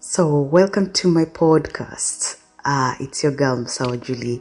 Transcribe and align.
So, 0.00 0.42
welcome 0.42 0.92
to 0.92 1.08
my 1.08 1.24
podcast. 1.24 2.38
Uh, 2.64 2.94
it's 3.00 3.24
your 3.24 3.32
girl, 3.32 3.56
Musawa 3.56 4.00
Julie, 4.00 4.40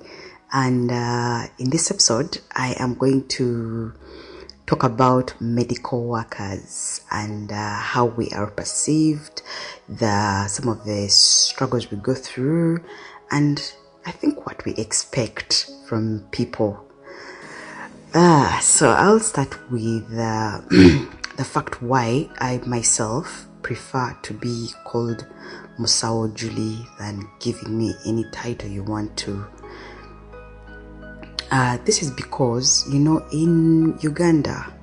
and 0.54 0.92
uh, 0.92 1.48
in 1.58 1.72
this 1.72 1.90
episode, 1.90 2.38
I 2.56 2.76
am 2.78 2.94
going 2.94 3.28
to 3.30 3.92
talk 4.68 4.84
about 4.84 5.34
medical 5.42 6.06
workers 6.06 7.02
and 7.10 7.52
uh, 7.52 7.74
how 7.74 8.06
we 8.06 8.30
are 8.30 8.52
perceived, 8.52 9.42
the 9.90 10.48
some 10.48 10.70
of 10.70 10.86
the 10.86 11.08
struggles 11.10 11.90
we 11.90 11.98
go 11.98 12.14
through, 12.14 12.84
and 13.32 13.60
I 14.06 14.12
think 14.12 14.46
what 14.46 14.64
we 14.64 14.74
expect 14.76 15.72
from 15.88 16.20
people. 16.30 16.86
Uh, 18.14 18.60
so, 18.60 18.92
I'll 18.92 19.20
start 19.20 19.58
with 19.72 20.06
uh, 20.16 20.62
the 20.70 21.44
fact 21.44 21.82
why 21.82 22.30
I 22.38 22.60
myself 22.60 23.47
prefer 23.62 24.18
to 24.24 24.34
be 24.34 24.70
called 24.84 25.26
Musao 25.80 26.34
Julie 26.34 26.86
than 27.00 27.28
giving 27.40 27.78
me 27.78 27.94
any 28.06 28.26
title 28.32 28.70
you 28.70 28.84
want 28.84 29.16
to. 29.18 29.46
Uh, 31.50 31.78
this 31.86 32.02
is 32.02 32.12
because, 32.12 32.86
you 32.92 33.00
know, 33.00 33.26
in 33.32 33.98
Uganda, 34.02 34.74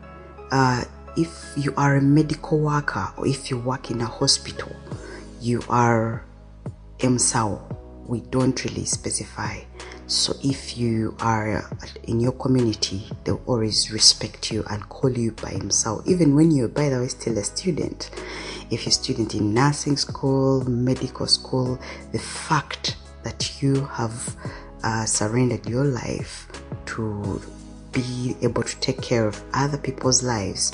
uh, 0.51 0.85
if 1.17 1.53
you 1.57 1.75
are 1.77 1.97
a 1.97 2.01
medical 2.01 2.59
worker 2.59 3.07
or 3.17 3.27
if 3.27 3.51
you 3.51 3.59
work 3.59 3.91
in 3.91 4.01
a 4.01 4.07
hospital, 4.07 4.75
you 5.41 5.63
are 5.69 6.25
MSAO. 6.99 7.61
We 8.07 8.21
don't 8.21 8.65
really 8.65 8.85
specify. 8.85 9.61
So 10.07 10.35
if 10.43 10.77
you 10.77 11.17
are 11.21 11.69
in 12.05 12.21
your 12.21 12.33
community, 12.33 13.11
they'll 13.25 13.43
always 13.47 13.91
respect 13.91 14.53
you 14.53 14.65
and 14.71 14.87
call 14.89 15.11
you 15.11 15.33
by 15.33 15.53
MSAO, 15.53 16.07
even 16.07 16.35
when 16.35 16.51
you're, 16.51 16.69
by 16.69 16.89
the 16.89 17.01
way, 17.01 17.09
still 17.09 17.39
a 17.39 17.45
student 17.45 18.11
if 18.75 18.85
you're 18.85 18.91
a 18.91 18.93
student 18.93 19.35
in 19.35 19.55
nursing 19.55 19.97
school, 19.97 20.69
medical 20.69 21.27
school, 21.27 21.79
the 22.13 22.19
fact 22.19 22.97
that 23.23 23.63
you 23.63 23.85
have 23.87 24.37
uh, 24.83 25.05
surrendered 25.05 25.65
your 25.67 25.85
life 25.85 26.49
to 26.87 27.41
be 27.93 28.37
able 28.43 28.65
to 28.65 28.77
take 28.81 29.01
care 29.01 29.27
of 29.29 29.41
other 29.55 29.79
people's 29.79 30.23
lives, 30.25 30.73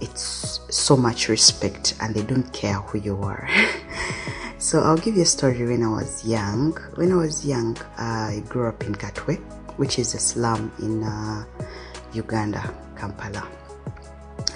it's 0.00 0.60
so 0.68 0.96
much 0.96 1.28
respect 1.28 1.94
and 2.00 2.14
they 2.14 2.22
don't 2.22 2.52
care 2.52 2.74
who 2.74 2.98
you 2.98 3.16
are. 3.22 3.48
so 4.58 4.80
I'll 4.80 4.98
give 4.98 5.16
you 5.16 5.22
a 5.22 5.26
story 5.26 5.66
when 5.66 5.82
I 5.82 5.88
was 5.88 6.24
young. 6.24 6.76
When 6.96 7.10
I 7.10 7.16
was 7.16 7.44
young, 7.44 7.76
I 7.96 8.42
grew 8.48 8.68
up 8.68 8.84
in 8.84 8.94
Katwe, 8.94 9.38
which 9.78 9.98
is 9.98 10.14
a 10.14 10.18
slum 10.18 10.70
in 10.78 11.02
uh, 11.02 11.44
Uganda, 12.12 12.62
Kampala 12.96 13.48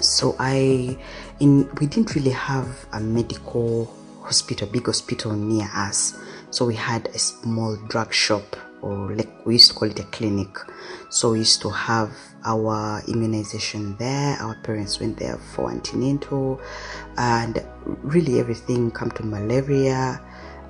so 0.05 0.35
i 0.39 0.97
in 1.39 1.69
we 1.79 1.87
didn't 1.87 2.15
really 2.15 2.31
have 2.31 2.67
a 2.93 2.99
medical 2.99 3.93
hospital 4.21 4.67
big 4.67 4.85
hospital 4.85 5.33
near 5.33 5.69
us. 5.73 6.17
So 6.49 6.65
we 6.65 6.75
had 6.75 7.07
a 7.07 7.19
small 7.19 7.75
drug 7.87 8.13
shop 8.13 8.55
or 8.81 9.13
like 9.13 9.45
we 9.45 9.53
used 9.53 9.71
to 9.71 9.75
call 9.75 9.89
it 9.89 9.99
a 9.99 10.03
clinic. 10.03 10.57
So 11.09 11.31
we 11.31 11.39
used 11.39 11.61
to 11.61 11.69
have 11.69 12.11
our 12.43 13.01
immunization 13.07 13.95
there. 13.97 14.37
Our 14.39 14.55
parents 14.63 14.99
went 14.99 15.17
there 15.17 15.37
for 15.37 15.71
antenatal 15.71 16.59
and 17.17 17.63
really 17.85 18.39
everything 18.39 18.91
come 18.91 19.11
to 19.11 19.23
malaria. 19.23 20.21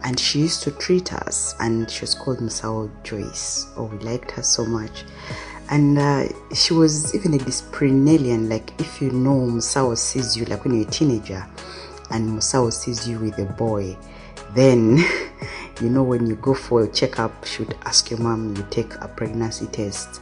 And 0.03 0.19
she 0.19 0.39
used 0.39 0.61
to 0.63 0.72
treat 0.72 1.13
us 1.13 1.55
and 1.59 1.89
she 1.89 2.02
was 2.02 2.13
called 2.13 2.39
Masao 2.39 2.91
Joyce. 3.03 3.67
Oh 3.77 3.85
we 3.85 3.97
liked 4.00 4.31
her 4.31 4.44
so 4.44 4.66
much 4.66 5.03
and 5.69 5.97
uh, 5.97 6.27
she 6.53 6.73
was 6.73 7.16
even 7.16 7.33
a 7.33 7.38
disciplinarian 7.39 8.47
like 8.49 8.80
if 8.80 9.02
you 9.02 9.11
know 9.11 9.39
musao 9.47 9.97
sees 9.97 10.38
you 10.38 10.45
like 10.45 10.63
when 10.63 10.75
you're 10.75 10.88
a 10.88 10.91
teenager 10.91 11.45
and 12.11 12.30
musao 12.30 12.72
sees 12.72 13.07
you 13.07 13.19
with 13.19 13.38
a 13.39 13.45
boy 13.53 13.97
then 14.55 14.97
you 15.81 15.89
know 15.89 16.03
when 16.03 16.25
you 16.25 16.35
go 16.38 16.53
for 16.53 16.83
a 16.83 16.88
checkup 16.88 17.45
should 17.45 17.75
ask 17.85 18.09
your 18.09 18.19
mom 18.19 18.55
you 18.55 18.66
take 18.69 18.95
a 18.95 19.07
pregnancy 19.07 19.67
test. 19.67 20.22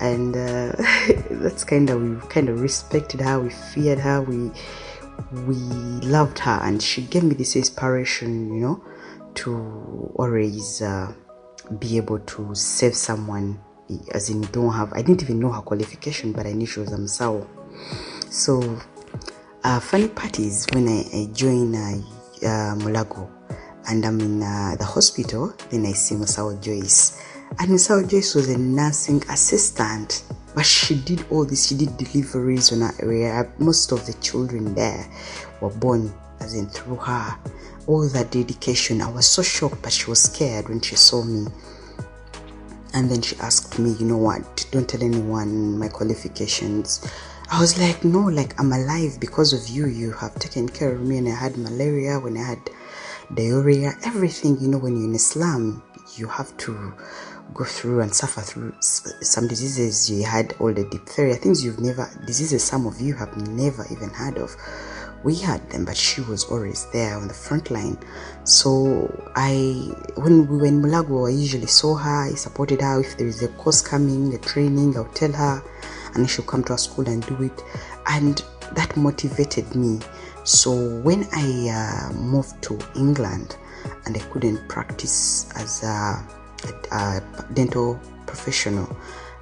And 0.00 0.36
uh, 0.36 0.72
that's 1.30 1.64
kind 1.64 1.90
of 1.90 2.00
we 2.00 2.28
kind 2.28 2.48
of 2.48 2.60
respected 2.60 3.20
her 3.20 3.40
we 3.40 3.50
feared 3.50 3.98
her 3.98 4.22
we 4.22 4.50
we 5.46 5.56
loved 6.06 6.38
her. 6.40 6.60
And 6.62 6.82
she 6.82 7.02
gave 7.02 7.24
me 7.24 7.34
this 7.34 7.56
inspiration 7.56 8.54
you 8.54 8.60
know 8.60 8.84
to 9.34 10.12
always 10.16 10.80
uh, 10.82 11.12
be 11.78 11.96
able 11.96 12.20
to 12.20 12.54
save 12.54 12.94
someone 12.94 13.60
as 14.12 14.30
in 14.30 14.40
don't 14.52 14.72
have 14.72 14.92
i 14.92 15.02
didn't 15.02 15.22
even 15.22 15.40
know 15.40 15.50
her 15.50 15.62
qualification 15.62 16.32
but 16.32 16.46
i 16.46 16.52
knew 16.52 16.66
she 16.66 16.80
was 16.80 16.92
a 16.92 16.96
msao 16.96 17.46
so 18.30 18.78
uh, 19.64 19.80
funny 19.80 20.08
part 20.08 20.38
is 20.38 20.66
when 20.72 20.88
i, 20.88 21.04
I 21.14 21.26
join 21.32 21.74
uh, 21.74 22.00
uh, 22.42 22.74
mulago 22.76 23.28
and 23.88 24.04
i'm 24.04 24.20
in 24.20 24.42
uh, 24.42 24.76
the 24.78 24.84
hospital 24.84 25.52
then 25.70 25.86
i 25.86 25.92
see 25.92 26.14
musao 26.14 26.60
joyce. 26.60 27.22
And 27.58 27.70
musao 27.70 28.06
joyce 28.08 28.34
was 28.34 28.48
a 28.50 28.58
nursing 28.58 29.22
assistant 29.30 30.22
but 30.54 30.66
she 30.66 30.94
did 30.94 31.24
all 31.30 31.44
this 31.44 31.68
she 31.68 31.74
did 31.76 31.96
deliveries 31.96 32.72
on 32.72 32.80
her 32.80 32.92
area 33.02 33.50
most 33.58 33.92
of 33.92 34.04
the 34.06 34.12
children 34.14 34.74
there 34.74 35.06
were 35.60 35.70
born 35.70 36.12
as 36.40 36.54
in 36.54 36.66
through 36.66 36.96
her. 36.96 37.38
All 37.86 38.06
that 38.08 38.30
dedication 38.30 39.00
i 39.00 39.10
was 39.10 39.26
so 39.26 39.42
shocked 39.42 39.80
but 39.82 39.92
she 39.92 40.10
was 40.10 40.22
scared 40.22 40.68
when 40.68 40.80
she 40.82 40.94
saw 40.94 41.24
me 41.24 41.46
and 42.94 43.10
then 43.10 43.22
she 43.22 43.36
asked 43.36 43.78
me 43.78 43.92
you 43.92 44.06
know 44.06 44.16
what? 44.16 44.66
Don't 44.70 44.88
tell 44.88 45.02
anyone 45.02 45.78
my 45.78 45.88
qualifications. 45.88 47.06
I 47.50 47.60
was 47.60 47.78
like 47.78 48.04
no 48.04 48.20
like 48.20 48.58
i'm 48.60 48.72
alive. 48.72 49.18
Because 49.20 49.52
of 49.52 49.68
you 49.68 49.86
you 49.86 50.12
have 50.12 50.34
taken 50.36 50.68
care 50.68 50.92
of 50.92 51.00
me. 51.02 51.18
And 51.18 51.28
i 51.28 51.32
had 51.32 51.56
malaria 51.56 52.18
when 52.18 52.36
i 52.36 52.42
had 52.42 52.60
diarrhea 53.34 53.94
everything. 54.04 54.58
You 54.60 54.68
know 54.68 54.78
when 54.78 54.96
you're 54.96 55.08
in 55.08 55.14
islam 55.14 55.82
you 56.16 56.26
have 56.26 56.56
to 56.58 56.94
go 57.54 57.64
through 57.64 58.00
and 58.00 58.14
suffer 58.14 58.40
through 58.40 58.74
some 58.80 59.48
diseases. 59.48 60.10
You 60.10 60.24
had 60.24 60.54
all 60.58 60.72
the 60.72 60.84
diphtheria 60.84 61.36
things 61.36 61.64
you've 61.64 61.80
never 61.80 62.08
diseases 62.26 62.64
some 62.64 62.86
of 62.86 63.00
you 63.00 63.14
have 63.14 63.36
never 63.48 63.86
even 63.90 64.10
heard 64.10 64.38
of 64.38 64.56
we 65.24 65.34
had 65.34 65.68
them, 65.70 65.84
but 65.84 65.96
she 65.96 66.20
was 66.22 66.44
always 66.44 66.86
there 66.92 67.16
on 67.16 67.28
the 67.28 67.34
front 67.34 67.70
line. 67.70 67.98
So 68.44 69.30
I, 69.34 69.92
when 70.16 70.46
we 70.46 70.56
were 70.58 70.66
in 70.66 70.80
Mulago, 70.80 71.28
I 71.28 71.32
usually 71.32 71.66
saw 71.66 71.96
her. 71.96 72.30
I 72.30 72.34
supported 72.34 72.80
her. 72.80 73.00
If 73.00 73.16
there 73.16 73.26
is 73.26 73.42
a 73.42 73.48
course 73.48 73.82
coming, 73.82 74.34
a 74.34 74.38
training, 74.38 74.96
I'll 74.96 75.04
tell 75.06 75.32
her, 75.32 75.62
and 76.14 76.28
she'll 76.28 76.44
come 76.44 76.64
to 76.64 76.72
our 76.72 76.78
school 76.78 77.08
and 77.08 77.24
do 77.26 77.42
it. 77.42 77.62
And 78.06 78.42
that 78.72 78.96
motivated 78.96 79.74
me. 79.74 80.00
So 80.44 80.98
when 81.00 81.26
I 81.32 81.68
uh, 82.10 82.12
moved 82.14 82.62
to 82.62 82.78
England, 82.96 83.56
and 84.06 84.16
I 84.16 84.20
couldn't 84.30 84.66
practice 84.68 85.50
as 85.56 85.82
a, 85.82 86.24
a 86.92 87.22
dental 87.54 88.00
professional, 88.26 88.96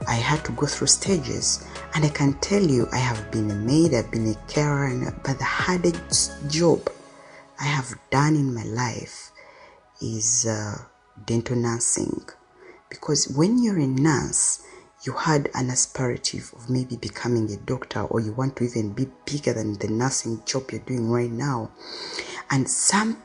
I 0.07 0.15
had 0.15 0.45
to 0.45 0.53
go 0.53 0.67
through 0.67 0.89
stages. 0.89 1.67
And 1.95 2.05
I 2.05 2.09
can 2.09 2.35
tell 2.41 2.63
you, 2.63 2.87
I 2.93 2.99
have 2.99 3.31
been 3.31 3.51
a 3.51 3.55
maid, 3.55 3.95
I've 3.95 4.11
been 4.11 4.29
a 4.29 4.35
carer, 4.53 5.15
but 5.25 5.39
the 5.39 5.45
hardest 5.45 6.33
job 6.49 6.91
I 7.59 7.65
have 7.65 7.95
done 8.11 8.37
in 8.37 8.55
my 8.55 8.65
life 8.65 9.31
is 10.01 10.47
uh, 10.47 10.77
dental 11.25 11.57
nursing. 11.57 12.25
Because 12.91 13.29
when 13.29 13.63
you're 13.63 13.79
a 13.79 13.87
nurse, 13.87 14.63
you 15.05 15.13
had 15.13 15.51
an 15.55 15.71
aspirative 15.71 16.53
of 16.55 16.69
maybe 16.69 16.97
becoming 16.97 17.51
a 17.51 17.57
doctor, 17.57 18.03
or 18.03 18.21
you 18.21 18.33
want 18.33 18.57
to 18.57 18.65
even 18.65 18.93
be 18.93 19.07
bigger 19.25 19.53
than 19.53 19.79
the 19.79 19.89
nursing 19.89 20.43
job 20.45 20.71
you're 20.71 20.81
doing 20.81 21.11
right 21.11 21.31
now. 21.31 21.71
And 22.51 22.69
some 22.69 23.23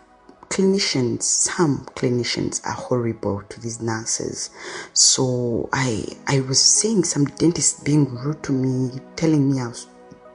clinicians 0.51 1.23
some 1.23 1.85
clinicians 1.95 2.63
are 2.65 2.73
horrible 2.73 3.41
to 3.47 3.59
these 3.61 3.81
nurses. 3.81 4.49
So 4.93 5.69
i 5.71 6.05
i 6.27 6.41
was 6.41 6.61
seeing 6.61 7.05
some 7.05 7.25
dentists 7.25 7.81
being 7.83 8.13
rude 8.15 8.43
to 8.43 8.51
me 8.51 8.99
telling 9.15 9.49
me 9.49 9.59
how 9.59 9.71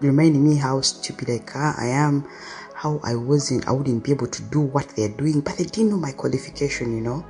reminding 0.01 0.49
me 0.49 0.57
how 0.57 0.81
stupid 0.81 1.29
like 1.29 1.55
i 1.57 1.87
am 1.87 2.27
how 2.75 2.99
i 3.03 3.15
wasn't 3.15 3.69
i 3.69 3.73
wouldn't 3.73 4.05
be 4.05 4.11
able 4.11 4.27
to 4.27 4.43
do 4.45 4.61
what 4.61 4.89
they're 4.97 5.17
doing 5.21 5.41
but 5.41 5.57
they 5.59 5.65
didn't 5.65 5.91
know 5.91 5.99
my 5.99 6.13
qualification 6.13 6.95
you 6.97 7.03
know? 7.03 7.25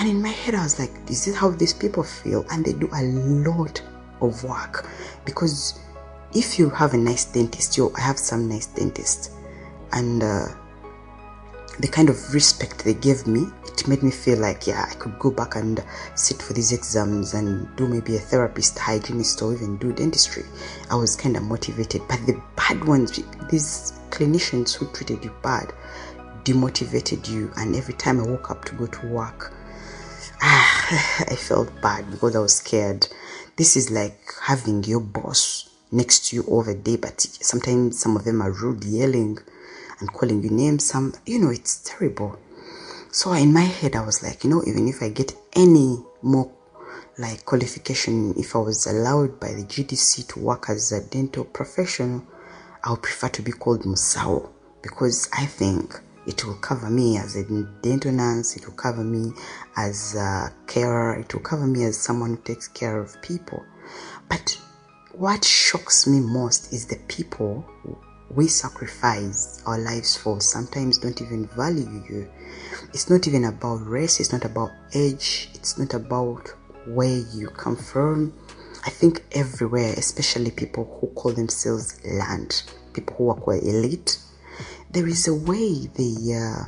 And 0.00 0.08
in 0.08 0.20
my 0.20 0.28
head 0.28 0.56
i 0.56 0.64
was 0.64 0.80
like 0.80 1.06
This 1.06 1.28
is 1.28 1.36
how 1.36 1.50
these 1.50 1.74
people 1.74 2.02
feel? 2.02 2.44
And 2.50 2.64
they 2.64 2.72
do 2.72 2.88
a 2.92 3.02
lot 3.48 3.80
of 4.20 4.42
work. 4.42 4.88
Because 5.24 5.78
if 6.34 6.58
you 6.58 6.70
have 6.70 6.92
a 6.94 6.96
nice 6.96 7.24
dentist 7.26 7.76
yo 7.76 7.92
i 7.96 8.00
have 8.00 8.18
some 8.18 8.48
nice 8.48 8.66
dentists. 8.66 9.30
And 9.92 10.24
uh, 10.24 10.48
the 11.78 11.88
kind 11.88 12.08
of 12.08 12.32
respect 12.32 12.84
they 12.84 12.94
gave 12.94 13.26
me, 13.26 13.46
it 13.66 13.86
made 13.86 14.02
me 14.02 14.10
feel 14.10 14.38
like, 14.38 14.66
yeah, 14.66 14.86
I 14.90 14.94
could 14.94 15.18
go 15.18 15.30
back 15.30 15.56
and 15.56 15.84
sit 16.14 16.40
for 16.40 16.54
these 16.54 16.72
exams 16.72 17.34
and 17.34 17.74
do 17.76 17.86
maybe 17.86 18.16
a 18.16 18.20
therapist, 18.20 18.78
hygienist, 18.78 19.42
or 19.42 19.52
even 19.52 19.76
do 19.76 19.92
dentistry. 19.92 20.44
I 20.90 20.96
was 20.96 21.16
kind 21.16 21.36
of 21.36 21.42
motivated. 21.42 22.02
But 22.08 22.24
the 22.26 22.40
bad 22.56 22.82
ones, 22.84 23.20
these 23.50 23.92
clinicians 24.10 24.74
who 24.74 24.86
treated 24.92 25.22
you 25.24 25.34
bad, 25.42 25.72
demotivated 26.44 27.28
you. 27.28 27.52
And 27.56 27.76
every 27.76 27.94
time 27.94 28.20
I 28.20 28.26
woke 28.26 28.50
up 28.50 28.64
to 28.66 28.74
go 28.74 28.86
to 28.86 29.06
work, 29.08 29.52
ah, 30.42 31.24
I 31.30 31.34
felt 31.34 31.70
bad 31.82 32.10
because 32.10 32.34
I 32.34 32.40
was 32.40 32.54
scared. 32.56 33.06
This 33.56 33.76
is 33.76 33.90
like 33.90 34.18
having 34.42 34.84
your 34.84 35.00
boss 35.00 35.68
next 35.92 36.28
to 36.28 36.36
you 36.36 36.42
all 36.44 36.62
the 36.62 36.74
day, 36.74 36.96
but 36.96 37.20
sometimes 37.20 37.98
some 37.98 38.16
of 38.16 38.24
them 38.24 38.40
are 38.40 38.50
rude, 38.50 38.84
yelling 38.84 39.38
and 40.00 40.12
calling 40.12 40.42
you 40.42 40.50
names. 40.50 40.84
Some, 40.86 41.14
you 41.24 41.38
know, 41.38 41.50
it's 41.50 41.82
terrible. 41.84 42.38
So 43.10 43.32
in 43.32 43.52
my 43.52 43.62
head, 43.62 43.96
I 43.96 44.04
was 44.04 44.22
like, 44.22 44.44
you 44.44 44.50
know, 44.50 44.62
even 44.66 44.88
if 44.88 45.02
I 45.02 45.08
get 45.08 45.34
any 45.54 46.04
more 46.22 46.52
like 47.18 47.44
qualification, 47.46 48.34
if 48.36 48.54
I 48.54 48.58
was 48.58 48.86
allowed 48.86 49.40
by 49.40 49.48
the 49.48 49.62
GDC 49.62 50.28
to 50.28 50.38
work 50.38 50.68
as 50.68 50.92
a 50.92 51.02
dental 51.02 51.44
professional, 51.44 52.22
I 52.84 52.90
would 52.90 53.02
prefer 53.02 53.28
to 53.28 53.42
be 53.42 53.52
called 53.52 53.82
Musao 53.82 54.50
because 54.82 55.28
I 55.32 55.46
think 55.46 55.98
it 56.26 56.44
will 56.44 56.56
cover 56.56 56.90
me 56.90 57.16
as 57.18 57.36
a 57.36 57.44
dental 57.82 58.12
nurse, 58.12 58.56
it 58.56 58.66
will 58.66 58.74
cover 58.74 59.02
me 59.02 59.32
as 59.76 60.14
a 60.14 60.52
carer, 60.66 61.14
it 61.18 61.32
will 61.32 61.40
cover 61.40 61.66
me 61.66 61.84
as 61.84 61.96
someone 61.98 62.30
who 62.30 62.42
takes 62.42 62.68
care 62.68 62.98
of 62.98 63.20
people. 63.22 63.64
But 64.28 64.60
what 65.12 65.44
shocks 65.44 66.06
me 66.06 66.20
most 66.20 66.72
is 66.72 66.86
the 66.86 66.98
people 67.08 67.64
we 68.30 68.48
sacrifice 68.48 69.62
our 69.66 69.78
lives 69.78 70.16
for 70.16 70.40
sometimes 70.40 70.98
don't 70.98 71.20
even 71.20 71.46
value 71.48 72.04
you. 72.08 72.30
It's 72.92 73.08
not 73.08 73.26
even 73.26 73.44
about 73.44 73.86
race, 73.86 74.20
it's 74.20 74.32
not 74.32 74.44
about 74.44 74.70
age, 74.94 75.48
it's 75.54 75.78
not 75.78 75.94
about 75.94 76.48
where 76.86 77.18
you 77.32 77.48
come 77.48 77.76
from. 77.76 78.32
I 78.84 78.90
think 78.90 79.24
everywhere, 79.32 79.94
especially 79.96 80.50
people 80.50 80.98
who 81.00 81.08
call 81.08 81.32
themselves 81.32 82.00
land, 82.04 82.62
people 82.92 83.16
who 83.16 83.30
are 83.30 83.36
quite 83.36 83.62
elite, 83.62 84.18
there 84.90 85.06
is 85.06 85.26
a 85.26 85.34
way 85.34 85.86
they 85.86 86.34
uh, 86.34 86.64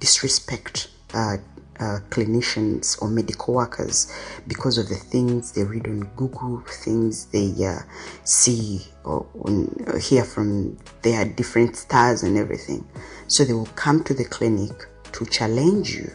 disrespect 0.00 0.88
uh, 1.14 1.36
uh, 1.80 1.98
clinicians 2.10 3.00
or 3.00 3.08
medical 3.08 3.54
workers 3.54 4.12
because 4.46 4.76
of 4.76 4.88
the 4.88 4.94
things 4.94 5.52
they 5.52 5.64
read 5.64 5.86
on 5.86 6.00
Google, 6.16 6.62
things 6.84 7.26
they 7.26 7.52
uh, 7.64 7.78
see 8.24 8.82
or, 9.04 9.26
or 9.34 9.98
hear 9.98 10.24
from 10.24 10.76
their 11.02 11.24
different 11.24 11.76
stars 11.76 12.22
and 12.22 12.36
everything. 12.36 12.86
So 13.28 13.44
they 13.44 13.54
will 13.54 13.66
come 13.74 14.04
to 14.04 14.14
the 14.14 14.24
clinic 14.24 14.86
to 15.12 15.24
challenge 15.26 15.94
you, 15.94 16.10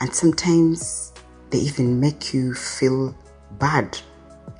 and 0.00 0.14
sometimes 0.14 1.12
they 1.50 1.58
even 1.58 2.00
make 2.00 2.32
you 2.32 2.54
feel 2.54 3.14
bad 3.58 3.98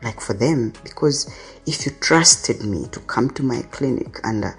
like 0.03 0.21
for 0.21 0.35
them 0.35 0.73
because 0.83 1.33
if 1.67 1.87
you 1.87 1.93
trusted 2.01 2.63
me 2.63 2.87
to 2.89 3.01
come 3.01 3.31
to 3.31 3.43
my 3.43 3.63
clinic 3.71 4.19
and 4.25 4.45
uh, 4.45 4.51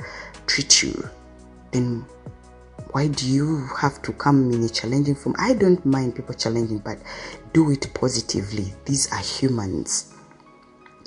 treat 0.48 0.82
you 0.82 1.10
then 1.72 2.06
why 2.94 3.08
do 3.08 3.28
you 3.28 3.68
have 3.82 4.02
to 4.04 4.14
come 4.14 4.52
in 4.52 4.64
a 4.64 4.70
challenging 4.70 5.16
form? 5.16 5.36
I 5.40 5.54
don't 5.54 5.84
mind 5.84 6.16
people 6.16 6.36
challenging, 6.36 6.78
but 6.78 7.00
do 7.52 7.72
it 7.72 7.92
positively. 7.94 8.74
These 8.86 9.12
are 9.12 9.20
humans. 9.20 10.14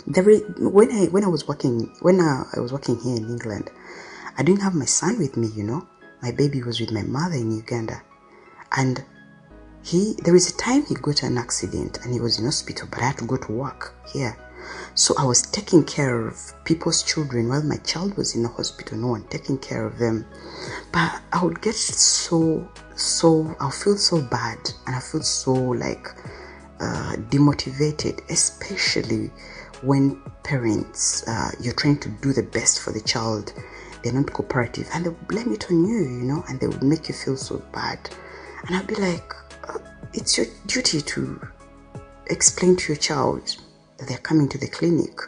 There 0.04 0.28
is, 0.28 0.42
when 0.58 0.90
I 0.90 1.06
when 1.06 1.24
I 1.24 1.28
was 1.28 1.46
working 1.46 1.94
when 2.00 2.20
I, 2.20 2.44
I 2.56 2.60
was 2.60 2.72
working 2.72 2.98
here 3.00 3.16
in 3.16 3.28
England, 3.28 3.70
I 4.36 4.42
didn't 4.42 4.62
have 4.62 4.74
my 4.74 4.84
son 4.84 5.18
with 5.18 5.36
me. 5.36 5.48
You 5.54 5.62
know, 5.62 5.88
my 6.22 6.32
baby 6.32 6.60
was 6.62 6.80
with 6.80 6.90
my 6.90 7.02
mother 7.02 7.36
in 7.36 7.56
Uganda, 7.56 8.02
and 8.76 9.04
he 9.82 10.14
there 10.24 10.34
is 10.34 10.50
a 10.50 10.56
time 10.56 10.84
he 10.86 10.96
got 10.96 11.22
an 11.22 11.38
accident 11.38 12.00
and 12.02 12.12
he 12.12 12.20
was 12.20 12.38
in 12.40 12.46
hospital, 12.46 12.88
but 12.90 13.00
I 13.00 13.06
had 13.06 13.18
to 13.18 13.26
go 13.26 13.36
to 13.36 13.52
work 13.52 13.94
here. 14.12 14.36
So 14.94 15.14
I 15.18 15.24
was 15.24 15.42
taking 15.42 15.84
care 15.84 16.26
of 16.26 16.52
people's 16.64 17.02
children 17.02 17.48
while 17.48 17.62
my 17.62 17.76
child 17.78 18.16
was 18.16 18.34
in 18.34 18.42
the 18.42 18.48
hospital, 18.48 18.96
no 18.96 19.08
one 19.08 19.24
taking 19.28 19.58
care 19.58 19.84
of 19.84 19.98
them. 19.98 20.26
But 20.90 21.20
I 21.32 21.44
would 21.44 21.60
get 21.60 21.74
so, 21.74 22.66
so, 22.94 23.54
I'll 23.60 23.70
feel 23.70 23.96
so 23.96 24.22
bad 24.22 24.58
and 24.86 24.96
I 24.96 25.00
feel 25.00 25.22
so 25.22 25.52
like 25.52 26.08
uh, 26.80 27.16
demotivated, 27.30 28.22
especially 28.30 29.30
when 29.82 30.20
parents, 30.42 31.28
uh, 31.28 31.50
you're 31.60 31.74
trying 31.74 31.98
to 32.00 32.08
do 32.22 32.32
the 32.32 32.42
best 32.42 32.80
for 32.80 32.92
the 32.92 33.00
child, 33.02 33.52
they're 34.02 34.12
not 34.12 34.32
cooperative 34.32 34.88
and 34.94 35.04
they 35.04 35.10
blame 35.28 35.52
it 35.52 35.70
on 35.70 35.84
you, 35.84 35.98
you 35.98 36.24
know, 36.24 36.44
and 36.48 36.58
they 36.58 36.68
would 36.68 36.82
make 36.82 37.08
you 37.08 37.14
feel 37.14 37.36
so 37.36 37.62
bad. 37.72 37.98
And 38.66 38.76
I'd 38.76 38.86
be 38.86 38.94
like, 38.94 39.34
uh, 39.68 39.78
it's 40.12 40.38
your 40.38 40.46
duty 40.66 41.02
to 41.02 41.46
explain 42.28 42.76
to 42.76 42.92
your 42.92 42.96
child 42.96 43.56
they're 43.98 44.18
coming 44.18 44.48
to 44.50 44.58
the 44.58 44.68
clinic. 44.68 45.18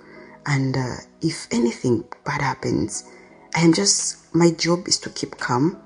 And 0.46 0.76
uh, 0.76 0.96
if 1.20 1.46
anything 1.50 2.04
bad 2.24 2.40
happens, 2.40 3.04
I 3.54 3.60
am 3.60 3.72
just, 3.72 4.34
my 4.34 4.50
job 4.50 4.88
is 4.88 4.98
to 5.00 5.10
keep 5.10 5.36
calm 5.38 5.80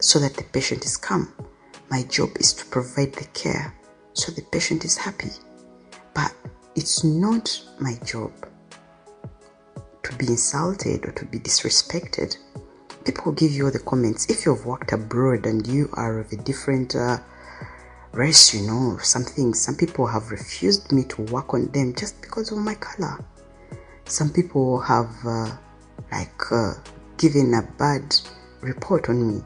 so 0.00 0.18
that 0.18 0.34
the 0.34 0.44
patient 0.44 0.84
is 0.84 0.96
calm. 0.96 1.32
My 1.90 2.02
job 2.04 2.30
is 2.36 2.52
to 2.54 2.64
provide 2.66 3.12
the 3.14 3.26
care 3.26 3.74
so 4.14 4.32
the 4.32 4.42
patient 4.42 4.84
is 4.84 4.96
happy. 4.96 5.30
But 6.14 6.34
it's 6.74 7.04
not 7.04 7.60
my 7.78 7.94
job 8.04 8.32
to 10.02 10.16
be 10.16 10.26
insulted 10.26 11.06
or 11.06 11.12
to 11.12 11.24
be 11.24 11.38
disrespected. 11.38 12.36
People 13.04 13.32
give 13.32 13.52
you 13.52 13.66
all 13.66 13.72
the 13.72 13.78
comments. 13.80 14.30
If 14.30 14.46
you've 14.46 14.64
worked 14.64 14.92
abroad 14.92 15.46
and 15.46 15.66
you 15.66 15.90
are 15.94 16.20
of 16.20 16.32
a 16.32 16.36
different 16.36 16.94
uh, 16.94 17.18
race, 18.14 18.54
you 18.54 18.66
know, 18.66 18.98
something. 18.98 19.54
Some 19.54 19.76
people 19.76 20.06
have 20.06 20.30
refused 20.30 20.92
me 20.92 21.04
to 21.04 21.22
work 21.22 21.54
on 21.54 21.66
them 21.72 21.94
just 21.94 22.20
because 22.22 22.52
of 22.52 22.58
my 22.58 22.74
color. 22.74 23.24
Some 24.04 24.30
people 24.30 24.80
have, 24.80 25.10
uh, 25.24 25.50
like, 26.12 26.52
uh, 26.52 26.74
given 27.16 27.54
a 27.54 27.62
bad 27.78 28.14
report 28.60 29.08
on 29.08 29.36
me 29.36 29.42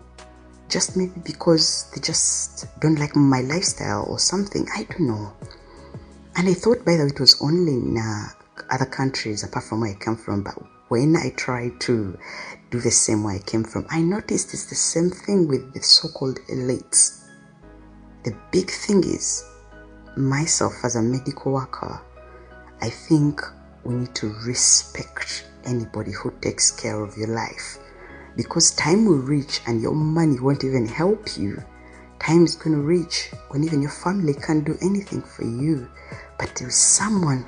just 0.69 0.97
maybe 0.97 1.21
because 1.25 1.91
they 1.95 2.01
just 2.01 2.67
don't 2.81 2.99
like 2.99 3.17
my 3.17 3.41
lifestyle 3.41 4.05
or 4.09 4.19
something. 4.19 4.67
I 4.75 4.85
don't 4.85 5.09
know. 5.09 5.33
And 6.37 6.49
I 6.49 6.55
thought, 6.55 6.85
by 6.85 6.97
the 6.97 7.05
way, 7.05 7.11
it 7.11 7.21
was 7.21 7.41
only 7.41 7.73
in 7.73 7.97
uh, 7.97 8.29
other 8.71 8.85
countries 8.85 9.43
apart 9.45 9.65
from 9.65 9.81
where 9.81 9.91
I 9.91 9.95
come 9.95 10.17
from. 10.17 10.43
But 10.43 10.55
when 10.89 11.17
I 11.17 11.31
tried 11.31 11.81
to 11.83 12.19
do 12.71 12.81
the 12.81 12.91
same 12.91 13.25
where 13.25 13.37
I 13.37 13.39
came 13.39 13.65
from, 13.65 13.87
I 13.91 14.03
noticed 14.03 14.53
it's 14.53 14.67
the 14.67 14.75
same 14.75 15.11
thing 15.11 15.49
with 15.49 15.73
the 15.75 15.83
so 15.83 16.09
called 16.09 16.39
elites 16.51 17.28
the 18.29 18.37
big 18.51 18.71
thing 18.71 19.03
is, 19.05 19.43
myself 20.15 20.75
as 20.85 20.97
a 20.97 21.03
medical 21.03 21.53
worker, 21.53 21.99
I 22.83 22.91
think 22.91 23.41
we 23.85 23.95
need 23.95 24.15
to 24.17 24.35
respect 24.45 25.47
anybody 25.65 26.13
who 26.13 26.31
takes 26.43 26.71
care 26.71 27.03
of 27.03 27.17
your 27.17 27.29
life 27.29 27.79
because 28.37 28.73
time 28.73 29.07
will 29.07 29.23
reach 29.23 29.63
and 29.67 29.81
your 29.81 29.95
money 29.95 30.39
won't 30.39 30.63
even 30.63 30.87
help 30.87 31.39
you. 31.39 31.63
Time 32.21 32.45
is 32.45 32.55
going 32.55 32.77
to 32.77 32.83
reach 32.83 33.31
when 33.49 33.65
even 33.65 33.81
your 33.81 33.91
family 33.91 34.35
can't 34.35 34.65
do 34.65 34.77
anything 34.83 35.23
for 35.23 35.45
you, 35.45 35.89
but 36.39 36.55
there 36.57 36.69
is 36.69 36.77
someone 36.77 37.47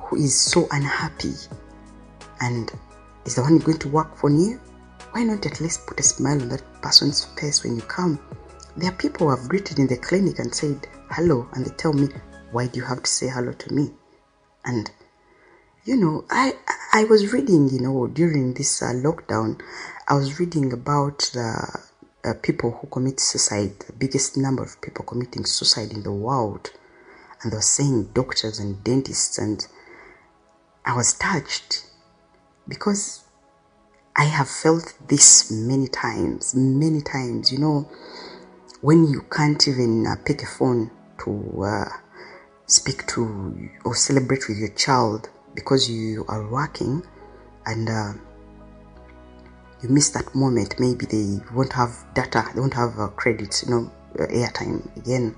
who 0.00 0.16
is 0.16 0.34
so 0.34 0.66
unhappy 0.70 1.34
and 2.40 2.72
is 3.26 3.34
the 3.34 3.42
one 3.42 3.58
going 3.58 3.78
to 3.80 3.88
work 3.88 4.16
for 4.16 4.30
you. 4.30 4.58
Why 5.12 5.24
not 5.24 5.44
at 5.44 5.60
least 5.60 5.86
put 5.86 6.00
a 6.00 6.02
smile 6.02 6.40
on 6.40 6.48
that 6.48 6.62
person's 6.80 7.26
face 7.38 7.62
when 7.62 7.76
you 7.76 7.82
come? 7.82 8.18
There 8.76 8.90
are 8.90 8.96
people 8.96 9.28
who 9.28 9.36
have 9.36 9.48
greeted 9.48 9.78
in 9.78 9.86
the 9.86 9.96
clinic 9.96 10.40
and 10.40 10.52
said 10.52 10.88
hello, 11.10 11.48
and 11.52 11.64
they 11.64 11.70
tell 11.76 11.92
me, 11.92 12.08
Why 12.50 12.66
do 12.66 12.80
you 12.80 12.84
have 12.86 13.04
to 13.04 13.10
say 13.10 13.28
hello 13.28 13.52
to 13.52 13.72
me? 13.72 13.92
And 14.64 14.90
you 15.84 15.96
know, 15.96 16.24
I 16.28 16.54
I 16.92 17.04
was 17.04 17.32
reading, 17.32 17.68
you 17.68 17.80
know, 17.80 18.08
during 18.08 18.54
this 18.54 18.82
uh, 18.82 18.86
lockdown, 18.86 19.60
I 20.08 20.14
was 20.14 20.40
reading 20.40 20.72
about 20.72 21.30
the 21.34 21.82
uh, 22.24 22.34
people 22.42 22.72
who 22.72 22.88
commit 22.88 23.20
suicide, 23.20 23.78
the 23.86 23.92
biggest 23.92 24.36
number 24.36 24.64
of 24.64 24.80
people 24.80 25.04
committing 25.04 25.44
suicide 25.44 25.92
in 25.92 26.02
the 26.02 26.12
world, 26.12 26.72
and 27.42 27.52
they 27.52 27.56
were 27.56 27.62
saying 27.62 28.10
doctors 28.12 28.58
and 28.58 28.82
dentists, 28.82 29.38
and 29.38 29.68
I 30.84 30.96
was 30.96 31.14
touched 31.14 31.86
because 32.66 33.22
I 34.16 34.24
have 34.24 34.48
felt 34.48 34.94
this 35.06 35.48
many 35.52 35.86
times, 35.86 36.56
many 36.56 37.02
times, 37.02 37.52
you 37.52 37.58
know 37.58 37.88
when 38.84 39.08
you 39.08 39.22
can't 39.34 39.66
even 39.66 40.06
uh, 40.06 40.14
pick 40.26 40.42
a 40.42 40.46
phone 40.46 40.90
to 41.16 41.64
uh, 41.64 41.88
speak 42.66 43.06
to 43.06 43.70
or 43.86 43.94
celebrate 43.94 44.46
with 44.46 44.58
your 44.58 44.68
child 44.74 45.30
because 45.54 45.88
you 45.88 46.22
are 46.28 46.46
working 46.50 47.02
and 47.64 47.88
uh, 47.88 48.12
you 49.82 49.88
miss 49.88 50.10
that 50.10 50.34
moment 50.34 50.74
maybe 50.78 51.06
they 51.06 51.40
won't 51.54 51.72
have 51.72 52.04
data 52.12 52.44
they 52.52 52.60
won't 52.60 52.74
have 52.74 52.98
uh, 52.98 53.08
credit 53.08 53.64
you 53.64 53.70
know 53.70 53.90
uh, 54.20 54.26
airtime 54.26 54.94
again 54.98 55.34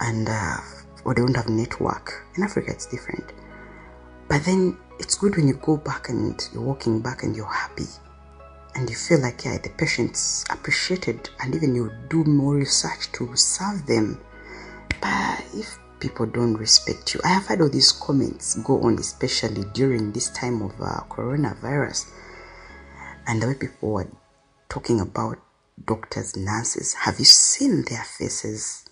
and 0.00 0.28
uh, 0.28 0.56
or 1.04 1.14
they 1.14 1.22
won't 1.22 1.36
have 1.36 1.48
network. 1.48 2.26
In 2.36 2.42
africa 2.42 2.72
it's 2.72 2.86
different. 2.86 3.32
But 4.28 4.44
then 4.44 4.76
it's 4.98 5.14
good 5.14 5.36
when 5.36 5.46
you 5.46 5.54
go 5.62 5.76
back 5.76 6.08
and 6.08 6.36
you're 6.52 6.64
walking 6.64 7.02
back 7.02 7.22
and 7.22 7.36
you're 7.36 7.46
happy 7.46 7.86
and 8.74 8.88
you 8.88 8.96
feel 8.96 9.20
like 9.20 9.44
yeah 9.44 9.58
the 9.58 9.70
patients 9.70 10.44
appreciated 10.50 11.30
and 11.40 11.54
even 11.54 11.74
you 11.74 11.92
do 12.08 12.24
more 12.24 12.54
research 12.54 13.10
to 13.12 13.34
serve 13.36 13.86
them. 13.86 14.20
But 15.00 15.44
if 15.54 15.78
people 16.00 16.26
don't 16.26 16.54
respect 16.54 17.12
you 17.12 17.20
i 17.24 17.28
have 17.28 17.44
had 17.48 17.60
all 17.60 17.68
these 17.68 17.90
comments 17.90 18.54
go 18.62 18.80
on 18.82 18.96
especially 19.00 19.64
during 19.74 20.12
this 20.12 20.30
time 20.30 20.62
of 20.62 20.70
uh, 20.80 21.00
coronavirus 21.10 22.06
and 23.26 23.42
the 23.42 23.48
way 23.48 23.54
people 23.54 23.90
were 23.90 24.08
talking 24.68 25.00
about 25.00 25.38
doctors 25.84 26.36
nurses. 26.36 26.94
Have 26.94 27.18
you 27.18 27.24
seen 27.24 27.84
their 27.88 28.02
faces? 28.02 28.88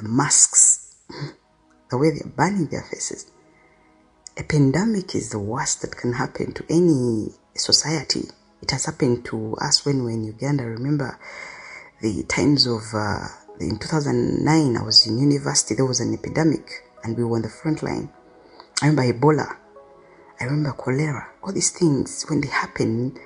The 0.00 0.08
masks 0.08 0.96
the 1.90 1.98
way 1.98 2.10
they're 2.10 2.32
burning 2.32 2.66
their 2.66 2.82
faces. 2.82 3.30
A 4.38 4.42
pandemic 4.42 5.14
is 5.14 5.30
the 5.30 5.38
worst 5.38 5.82
that 5.82 5.96
can 5.96 6.14
happen 6.14 6.52
to 6.52 6.64
any 6.68 7.28
society 7.54 8.28
It 8.62 8.70
has 8.70 8.86
happened 8.86 9.24
to 9.26 9.54
us 9.56 9.84
when 9.84 9.98
we 9.98 10.04
were 10.04 10.10
in 10.10 10.24
Uganda. 10.24 10.64
Remember 10.64 11.18
the 12.00 12.22
times 12.24 12.66
of 12.66 12.82
uh, 12.94 13.26
in 13.60 13.78
2009, 13.78 14.76
I 14.76 14.82
was 14.82 15.06
in 15.06 15.18
university, 15.18 15.74
there 15.74 15.86
was 15.86 16.00
an 16.00 16.12
epidemic 16.12 16.84
and 17.02 17.16
we 17.16 17.24
were 17.24 17.36
on 17.36 17.42
the 17.42 17.48
front 17.48 17.82
line. 17.82 18.10
I 18.82 18.88
remember 18.88 19.12
Ebola, 19.12 19.56
I 20.40 20.44
remember 20.44 20.72
cholera, 20.72 21.28
all 21.42 21.52
these 21.52 21.70
things, 21.70 22.24
when 22.28 22.42
they 22.42 22.48
happen, 22.48 23.18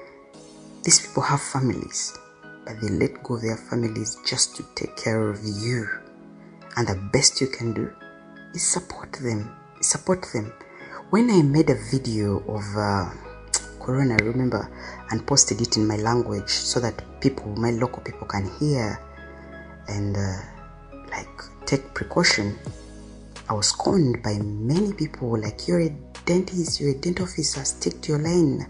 these 0.85 1.05
people 1.05 1.25
have 1.25 1.43
families, 1.43 2.17
but 2.65 2.81
they 2.81 2.89
let 2.89 3.23
go 3.25 3.35
of 3.35 3.43
their 3.43 3.57
families 3.57 4.17
just 4.25 4.57
to 4.57 4.65
take 4.77 4.97
care 4.97 5.29
of 5.29 5.41
you. 5.43 5.89
And 6.77 6.87
the 6.87 6.95
best 7.13 7.41
you 7.41 7.49
can 7.49 7.73
do 7.73 7.93
is 8.55 8.63
support 8.63 9.13
them. 9.15 9.55
Support 9.81 10.27
them. 10.33 10.53
When 11.11 11.29
I 11.31 11.43
made 11.43 11.69
a 11.71 11.79
video 11.91 12.39
of 12.47 12.63
uh, 12.77 13.11
Corona, 13.81 14.17
remember, 14.23 14.71
and 15.11 15.27
posted 15.27 15.61
it 15.61 15.77
in 15.77 15.87
my 15.87 15.97
language 15.97 16.49
so 16.49 16.81
that 16.81 17.03
people, 17.21 17.47
my 17.57 17.71
local 17.73 18.03
people, 18.03 18.27
can 18.27 18.49
hear 18.59 19.01
and 19.89 20.17
uh, 20.17 20.37
like 21.11 21.29
take 21.67 21.93
precaution. 21.95 22.59
I 23.49 23.55
was 23.55 23.69
scorned 23.69 24.23
by 24.23 24.39
many 24.39 24.93
people 24.93 25.37
like 25.39 25.67
you're 25.67 25.81
a 25.81 25.91
dentist, 26.25 26.81
you're 26.81 26.93
a 26.93 26.99
dental 26.99 27.25
officer, 27.25 27.65
stick 27.65 28.01
to 28.03 28.13
your 28.13 28.21
lane. 28.21 28.67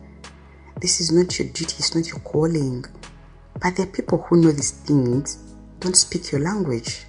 This 0.80 1.00
is 1.00 1.12
not 1.12 1.38
your 1.38 1.48
duty, 1.48 1.76
it's 1.78 1.94
not 1.94 2.08
your 2.08 2.20
calling. 2.20 2.84
But 3.60 3.76
there 3.76 3.86
are 3.86 3.90
people 3.90 4.22
who 4.22 4.40
know 4.40 4.52
these 4.52 4.70
things, 4.70 5.36
don't 5.80 5.96
speak 5.96 6.32
your 6.32 6.40
language. 6.40 7.04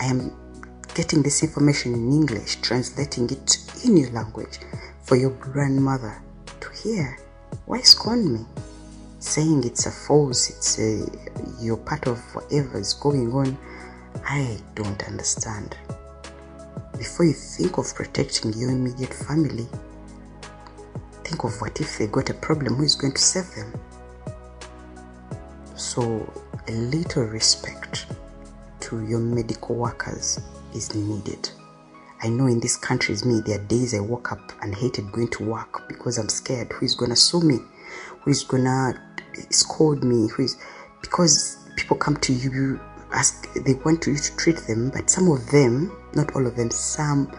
I 0.00 0.06
am 0.06 0.36
getting 0.94 1.22
this 1.22 1.42
information 1.42 1.94
in 1.94 2.12
English, 2.12 2.56
translating 2.56 3.30
it 3.30 3.58
in 3.84 3.96
your 3.96 4.10
language 4.10 4.58
for 5.04 5.16
your 5.16 5.30
grandmother 5.30 6.22
to 6.60 6.70
hear. 6.82 7.18
Why 7.66 7.80
scorn 7.80 8.32
me? 8.32 8.46
Saying 9.20 9.64
it's 9.64 9.86
a 9.86 9.90
false, 9.90 10.50
it's 10.50 10.78
a 10.78 11.04
you're 11.60 11.76
part 11.76 12.06
of 12.06 12.18
whatever 12.34 12.78
is 12.78 12.94
going 12.94 13.32
on. 13.32 13.58
I 14.24 14.58
don't 14.74 15.02
understand. 15.06 15.76
Before 16.96 17.26
you 17.26 17.32
think 17.32 17.78
of 17.78 17.94
protecting 17.94 18.52
your 18.54 18.70
immediate 18.70 19.14
family, 19.14 19.66
think 21.24 21.44
of 21.44 21.60
what 21.60 21.80
if 21.80 21.98
they 21.98 22.06
got 22.06 22.30
a 22.30 22.34
problem, 22.34 22.74
who 22.74 22.84
is 22.84 22.94
going 22.94 23.14
to 23.14 23.20
save 23.20 23.54
them? 23.54 23.72
So, 25.76 26.32
a 26.66 26.72
little 26.72 27.24
respect 27.24 28.06
to 28.80 29.06
your 29.06 29.20
medical 29.20 29.76
workers 29.76 30.40
is 30.74 30.94
needed. 30.94 31.50
I 32.20 32.28
know 32.28 32.46
in 32.46 32.58
this 32.58 32.76
country, 32.76 33.14
is 33.14 33.24
me, 33.24 33.40
there 33.40 33.60
are 33.60 33.64
days 33.64 33.94
I 33.94 34.00
woke 34.00 34.32
up 34.32 34.52
and 34.60 34.74
hated 34.74 35.12
going 35.12 35.28
to 35.28 35.44
work 35.44 35.88
because 35.88 36.18
I'm 36.18 36.28
scared. 36.28 36.72
Who 36.72 36.84
is 36.84 36.96
gonna 36.96 37.14
sue 37.16 37.40
me? 37.40 37.58
Who 38.22 38.30
is 38.30 38.42
gonna 38.42 39.00
scold 39.50 40.02
me? 40.02 40.28
Who 40.28 40.42
is 40.42 40.56
because 41.00 41.56
people 41.76 41.96
come 41.96 42.16
to 42.16 42.32
you 42.32 42.80
ask 43.12 43.52
they 43.54 43.74
want 43.74 44.06
you 44.06 44.16
to 44.16 44.36
treat 44.36 44.56
them, 44.66 44.90
but 44.90 45.08
some 45.08 45.30
of 45.30 45.48
them, 45.50 45.96
not 46.14 46.34
all 46.34 46.46
of 46.46 46.56
them, 46.56 46.70
some 46.70 47.30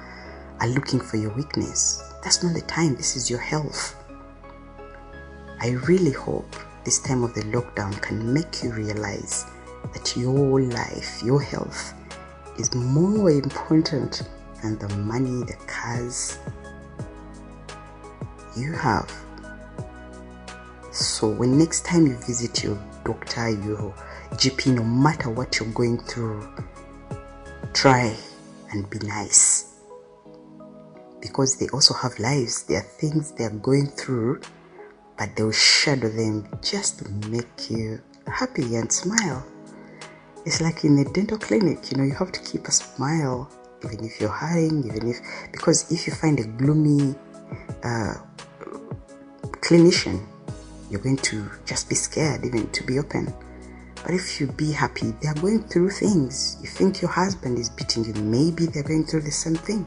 are 0.62 0.67
looking 0.67 1.00
for 1.00 1.17
your 1.17 1.33
weakness. 1.33 2.01
That's 2.24 2.43
not 2.43 2.53
the 2.53 2.62
time. 2.62 2.95
This 2.95 3.15
is 3.15 3.29
your 3.29 3.39
health. 3.39 3.95
I 5.62 5.71
really 5.88 6.12
hope 6.12 6.55
this 6.86 7.00
time 7.00 7.24
of 7.24 7.33
the 7.33 7.41
lockdown 7.41 8.01
can 8.01 8.33
make 8.33 8.63
you 8.63 8.71
realize 8.71 9.45
that 9.93 10.15
your 10.15 10.62
life, 10.62 11.21
your 11.21 11.41
health, 11.41 11.93
is 12.57 12.74
more 12.74 13.29
important 13.29 14.24
than 14.61 14.77
the 14.79 14.89
money, 14.97 15.43
the 15.43 15.57
cars 15.67 16.37
you 18.57 18.73
have. 18.73 19.11
So, 20.91 21.29
when 21.29 21.57
next 21.57 21.85
time 21.85 22.07
you 22.07 22.17
visit 22.17 22.63
your 22.63 22.77
doctor, 23.05 23.49
your 23.49 23.93
GP, 24.33 24.75
no 24.75 24.83
matter 24.83 25.29
what 25.29 25.59
you're 25.59 25.71
going 25.71 25.99
through, 25.99 26.47
try 27.73 28.15
and 28.71 28.89
be 28.89 28.99
nice. 28.99 29.75
Because 31.21 31.57
they 31.57 31.67
also 31.69 31.93
have 31.93 32.17
lives, 32.19 32.63
there 32.63 32.79
are 32.79 32.89
things 32.99 33.31
they 33.31 33.43
are 33.43 33.49
going 33.49 33.87
through, 33.87 34.41
but 35.17 35.35
they'll 35.35 35.51
shadow 35.51 36.09
them 36.09 36.47
just 36.61 36.99
to 36.99 37.09
make 37.29 37.69
you 37.69 38.01
happy 38.27 38.75
and 38.75 38.91
smile. 38.91 39.45
It's 40.45 40.61
like 40.61 40.83
in 40.85 40.97
a 40.99 41.05
dental 41.05 41.37
clinic, 41.37 41.91
you 41.91 41.97
know, 41.97 42.03
you 42.03 42.15
have 42.15 42.31
to 42.31 42.39
keep 42.41 42.67
a 42.67 42.71
smile, 42.71 43.51
even 43.83 44.05
if 44.05 44.19
you're 44.19 44.29
hiding, 44.29 44.86
even 44.86 45.09
if, 45.09 45.17
because 45.51 45.91
if 45.91 46.07
you 46.07 46.13
find 46.13 46.39
a 46.39 46.43
gloomy 46.43 47.15
uh, 47.83 48.15
clinician, 49.62 50.25
you're 50.89 51.01
going 51.01 51.17
to 51.17 51.50
just 51.65 51.89
be 51.89 51.95
scared 51.95 52.43
even 52.45 52.69
to 52.71 52.83
be 52.83 53.00
open. 53.00 53.33
But 54.03 54.12
if 54.12 54.39
you 54.39 54.48
be 54.48 54.71
happy, 54.71 55.13
they 55.21 55.27
are 55.27 55.36
going 55.36 55.63
through 55.63 55.91
things. 55.91 56.57
You 56.62 56.67
think 56.67 57.01
your 57.01 57.12
husband 57.12 57.59
is 57.59 57.69
beating 57.69 58.05
you, 58.05 58.13
maybe 58.13 58.65
they're 58.65 58.83
going 58.83 59.05
through 59.05 59.21
the 59.21 59.31
same 59.31 59.55
thing. 59.55 59.86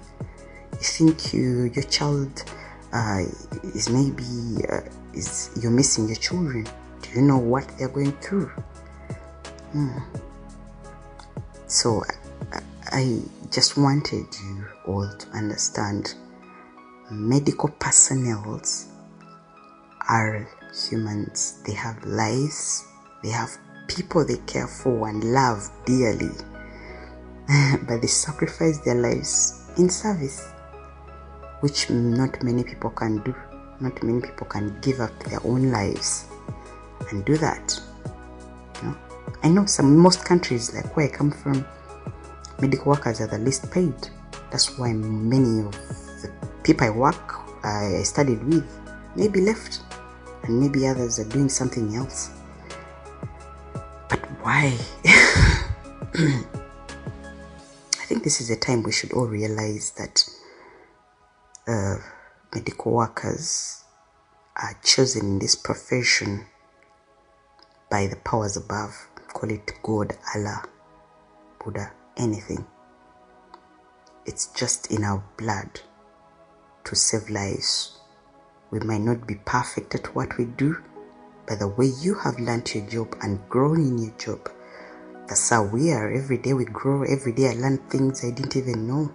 You 0.72 0.78
think 0.78 1.32
you 1.32 1.70
your 1.74 1.84
child 1.84 2.44
uh, 2.92 3.22
is 3.74 3.88
maybe 3.88 4.64
uh, 4.70 4.80
is 5.14 5.50
you're 5.60 5.70
missing 5.70 6.08
your 6.08 6.16
children. 6.16 6.66
Do 7.02 7.10
you 7.14 7.22
know 7.22 7.38
what 7.38 7.66
they're 7.78 7.88
going 7.88 8.12
through? 8.18 8.50
Hmm. 9.72 9.98
So 11.66 12.02
I, 12.52 12.60
I 12.86 13.22
just 13.52 13.76
wanted 13.76 14.26
you 14.42 14.64
all 14.86 15.06
to 15.18 15.28
understand 15.36 16.14
medical 17.10 17.68
personnel 17.68 18.62
are 20.08 20.48
humans. 20.88 21.60
They 21.66 21.74
have 21.74 22.02
lives, 22.06 22.86
they 23.22 23.28
have 23.28 23.50
people 23.88 24.24
they 24.24 24.38
care 24.46 24.66
for 24.66 25.06
and 25.06 25.22
love 25.34 25.70
dearly, 25.84 26.30
but 27.86 28.00
they 28.00 28.06
sacrifice 28.06 28.78
their 28.78 28.94
lives 28.94 29.70
in 29.76 29.90
service, 29.90 30.48
which 31.60 31.90
not 31.90 32.42
many 32.42 32.64
people 32.64 32.88
can 32.88 33.22
do. 33.22 33.34
Not 33.80 34.02
many 34.02 34.22
people 34.22 34.46
can 34.46 34.80
give 34.80 35.00
up 35.00 35.12
their 35.24 35.44
own 35.44 35.70
lives 35.70 36.24
and 37.10 37.22
do 37.26 37.36
that. 37.36 37.78
You 38.80 38.88
know? 38.88 38.96
I 39.42 39.48
know 39.50 39.66
some 39.66 39.94
most 39.94 40.24
countries, 40.24 40.72
like 40.72 40.96
where 40.96 41.06
I 41.06 41.10
come 41.10 41.30
from, 41.32 41.66
medical 42.62 42.92
workers 42.92 43.20
are 43.20 43.26
the 43.26 43.38
least 43.38 43.68
paid. 43.72 43.94
That's 44.52 44.78
why 44.78 44.92
many 44.92 45.66
of 45.66 45.72
the 46.22 46.30
people 46.62 46.86
I 46.86 46.90
work, 46.90 47.34
I 47.64 48.02
studied 48.04 48.42
with, 48.44 48.64
maybe 49.16 49.40
left, 49.40 49.80
and 50.44 50.60
maybe 50.60 50.86
others 50.86 51.18
are 51.18 51.28
doing 51.28 51.48
something 51.48 51.96
else. 51.96 52.30
But 54.08 54.20
why? 54.42 54.78
I 56.14 56.44
think 58.06 58.22
this 58.22 58.40
is 58.40 58.48
a 58.50 58.56
time 58.56 58.84
we 58.84 58.92
should 58.92 59.12
all 59.12 59.26
realize 59.26 59.90
that 59.98 60.24
uh, 61.66 61.96
medical 62.54 62.92
workers 62.92 63.82
are 64.54 64.78
chosen 64.84 65.22
in 65.22 65.38
this 65.40 65.56
profession 65.56 66.46
by 67.90 68.06
the 68.06 68.16
powers 68.16 68.56
above. 68.56 69.08
Call 69.32 69.50
it 69.50 69.72
God, 69.82 70.12
Allah, 70.36 70.62
Buddha, 71.58 71.90
anything. 72.16 72.66
It's 74.24 74.46
just 74.48 74.90
in 74.90 75.04
our 75.04 75.22
blood 75.36 75.80
to 76.84 76.94
save 76.94 77.28
lives. 77.28 77.98
We 78.70 78.80
might 78.80 79.00
not 79.00 79.26
be 79.26 79.34
perfect 79.44 79.94
at 79.94 80.14
what 80.14 80.38
we 80.38 80.44
do, 80.44 80.78
but 81.46 81.58
the 81.58 81.68
way 81.68 81.86
you 82.00 82.14
have 82.14 82.38
learned 82.38 82.74
your 82.74 82.86
job 82.86 83.16
and 83.20 83.46
grown 83.48 83.80
in 83.80 83.98
your 83.98 84.14
job. 84.18 84.50
That's 85.26 85.50
how 85.50 85.64
we 85.64 85.92
are. 85.92 86.10
Every 86.10 86.38
day 86.38 86.52
we 86.52 86.64
grow. 86.64 87.02
Every 87.02 87.32
day 87.32 87.50
I 87.50 87.54
learn 87.54 87.78
things 87.88 88.24
I 88.24 88.30
didn't 88.30 88.56
even 88.56 88.86
know. 88.86 89.14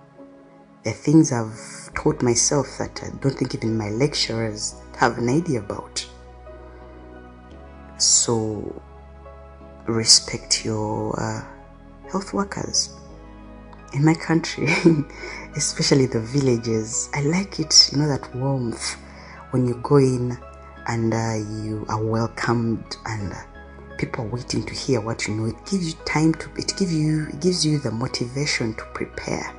The 0.84 0.92
things 0.92 1.32
I've 1.32 1.94
taught 1.96 2.22
myself 2.22 2.78
that 2.80 3.04
I 3.04 3.10
don't 3.20 3.38
think 3.38 3.56
even 3.56 3.78
my 3.78 3.90
lecturers 3.90 4.76
have 4.98 5.18
an 5.18 5.30
idea 5.30 5.60
about. 5.60 6.06
So 7.98 8.82
respect 9.86 10.64
your 10.64 11.20
uh, 11.20 11.44
health 12.18 12.34
workers. 12.34 12.96
In 13.94 14.04
my 14.04 14.16
country, 14.16 14.66
especially 15.56 16.08
the 16.08 16.20
villages, 16.20 17.10
I 17.14 17.22
like 17.22 17.60
it, 17.60 17.90
you 17.92 18.00
know, 18.00 18.08
that 18.08 18.36
warmth 18.36 18.96
when 19.52 19.68
you 19.68 19.76
go 19.84 19.98
in 19.98 20.36
and 20.88 21.14
uh, 21.14 21.36
you 21.64 21.86
are 21.90 22.04
welcomed 22.04 22.98
and 23.06 23.34
uh, 23.34 23.38
people 24.00 24.26
are 24.26 24.30
waiting 24.30 24.64
to 24.66 24.74
hear 24.74 25.00
what 25.00 25.28
you 25.28 25.36
know. 25.36 25.46
It 25.46 25.66
gives 25.70 25.94
you 25.94 26.00
time 26.06 26.34
to 26.34 26.50
it 26.56 26.74
gives 26.76 26.94
you 26.94 27.28
it 27.30 27.40
gives 27.40 27.66
you 27.66 27.78
the 27.80 27.92
motivation 27.92 28.74
to 28.74 28.84
prepare 28.96 29.54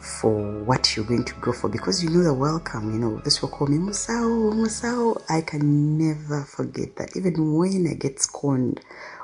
for 0.00 0.64
what 0.64 0.96
you're 0.96 1.04
going 1.04 1.24
to 1.24 1.34
go 1.40 1.52
for 1.52 1.68
because 1.68 2.02
you 2.02 2.08
know 2.08 2.24
the 2.24 2.34
welcome 2.34 2.92
you 2.92 2.98
know. 2.98 3.18
This 3.18 3.42
will 3.42 3.50
call 3.50 3.66
me 3.68 3.76
musao 3.76 4.52
musao 4.54 5.22
i 5.28 5.42
can 5.42 5.98
never 5.98 6.42
forget 6.44 6.96
that. 6.96 7.16
Even 7.16 7.54
when 7.54 7.86
i 7.86 7.94
get 7.94 8.20
scorned 8.20 8.80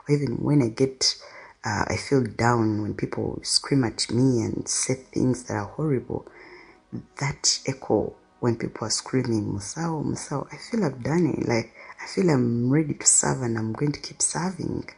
or 0.06 0.14
even 0.14 0.36
when 0.36 0.62
i 0.62 0.68
get 0.68 1.16
uh, 1.64 1.85
i 1.88 1.97
feel 1.97 2.25
down 2.25 2.83
when 2.83 2.94
people 2.94 3.38
scream 3.42 3.85
at 3.85 4.11
me 4.11 4.42
and 4.42 4.68
say 4.68 4.94
things 4.94 5.44
that 5.44 5.54
are 5.54 5.64
horrible 5.76 6.26
that 7.18 7.59
echo 7.66 8.14
when 8.44 8.56
people 8.56 8.87
are 8.87 8.90
screaming 8.90 9.54
Musao, 9.54 10.04
Musao, 10.04 10.47
I 10.52 10.59
feel 10.59 10.85
I've 10.85 11.02
done 11.02 11.26
it. 11.26 11.49
Like 11.49 11.73
I 12.02 12.06
feel 12.06 12.28
I'm 12.28 12.71
ready 12.71 12.92
to 12.92 13.06
serve 13.06 13.40
and 13.40 13.56
I'm 13.56 13.73
going 13.73 13.92
to 13.92 14.00
keep 14.00 14.21
serving. 14.21 14.90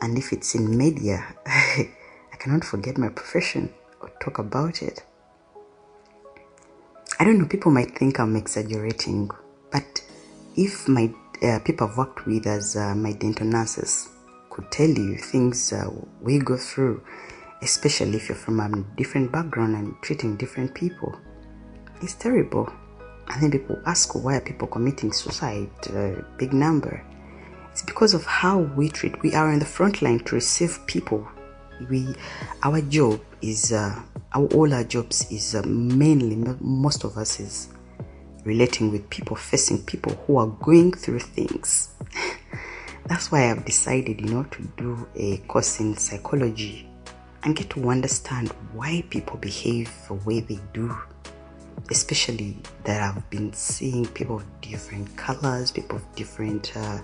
And 0.00 0.16
if 0.16 0.32
it's 0.32 0.54
in 0.54 0.74
media, 0.76 1.22
I 1.46 2.36
cannot 2.38 2.64
forget 2.64 2.96
my 2.96 3.10
profession 3.10 3.74
or 4.00 4.10
talk 4.22 4.38
about 4.38 4.82
it. 4.82 5.04
I 7.20 7.24
don't 7.24 7.38
know, 7.38 7.46
people 7.46 7.70
might 7.70 7.94
think 7.94 8.18
I'm 8.18 8.36
exaggerating, 8.36 9.30
but 9.70 10.02
if 10.56 10.88
my 10.88 11.12
uh, 11.42 11.58
people 11.58 11.88
I've 11.88 11.98
worked 11.98 12.26
with 12.26 12.46
as 12.46 12.74
uh, 12.74 12.94
my 12.94 13.12
dental 13.12 13.46
nurses 13.46 14.08
could 14.52 14.70
tell 14.70 14.88
you 14.88 15.16
things 15.16 15.72
uh, 15.72 15.88
we 16.20 16.38
go 16.38 16.58
through, 16.58 17.02
especially 17.62 18.16
if 18.16 18.28
you're 18.28 18.36
from 18.36 18.60
a 18.60 18.84
different 18.98 19.32
background 19.32 19.74
and 19.74 19.94
treating 20.02 20.36
different 20.36 20.74
people, 20.74 21.18
it's 22.02 22.14
terrible. 22.14 22.70
And 23.28 23.42
then 23.42 23.50
people 23.50 23.80
ask 23.86 24.14
why 24.14 24.36
are 24.36 24.40
people 24.42 24.68
committing 24.68 25.10
suicide, 25.10 25.70
uh, 25.88 26.20
big 26.36 26.52
number. 26.52 27.02
It's 27.70 27.80
because 27.80 28.12
of 28.12 28.26
how 28.26 28.58
we 28.58 28.90
treat. 28.90 29.22
We 29.22 29.34
are 29.34 29.50
on 29.50 29.58
the 29.58 29.64
front 29.64 30.02
line 30.02 30.18
to 30.26 30.34
receive 30.34 30.86
people. 30.86 31.26
We, 31.88 32.14
our 32.62 32.82
job 32.82 33.22
is, 33.40 33.72
uh, 33.72 33.98
our 34.34 34.46
all 34.48 34.74
our 34.74 34.84
jobs 34.84 35.32
is 35.32 35.54
uh, 35.54 35.62
mainly 35.62 36.36
most 36.60 37.04
of 37.04 37.16
us 37.16 37.40
is 37.40 37.68
relating 38.44 38.92
with 38.92 39.08
people, 39.08 39.34
facing 39.34 39.82
people 39.84 40.12
who 40.26 40.36
are 40.36 40.48
going 40.48 40.92
through 40.92 41.20
things. 41.20 41.94
That's 43.06 43.30
why 43.32 43.50
I've 43.50 43.64
decided, 43.64 44.20
you 44.20 44.28
know, 44.28 44.44
to 44.44 44.62
do 44.76 45.08
a 45.16 45.38
course 45.48 45.80
in 45.80 45.96
psychology 45.96 46.88
and 47.42 47.56
get 47.56 47.70
to 47.70 47.90
understand 47.90 48.50
why 48.72 49.04
people 49.10 49.36
behave 49.36 49.90
the 50.08 50.14
way 50.14 50.40
they 50.40 50.60
do 50.72 50.96
especially 51.90 52.56
that 52.84 53.02
I've 53.02 53.28
been 53.30 53.52
seeing 53.52 54.06
people 54.06 54.36
of 54.36 54.60
different 54.60 55.14
colors, 55.16 55.70
people 55.70 55.96
of 55.96 56.14
different 56.14 56.72
uh, 56.76 57.00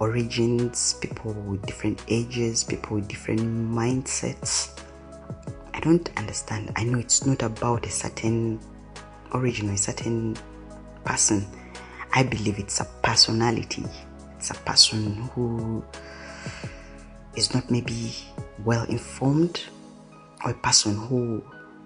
origins, 0.00 0.94
people 0.94 1.32
with 1.32 1.64
different 1.66 2.02
ages, 2.08 2.64
people 2.64 2.96
with 2.96 3.08
different 3.08 3.40
mindsets. 3.40 4.78
I 5.72 5.80
don't 5.80 6.10
understand. 6.16 6.72
I 6.76 6.84
know 6.84 6.98
it's 6.98 7.24
not 7.24 7.42
about 7.42 7.86
a 7.86 7.90
certain 7.90 8.60
origin 9.32 9.70
or 9.70 9.74
a 9.74 9.78
certain 9.78 10.36
person. 11.04 11.46
I 12.12 12.22
believe 12.22 12.58
it's 12.58 12.80
a 12.80 12.84
personality. 13.02 13.84
It's 14.38 14.50
a 14.50 14.54
person 14.54 15.16
who 15.34 15.84
is 17.36 17.52
not 17.52 17.70
maybe 17.70 18.14
well 18.64 18.84
informed 18.84 19.60
or 20.44 20.52
a 20.52 20.54
person 20.54 20.96
who 20.96 21.42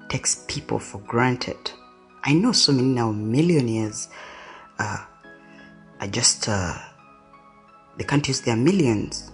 takes 0.09 0.45
people 0.47 0.79
for 0.79 0.99
granted 1.01 1.73
I 2.25 2.35
know 2.35 2.53
so 2.53 2.71
many 2.71 2.89
now 2.89 3.11
millionaires 3.11 4.09
uh, 4.79 5.05
are 6.01 6.07
just, 6.07 6.49
uh, 6.49 6.79
they 7.97 8.05
can't 8.05 8.27
use 8.29 8.41
their 8.43 8.55
millions. 8.55 9.33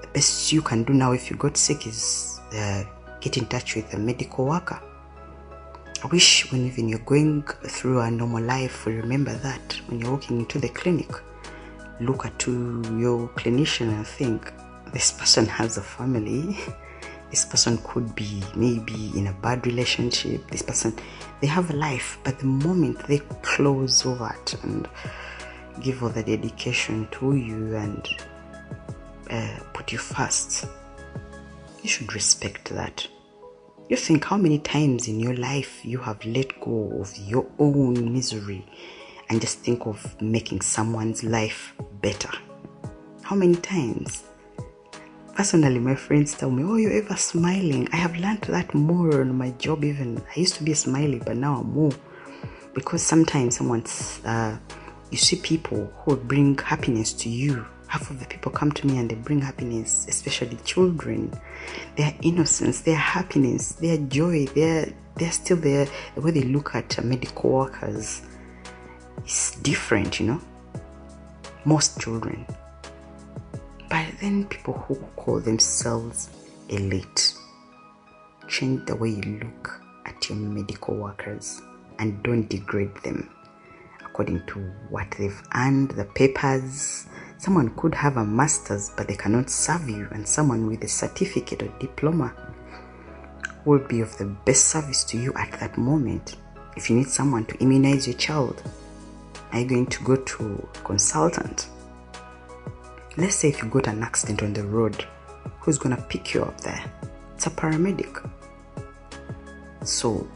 The 0.00 0.06
best 0.08 0.50
you 0.50 0.62
can 0.62 0.84
do 0.84 0.94
now 0.94 1.12
if 1.12 1.30
you 1.30 1.36
got 1.36 1.58
sick 1.58 1.86
is 1.86 2.40
uh, 2.54 2.84
get 3.20 3.36
in 3.36 3.44
touch 3.46 3.76
with 3.76 3.92
a 3.92 3.98
medical 3.98 4.46
worker. 4.46 4.80
I 6.02 6.06
wish 6.06 6.50
when 6.50 6.66
even 6.66 6.88
you're 6.88 7.00
going 7.00 7.42
through 7.42 8.00
a 8.00 8.10
normal 8.10 8.42
life, 8.42 8.86
we 8.86 8.94
remember 8.94 9.36
that 9.36 9.78
when 9.88 10.00
you're 10.00 10.12
walking 10.12 10.38
into 10.38 10.58
the 10.58 10.70
clinic, 10.70 11.10
look 12.00 12.24
at 12.26 12.46
your 12.46 13.28
clinician 13.36 13.88
and 13.88 14.06
think, 14.06 14.52
this 14.92 15.12
person 15.12 15.46
has 15.46 15.76
a 15.76 15.82
family. 15.82 16.56
this 17.30 17.44
person 17.44 17.78
could 17.84 18.14
be 18.14 18.42
maybe 18.54 19.12
in 19.16 19.26
a 19.26 19.32
bad 19.34 19.66
relationship 19.66 20.48
this 20.50 20.62
person 20.62 20.94
they 21.40 21.46
have 21.46 21.70
a 21.70 21.74
life 21.74 22.18
but 22.24 22.38
the 22.38 22.46
moment 22.46 22.98
they 23.06 23.18
close 23.42 24.06
over 24.06 24.34
it 24.40 24.54
and 24.62 24.88
give 25.82 26.02
all 26.02 26.08
the 26.08 26.22
dedication 26.22 27.06
to 27.10 27.34
you 27.36 27.76
and 27.76 28.08
uh, 29.30 29.58
put 29.72 29.92
you 29.92 29.98
first 29.98 30.66
you 31.82 31.88
should 31.88 32.12
respect 32.14 32.70
that 32.70 33.06
you 33.88 33.96
think 33.96 34.24
how 34.24 34.36
many 34.36 34.58
times 34.58 35.08
in 35.08 35.20
your 35.20 35.36
life 35.36 35.84
you 35.84 35.98
have 35.98 36.22
let 36.24 36.58
go 36.60 36.98
of 37.00 37.16
your 37.18 37.46
own 37.58 38.12
misery 38.12 38.64
and 39.30 39.40
just 39.40 39.60
think 39.60 39.86
of 39.86 40.20
making 40.20 40.60
someone's 40.60 41.22
life 41.22 41.74
better 42.00 42.30
how 43.22 43.36
many 43.36 43.54
times 43.56 44.24
Personally, 45.38 45.78
my 45.78 45.94
friends 45.94 46.34
tell 46.34 46.50
me, 46.50 46.64
Oh, 46.64 46.74
you're 46.74 47.00
ever 47.00 47.14
smiling. 47.14 47.88
I 47.92 47.96
have 47.96 48.16
learned 48.16 48.40
that 48.48 48.74
more 48.74 49.20
on 49.20 49.38
my 49.38 49.50
job, 49.52 49.84
even. 49.84 50.20
I 50.34 50.40
used 50.40 50.56
to 50.56 50.64
be 50.64 50.74
smiley, 50.74 51.22
but 51.24 51.36
now 51.36 51.60
I'm 51.60 51.72
more. 51.72 51.92
Because 52.74 53.04
sometimes 53.04 53.56
someone's, 53.58 54.20
uh, 54.24 54.58
you 55.12 55.16
see 55.16 55.36
people 55.36 55.92
who 55.98 56.16
bring 56.16 56.58
happiness 56.58 57.12
to 57.12 57.28
you. 57.28 57.64
Half 57.86 58.10
of 58.10 58.18
the 58.18 58.26
people 58.26 58.50
come 58.50 58.72
to 58.72 58.86
me 58.88 58.98
and 58.98 59.08
they 59.08 59.14
bring 59.14 59.40
happiness, 59.40 60.06
especially 60.08 60.56
children. 60.64 61.32
Their 61.94 62.12
innocence, 62.22 62.80
their 62.80 62.96
happiness, 62.96 63.74
their 63.74 63.98
joy, 63.98 64.46
they're, 64.46 64.92
they're 65.14 65.30
still 65.30 65.58
there. 65.58 65.86
The 66.16 66.20
way 66.20 66.32
they 66.32 66.42
look 66.42 66.74
at 66.74 67.04
medical 67.04 67.50
workers 67.50 68.22
is 69.26 69.56
different, 69.62 70.20
you 70.20 70.26
know. 70.26 70.40
Most 71.64 72.00
children 72.00 72.46
but 73.88 74.06
then 74.20 74.44
people 74.46 74.74
who 74.74 74.96
call 75.16 75.40
themselves 75.40 76.28
elite 76.68 77.34
change 78.46 78.84
the 78.86 78.94
way 78.94 79.10
you 79.10 79.40
look 79.42 79.80
at 80.04 80.28
your 80.28 80.36
medical 80.36 80.94
workers 80.94 81.62
and 81.98 82.22
don't 82.22 82.48
degrade 82.48 82.94
them 83.02 83.30
according 84.04 84.44
to 84.46 84.58
what 84.90 85.06
they've 85.18 85.42
earned, 85.54 85.90
the 85.92 86.04
papers. 86.04 87.06
Someone 87.38 87.74
could 87.76 87.94
have 87.94 88.16
a 88.16 88.24
master's, 88.24 88.90
but 88.96 89.06
they 89.06 89.14
cannot 89.14 89.48
serve 89.48 89.88
you, 89.88 90.08
and 90.10 90.26
someone 90.26 90.66
with 90.66 90.82
a 90.82 90.88
certificate 90.88 91.62
or 91.62 91.72
diploma 91.78 92.34
will 93.64 93.78
be 93.86 94.00
of 94.00 94.16
the 94.18 94.24
best 94.44 94.64
service 94.66 95.04
to 95.04 95.18
you 95.18 95.32
at 95.34 95.52
that 95.60 95.78
moment. 95.78 96.36
If 96.76 96.90
you 96.90 96.96
need 96.96 97.08
someone 97.08 97.46
to 97.46 97.56
immunize 97.58 98.08
your 98.08 98.16
child, 98.16 98.60
are 99.52 99.60
you 99.60 99.66
going 99.66 99.86
to 99.86 100.04
go 100.04 100.16
to 100.16 100.68
consultant? 100.84 101.68
Let's 103.16 103.36
say 103.36 103.48
if 103.48 103.62
you 103.62 103.68
got 103.68 103.88
an 103.88 104.02
accident 104.02 104.42
on 104.42 104.52
the 104.52 104.64
road, 104.64 105.06
who's 105.60 105.78
gonna 105.78 106.04
pick 106.08 106.34
you 106.34 106.42
up 106.42 106.60
there? 106.60 106.84
It's 107.34 107.46
a 107.46 107.50
paramedic. 107.50 108.30
So, 109.84 110.28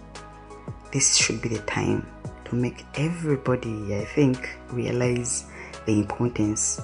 this 0.93 1.17
should 1.17 1.43
be 1.43 1.49
the 1.49 1.61
time 1.61 2.07
to 2.47 2.55
make 2.55 2.85
everybody, 2.95 3.95
I 3.97 4.05
think, 4.05 4.59
realize 4.71 5.45
the 5.87 5.99
importance 5.99 6.81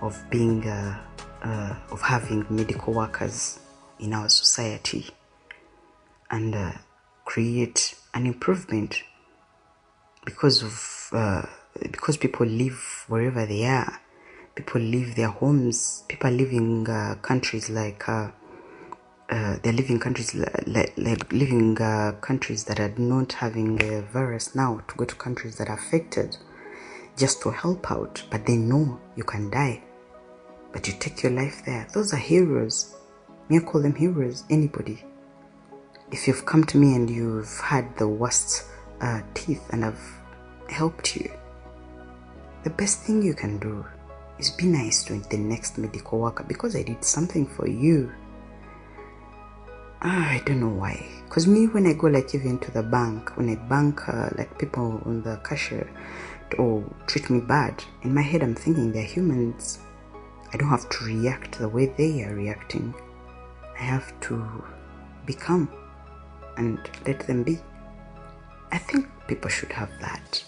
of 0.00 0.18
being, 0.30 0.66
uh, 0.66 0.98
uh, 1.42 1.74
of 1.90 2.00
having 2.00 2.46
medical 2.50 2.92
workers 2.92 3.60
in 3.98 4.12
our 4.14 4.28
society 4.28 5.06
and 6.30 6.54
uh, 6.54 6.72
create 7.24 7.94
an 8.14 8.26
improvement 8.26 9.02
because 10.24 10.62
of 10.62 11.08
uh, 11.12 11.46
because 11.80 12.16
people 12.16 12.46
live 12.46 13.04
wherever 13.08 13.46
they 13.46 13.64
are. 13.64 14.00
People 14.54 14.80
leave 14.80 15.14
their 15.14 15.28
homes. 15.28 16.04
People 16.08 16.30
are 16.30 16.32
living 16.32 16.88
uh, 16.88 17.14
countries 17.22 17.70
like 17.70 18.08
uh, 18.08 18.30
uh, 19.30 19.58
they're 19.62 19.72
living 19.72 20.00
countries 20.00 20.34
like, 20.66 20.94
like 20.96 21.32
living 21.32 21.80
uh, 21.80 22.12
countries 22.20 22.64
that 22.64 22.80
are 22.80 22.92
not 22.96 23.32
having 23.34 23.80
a 23.82 24.02
virus 24.02 24.54
now 24.54 24.80
to 24.88 24.94
go 24.96 25.04
to 25.04 25.14
countries 25.14 25.56
that 25.56 25.68
are 25.68 25.76
affected 25.76 26.36
just 27.16 27.42
to 27.42 27.50
help 27.50 27.90
out. 27.90 28.22
But 28.30 28.46
they 28.46 28.56
know 28.56 28.98
you 29.16 29.24
can 29.24 29.50
die. 29.50 29.82
But 30.72 30.88
you 30.88 30.94
take 30.98 31.22
your 31.22 31.32
life 31.32 31.62
there. 31.64 31.86
Those 31.92 32.12
are 32.12 32.18
heroes. 32.18 32.96
Me 33.48 33.58
I 33.58 33.60
call 33.60 33.82
them 33.82 33.94
heroes. 33.94 34.44
Anybody. 34.50 35.04
If 36.10 36.26
you've 36.26 36.46
come 36.46 36.64
to 36.64 36.78
me 36.78 36.94
and 36.94 37.08
you've 37.08 37.60
had 37.60 37.96
the 37.98 38.08
worst 38.08 38.64
uh, 39.00 39.20
teeth 39.34 39.62
and 39.70 39.84
I've 39.84 40.18
helped 40.68 41.16
you 41.16 41.30
the 42.64 42.70
best 42.70 43.00
thing 43.02 43.22
you 43.22 43.34
can 43.34 43.58
do 43.58 43.84
is 44.38 44.50
be 44.50 44.66
nice 44.66 45.04
to 45.04 45.18
the 45.30 45.36
next 45.36 45.78
medical 45.78 46.18
worker 46.18 46.44
because 46.44 46.76
I 46.76 46.82
did 46.82 47.04
something 47.04 47.46
for 47.46 47.68
you. 47.68 48.12
Ah, 50.00 50.30
I 50.30 50.42
don't 50.44 50.60
know 50.60 50.68
why. 50.68 51.04
Because 51.24 51.46
me, 51.46 51.66
when 51.66 51.86
I 51.86 51.92
go 51.92 52.06
like 52.06 52.34
even 52.34 52.58
to 52.60 52.70
the 52.70 52.82
bank, 52.82 53.36
when 53.36 53.50
I 53.50 53.56
bank, 53.56 54.08
uh, 54.08 54.30
like 54.36 54.58
people 54.58 55.02
on 55.04 55.22
the 55.22 55.36
cashier 55.38 55.90
or 56.56 56.84
treat 57.06 57.28
me 57.30 57.40
bad, 57.40 57.82
in 58.02 58.14
my 58.14 58.22
head 58.22 58.42
I'm 58.42 58.54
thinking 58.54 58.92
they're 58.92 59.02
humans. 59.02 59.80
I 60.52 60.56
don't 60.56 60.68
have 60.68 60.88
to 60.88 61.04
react 61.04 61.58
the 61.58 61.68
way 61.68 61.86
they 61.86 62.22
are 62.24 62.34
reacting. 62.34 62.94
I 63.78 63.82
have 63.82 64.18
to 64.20 64.64
become 65.26 65.68
and 66.56 66.78
let 67.06 67.20
them 67.20 67.42
be. 67.42 67.58
I 68.72 68.78
think 68.78 69.08
people 69.26 69.50
should 69.50 69.72
have 69.72 69.90
that. 70.00 70.42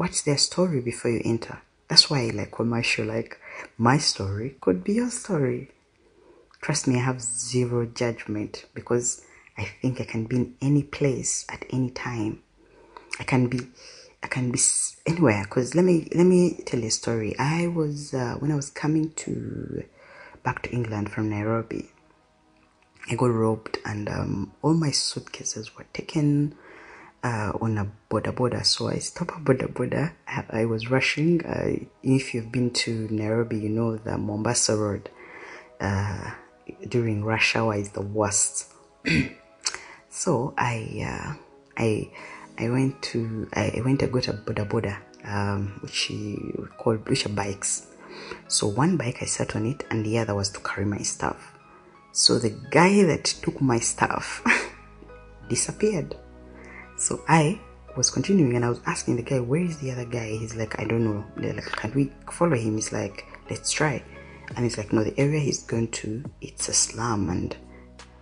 Watch 0.00 0.24
their 0.24 0.38
story 0.38 0.80
before 0.80 1.10
you 1.10 1.20
enter. 1.26 1.60
That's 1.88 2.08
why, 2.08 2.30
like 2.32 2.52
commercial, 2.52 3.04
like 3.04 3.38
my 3.76 3.98
story 3.98 4.56
could 4.58 4.82
be 4.82 4.94
your 4.94 5.10
story. 5.10 5.72
Trust 6.62 6.88
me, 6.88 6.94
I 6.96 7.00
have 7.00 7.20
zero 7.20 7.84
judgment 7.84 8.64
because 8.72 9.22
I 9.58 9.64
think 9.82 10.00
I 10.00 10.04
can 10.04 10.24
be 10.24 10.36
in 10.36 10.54
any 10.62 10.84
place 10.84 11.44
at 11.50 11.66
any 11.68 11.90
time. 11.90 12.42
I 13.18 13.24
can 13.24 13.48
be, 13.48 13.60
I 14.22 14.28
can 14.28 14.50
be 14.50 14.58
anywhere. 15.04 15.44
Cause 15.44 15.74
let 15.74 15.84
me 15.84 16.08
let 16.14 16.24
me 16.24 16.62
tell 16.64 16.80
you 16.80 16.86
a 16.86 16.90
story. 16.90 17.38
I 17.38 17.66
was 17.66 18.14
uh, 18.14 18.36
when 18.38 18.50
I 18.50 18.56
was 18.56 18.70
coming 18.70 19.10
to 19.24 19.84
back 20.42 20.62
to 20.62 20.70
England 20.70 21.12
from 21.12 21.28
Nairobi. 21.28 21.90
I 23.10 23.16
got 23.16 23.26
robbed, 23.26 23.76
and 23.84 24.08
um, 24.08 24.52
all 24.62 24.72
my 24.72 24.92
suitcases 24.92 25.76
were 25.76 25.86
taken 25.92 26.54
uh, 27.22 27.52
on 27.60 27.78
a 27.78 27.86
boda 28.10 28.32
boda. 28.32 28.64
So 28.64 28.88
I 28.88 28.98
stopped 28.98 29.32
at 29.32 29.44
boda 29.44 29.72
boda. 29.72 30.12
I, 30.26 30.62
I 30.62 30.64
was 30.64 30.90
rushing. 30.90 31.44
Uh, 31.44 31.84
if 32.02 32.34
you've 32.34 32.52
been 32.52 32.70
to 32.84 33.08
Nairobi, 33.10 33.58
you 33.58 33.68
know 33.68 33.96
the 33.96 34.16
Mombasa 34.18 34.76
Road 34.76 35.10
uh, 35.80 36.32
during 36.88 37.24
rush 37.24 37.56
hour 37.56 37.74
is 37.74 37.90
the 37.90 38.02
worst. 38.02 38.72
so 40.08 40.54
I 40.56 41.04
uh, 41.06 41.34
I 41.76 42.10
I 42.58 42.68
went 42.70 43.02
to 43.14 43.48
I 43.52 43.80
went 43.84 44.00
to 44.00 44.06
go 44.06 44.20
to 44.20 44.32
boda 44.32 44.68
boda, 44.68 44.96
um, 45.24 45.78
which 45.82 46.10
we 46.10 46.38
called 46.78 47.08
which 47.08 47.32
bikes. 47.34 47.86
So 48.48 48.66
one 48.66 48.96
bike 48.96 49.18
I 49.22 49.26
sat 49.26 49.56
on 49.56 49.66
it, 49.66 49.84
and 49.90 50.04
the 50.04 50.18
other 50.18 50.34
was 50.34 50.50
to 50.50 50.60
carry 50.60 50.84
my 50.84 50.98
stuff. 50.98 51.54
So 52.12 52.38
the 52.38 52.50
guy 52.70 53.04
that 53.04 53.24
took 53.24 53.60
my 53.60 53.78
stuff 53.78 54.42
disappeared. 55.48 56.16
So 57.00 57.24
I 57.28 57.58
was 57.96 58.10
continuing 58.10 58.56
and 58.56 58.64
I 58.64 58.68
was 58.68 58.82
asking 58.84 59.16
the 59.16 59.22
guy, 59.22 59.40
where 59.40 59.62
is 59.62 59.78
the 59.78 59.90
other 59.90 60.04
guy? 60.04 60.36
He's 60.36 60.54
like, 60.54 60.78
I 60.78 60.84
don't 60.84 61.02
know. 61.02 61.24
They're 61.34 61.54
like, 61.54 61.72
can 61.72 61.94
we 61.94 62.12
follow 62.30 62.54
him? 62.54 62.74
He's 62.74 62.92
like, 62.92 63.24
let's 63.48 63.72
try. 63.72 64.04
And 64.54 64.64
he's 64.64 64.76
like, 64.76 64.92
no, 64.92 65.02
the 65.02 65.18
area 65.18 65.40
he's 65.40 65.62
going 65.62 65.88
to, 65.92 66.22
it's 66.42 66.68
a 66.68 66.74
slum 66.74 67.30
and 67.30 67.56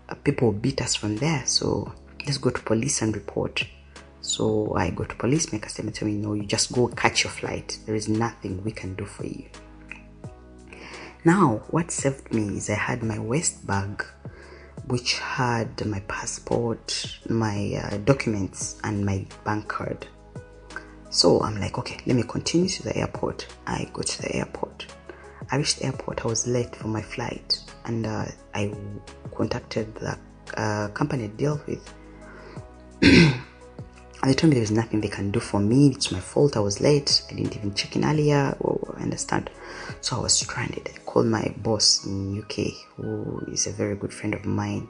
uh, 0.08 0.14
people 0.14 0.52
beat 0.52 0.80
us 0.80 0.94
from 0.94 1.16
there. 1.16 1.44
So 1.44 1.92
let's 2.24 2.38
go 2.38 2.50
to 2.50 2.62
police 2.62 3.02
and 3.02 3.16
report. 3.16 3.66
So 4.20 4.72
I 4.76 4.90
go 4.90 5.02
to 5.02 5.16
police, 5.16 5.52
make 5.52 5.66
a 5.66 5.68
statement, 5.68 5.96
tell 5.96 6.06
me, 6.06 6.14
no, 6.14 6.34
you 6.34 6.46
just 6.46 6.72
go 6.72 6.86
catch 6.86 7.24
your 7.24 7.32
flight. 7.32 7.80
There 7.84 7.96
is 7.96 8.08
nothing 8.08 8.62
we 8.62 8.70
can 8.70 8.94
do 8.94 9.06
for 9.06 9.26
you. 9.26 9.46
Now, 11.24 11.62
what 11.70 11.90
saved 11.90 12.32
me 12.32 12.58
is 12.58 12.70
I 12.70 12.74
had 12.74 13.02
my 13.02 13.18
waist 13.18 13.66
bag 13.66 14.04
which 14.88 15.18
had 15.18 15.84
my 15.86 16.00
passport, 16.00 17.18
my 17.28 17.80
uh, 17.82 17.96
documents, 17.98 18.80
and 18.84 19.04
my 19.04 19.26
bank 19.44 19.68
card. 19.68 20.06
So 21.10 21.40
I'm 21.40 21.58
like, 21.58 21.78
okay, 21.78 21.98
let 22.06 22.16
me 22.16 22.22
continue 22.22 22.68
to 22.68 22.82
the 22.82 22.96
airport. 22.96 23.46
I 23.66 23.88
go 23.92 24.02
to 24.02 24.22
the 24.22 24.34
airport. 24.36 24.86
I 25.50 25.56
reached 25.56 25.78
the 25.78 25.86
airport. 25.86 26.24
I 26.24 26.28
was 26.28 26.46
late 26.46 26.74
for 26.76 26.88
my 26.88 27.02
flight, 27.02 27.60
and 27.84 28.06
uh, 28.06 28.26
I 28.54 28.74
contacted 29.34 29.94
the 29.94 30.18
uh, 30.56 30.88
company 30.88 31.24
I 31.24 31.28
deal 31.28 31.60
with. 31.66 31.94
And 33.02 33.40
they 34.24 34.34
told 34.34 34.50
me 34.50 34.54
there 34.54 34.60
was 34.60 34.70
nothing 34.70 35.00
they 35.00 35.08
can 35.08 35.30
do 35.30 35.40
for 35.40 35.60
me. 35.60 35.88
It's 35.88 36.12
my 36.12 36.20
fault. 36.20 36.56
I 36.56 36.60
was 36.60 36.80
late. 36.80 37.22
I 37.30 37.34
didn't 37.34 37.56
even 37.56 37.74
check 37.74 37.96
in 37.96 38.04
earlier. 38.04 38.56
Or 38.60 38.94
I 38.98 39.02
understand. 39.02 39.50
So 40.00 40.16
I 40.16 40.20
was 40.20 40.34
stranded. 40.34 40.88
I 40.94 40.98
called 41.00 41.26
my 41.26 41.54
boss 41.58 42.04
in 42.06 42.38
UK, 42.38 42.72
who 42.96 43.44
is 43.52 43.66
a 43.66 43.72
very 43.72 43.96
good 43.96 44.12
friend 44.12 44.34
of 44.34 44.44
mine. 44.44 44.88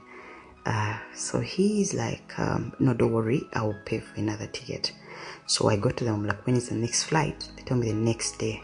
Uh, 0.66 0.99
so 1.14 1.40
he's 1.40 1.94
like, 1.94 2.38
um, 2.38 2.73
no, 2.79 2.92
don't 2.92 3.12
worry. 3.12 3.49
I 3.55 3.62
will 3.62 3.79
pay 3.85 4.01
for 4.01 4.14
another 4.16 4.47
ticket. 4.47 4.92
So 5.47 5.68
I 5.68 5.77
go 5.77 5.90
to 5.90 6.05
them. 6.05 6.27
Like, 6.27 6.47
when 6.47 6.57
is 6.57 6.68
the 6.68 6.75
next 6.75 7.05
flight? 7.05 7.49
They 7.57 7.62
tell 7.62 7.79
me 7.79 7.88
the 7.90 7.97
next 7.97 8.38
day. 8.38 8.62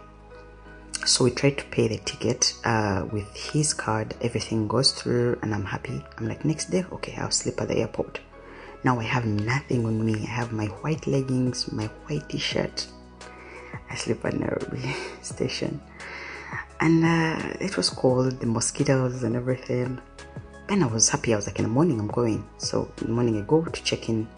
So 1.06 1.24
we 1.24 1.30
tried 1.30 1.58
to 1.58 1.64
pay 1.66 1.88
the 1.88 1.98
ticket 1.98 2.54
uh, 2.64 3.06
with 3.10 3.34
his 3.34 3.74
card. 3.74 4.14
Everything 4.20 4.68
goes 4.68 4.92
through, 4.92 5.38
and 5.42 5.54
I'm 5.54 5.64
happy. 5.64 6.02
I'm 6.16 6.28
like, 6.28 6.44
next 6.44 6.70
day, 6.70 6.84
okay, 6.92 7.14
I'll 7.18 7.30
sleep 7.30 7.60
at 7.60 7.68
the 7.68 7.78
airport. 7.78 8.20
Now 8.84 8.98
I 9.00 9.04
have 9.04 9.24
nothing 9.24 9.86
on 9.86 10.04
me. 10.04 10.14
I 10.14 10.30
have 10.30 10.52
my 10.52 10.66
white 10.66 11.06
leggings, 11.06 11.72
my 11.72 11.86
white 12.06 12.28
t-shirt. 12.28 12.86
I 13.90 13.94
sleep 13.96 14.24
at 14.24 14.38
Nairobi 14.38 14.94
station, 15.22 15.80
and 16.84 17.02
uh, 17.02 17.56
it 17.60 17.78
was 17.78 17.88
cold, 17.88 18.38
the 18.40 18.46
mosquitoes 18.46 19.22
and 19.22 19.34
everything. 19.36 19.98
Then 20.68 20.82
I 20.82 20.86
was 20.86 21.08
happy. 21.08 21.32
I 21.32 21.36
was 21.36 21.46
like, 21.46 21.58
in 21.58 21.64
the 21.64 21.70
morning 21.70 21.98
I'm 21.98 22.08
going. 22.08 22.46
So 22.58 22.92
in 23.00 23.06
the 23.06 23.12
morning 23.12 23.40
I 23.40 23.46
go 23.46 23.64
to 23.64 23.82
check 23.82 24.10
in. 24.10 24.28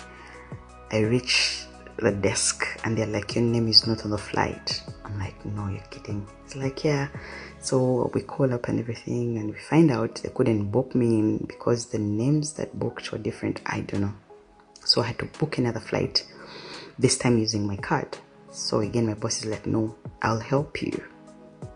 I 0.93 1.01
reach 1.01 1.65
the 1.97 2.13
desk 2.13 2.65
and 2.85 2.97
they're 2.97 3.09
like, 3.09 3.35
your 3.35 3.43
name 3.43 3.67
is 3.67 3.89
not 3.89 4.05
on 4.05 4.13
the 4.13 4.19
flight. 4.19 4.81
I'm 5.05 5.19
like, 5.19 5.45
no, 5.45 5.67
you're 5.67 5.81
kidding. 5.91 6.25
It's 6.45 6.55
like, 6.55 6.85
yeah. 6.85 7.09
So 7.59 8.13
we 8.15 8.23
call 8.23 8.55
up 8.55 8.69
and 8.69 8.79
everything, 8.79 9.39
and 9.39 9.53
we 9.53 9.59
find 9.59 9.91
out 9.91 10.15
they 10.23 10.29
couldn't 10.29 10.71
book 10.71 10.95
me 10.95 11.19
in 11.19 11.39
because 11.39 11.87
the 11.87 11.99
names 11.99 12.53
that 12.55 12.79
booked 12.79 13.11
were 13.11 13.19
different. 13.19 13.61
I 13.67 13.81
don't 13.81 14.03
know. 14.03 14.15
So 14.85 15.03
I 15.03 15.07
had 15.07 15.19
to 15.19 15.25
book 15.41 15.59
another 15.59 15.81
flight, 15.81 16.25
this 16.97 17.19
time 17.19 17.39
using 17.39 17.67
my 17.67 17.77
card. 17.77 18.19
So 18.53 18.81
again, 18.83 19.09
my 19.09 19.15
boss 19.15 19.39
is 19.39 19.47
like, 19.47 19.67
no, 19.67 19.97
I'll 20.23 20.39
help 20.39 20.81
you. 20.81 21.03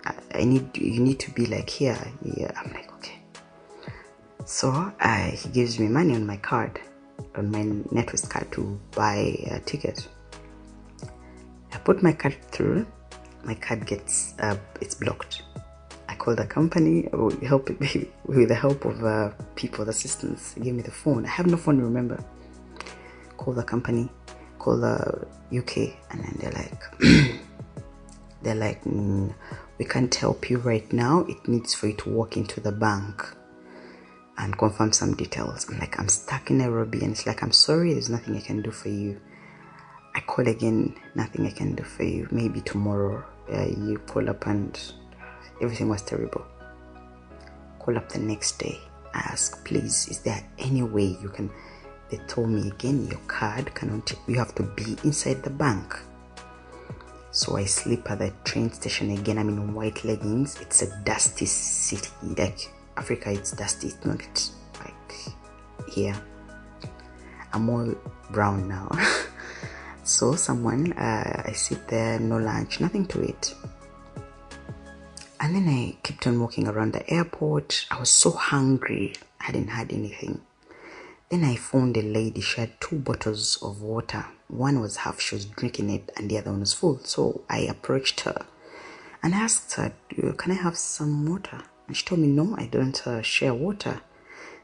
I, 0.04 0.44
need 0.44 0.76
you 0.76 1.00
need 1.00 1.18
to 1.20 1.30
be 1.32 1.46
like 1.46 1.68
here. 1.68 1.98
Yeah, 2.22 2.52
I'm 2.56 2.72
like, 2.72 2.92
okay. 2.94 3.18
So 4.44 4.92
he 5.32 5.48
gives 5.50 5.78
me 5.78 5.88
money 5.88 6.14
on 6.14 6.26
my 6.26 6.36
card, 6.36 6.80
on 7.36 7.50
my 7.50 7.62
NatWest 7.62 8.30
card 8.30 8.50
to 8.52 8.80
buy 8.92 9.36
a 9.50 9.60
ticket. 9.60 10.08
I 11.72 11.78
put 11.78 12.02
my 12.02 12.12
card 12.12 12.36
through. 12.50 12.86
My 13.44 13.54
card 13.54 13.86
gets 13.86 14.34
uh, 14.40 14.56
it's 14.80 14.94
blocked. 14.94 15.42
I 16.08 16.14
call 16.14 16.34
the 16.34 16.46
company 16.46 17.08
help 17.46 17.70
with 18.26 18.48
the 18.48 18.54
help 18.54 18.84
of 18.84 19.04
uh, 19.04 19.30
people's 19.54 19.88
assistants. 19.88 20.54
Give 20.54 20.74
me 20.74 20.82
the 20.82 20.90
phone. 20.90 21.24
I 21.24 21.28
have 21.28 21.46
no 21.46 21.56
phone. 21.56 21.78
Remember 21.80 22.22
call 23.40 23.54
the 23.54 23.62
company, 23.62 24.08
call 24.58 24.76
the 24.76 25.26
UK, 25.50 25.96
and 26.10 26.22
then 26.22 26.36
they're 26.40 26.52
like, 26.52 26.82
they're 28.42 28.54
like, 28.54 28.84
mm, 28.84 29.32
we 29.80 29.86
can't 29.86 30.14
help 30.14 30.50
you 30.50 30.58
right 30.58 30.92
now. 30.92 31.20
It 31.20 31.48
needs 31.48 31.72
for 31.72 31.86
you 31.86 31.94
to 31.94 32.10
walk 32.10 32.36
into 32.36 32.60
the 32.60 32.70
bank 32.70 33.26
and 34.36 34.56
confirm 34.58 34.92
some 34.92 35.16
details. 35.16 35.66
I'm 35.70 35.78
like, 35.78 35.98
I'm 35.98 36.10
stuck 36.10 36.50
in 36.50 36.58
Nairobi, 36.58 37.00
and 37.00 37.12
it's 37.12 37.26
like, 37.26 37.42
I'm 37.42 37.50
sorry, 37.50 37.94
there's 37.94 38.10
nothing 38.10 38.36
I 38.36 38.40
can 38.40 38.60
do 38.60 38.72
for 38.72 38.90
you. 38.90 39.18
I 40.14 40.20
call 40.20 40.46
again, 40.46 40.94
nothing 41.14 41.46
I 41.46 41.50
can 41.50 41.74
do 41.76 41.82
for 41.82 42.02
you. 42.02 42.28
Maybe 42.30 42.60
tomorrow 42.60 43.24
uh, 43.50 43.68
you 43.68 43.96
call 44.06 44.28
up 44.28 44.46
and 44.46 44.78
everything 45.62 45.88
was 45.88 46.02
terrible. 46.02 46.44
Call 47.78 47.96
up 47.96 48.10
the 48.10 48.18
next 48.18 48.58
day. 48.58 48.78
Ask, 49.14 49.64
please, 49.64 50.08
is 50.08 50.18
there 50.18 50.44
any 50.58 50.82
way 50.82 51.16
you 51.22 51.30
can 51.30 51.50
they 52.10 52.18
told 52.26 52.50
me 52.50 52.68
again 52.68 53.06
your 53.06 53.20
card 53.28 53.72
cannot 53.72 54.12
you 54.26 54.34
have 54.34 54.52
to 54.56 54.64
be 54.64 54.96
inside 55.04 55.44
the 55.44 55.50
bank 55.50 55.96
so 57.32 57.56
i 57.56 57.64
sleep 57.64 58.10
at 58.10 58.18
the 58.18 58.32
train 58.44 58.70
station 58.72 59.10
again. 59.10 59.38
I'm 59.38 59.48
in 59.48 59.74
white 59.74 60.04
leggings. 60.04 60.60
It's 60.60 60.82
a 60.82 61.02
dusty 61.04 61.46
city. 61.46 62.10
Like 62.22 62.58
africa 62.96 63.30
it's 63.32 63.52
dusty. 63.52 63.88
It's 63.88 64.04
not 64.04 64.50
like 64.80 65.92
here. 65.92 66.16
I'm 67.52 67.68
all 67.68 67.94
brown 68.30 68.68
now. 68.68 68.90
So 70.02 70.34
someone 70.34 70.92
uh, 70.94 71.42
i 71.46 71.52
sit 71.52 71.86
there 71.86 72.18
no 72.18 72.38
lunch 72.38 72.80
nothing 72.80 73.06
to 73.06 73.22
eat. 73.22 73.54
And 75.38 75.54
then 75.54 75.68
i 75.68 75.96
kept 76.02 76.26
on 76.26 76.40
walking 76.40 76.66
around 76.66 76.94
the 76.94 77.08
airport. 77.08 77.86
I 77.92 78.00
was 78.00 78.10
so 78.10 78.32
hungry. 78.32 79.14
I 79.40 79.44
hadn't 79.44 79.68
had 79.68 79.92
anything. 79.92 80.40
Then 81.28 81.44
I 81.44 81.54
found 81.54 81.96
a 81.96 82.02
lady, 82.02 82.40
she 82.40 82.60
had 82.60 82.80
two 82.80 82.98
bottles 82.98 83.62
of 83.62 83.82
water. 83.82 84.26
One 84.50 84.80
was 84.80 84.96
half, 84.96 85.20
she 85.20 85.36
was 85.36 85.44
drinking 85.44 85.90
it, 85.90 86.10
and 86.16 86.28
the 86.28 86.38
other 86.38 86.50
one 86.50 86.60
was 86.60 86.74
full. 86.74 86.98
So 87.04 87.42
I 87.48 87.60
approached 87.60 88.20
her 88.20 88.46
and 89.22 89.34
asked 89.34 89.72
her, 89.74 89.92
Can 90.36 90.52
I 90.52 90.54
have 90.54 90.76
some 90.76 91.26
water? 91.26 91.62
And 91.86 91.96
she 91.96 92.04
told 92.04 92.20
me, 92.20 92.26
No, 92.28 92.56
I 92.56 92.66
don't 92.66 93.06
uh, 93.06 93.22
share 93.22 93.54
water. 93.54 94.00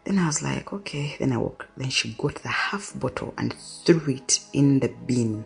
Then 0.05 0.18
I 0.18 0.27
was 0.27 0.42
like, 0.42 0.72
Okay. 0.72 1.16
Then 1.18 1.33
I 1.33 1.38
walked. 1.38 1.66
Then 1.77 1.90
she 1.90 2.14
got 2.14 2.37
the 2.37 2.49
half 2.49 2.92
bottle 2.99 3.35
and 3.38 3.55
threw 3.85 4.14
it 4.14 4.40
in 4.53 4.81
the 4.81 4.88
bin. 4.88 5.44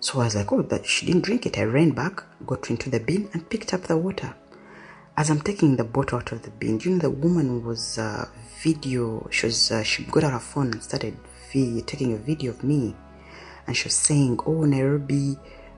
So 0.00 0.20
I 0.20 0.24
was 0.24 0.36
like, 0.36 0.50
Oh, 0.52 0.62
that 0.62 0.86
she 0.86 1.06
didn't 1.06 1.24
drink 1.24 1.44
it. 1.46 1.58
I 1.58 1.64
ran 1.64 1.90
back, 1.90 2.22
got 2.46 2.70
into 2.70 2.88
the 2.88 3.00
bin, 3.00 3.28
and 3.34 3.48
picked 3.50 3.74
up 3.74 3.82
the 3.82 3.96
water 3.96 4.34
as 5.18 5.30
I'm 5.30 5.40
taking 5.40 5.74
the 5.74 5.82
bottle 5.82 6.18
out 6.18 6.30
of 6.30 6.42
the 6.42 6.50
bin, 6.50 6.78
you 6.78 6.92
know, 6.92 6.98
the 6.98 7.10
woman 7.10 7.64
was 7.64 7.98
uh, 7.98 8.28
video. 8.62 9.26
She 9.32 9.46
was 9.46 9.72
uh, 9.72 9.82
she 9.82 10.04
got 10.04 10.22
out 10.22 10.32
her 10.32 10.38
phone 10.38 10.70
and 10.70 10.80
started 10.80 11.16
taking 11.52 12.12
a 12.14 12.16
video 12.16 12.50
of 12.52 12.62
me, 12.64 12.94
and 13.66 13.76
she 13.76 13.84
was 13.84 13.94
saying, 13.94 14.40
"Oh, 14.46 14.64
Nairobi 14.64 15.36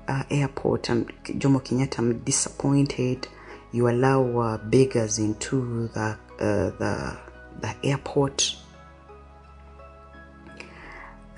uh, 0.09 0.24
airport, 0.30 0.90
I'm 0.90 1.06
Jomo 1.24 1.62
Kenyatta. 1.62 1.98
I'm 1.98 2.18
disappointed. 2.20 3.28
You 3.72 3.88
allow 3.88 4.38
uh, 4.38 4.59
beggars 4.59 5.18
into 5.18 5.88
the 5.88 6.16
uh, 6.38 6.70
the 6.78 7.18
the 7.61 7.74
airport." 7.85 8.56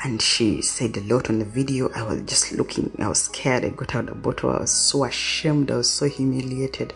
And 0.04 0.20
she 0.20 0.62
said 0.62 0.96
a 0.96 1.00
lot 1.02 1.30
on 1.30 1.38
the 1.38 1.44
video. 1.44 1.88
I 1.94 2.02
was 2.02 2.22
just 2.22 2.52
looking. 2.52 2.90
I 2.98 3.08
was 3.08 3.22
scared. 3.22 3.64
I 3.64 3.68
got 3.68 3.94
out 3.94 4.06
the 4.06 4.14
bottle. 4.16 4.50
I 4.50 4.60
was 4.60 4.72
so 4.72 5.04
ashamed. 5.04 5.70
I 5.70 5.76
was 5.76 5.88
so 5.88 6.08
humiliated 6.08 6.92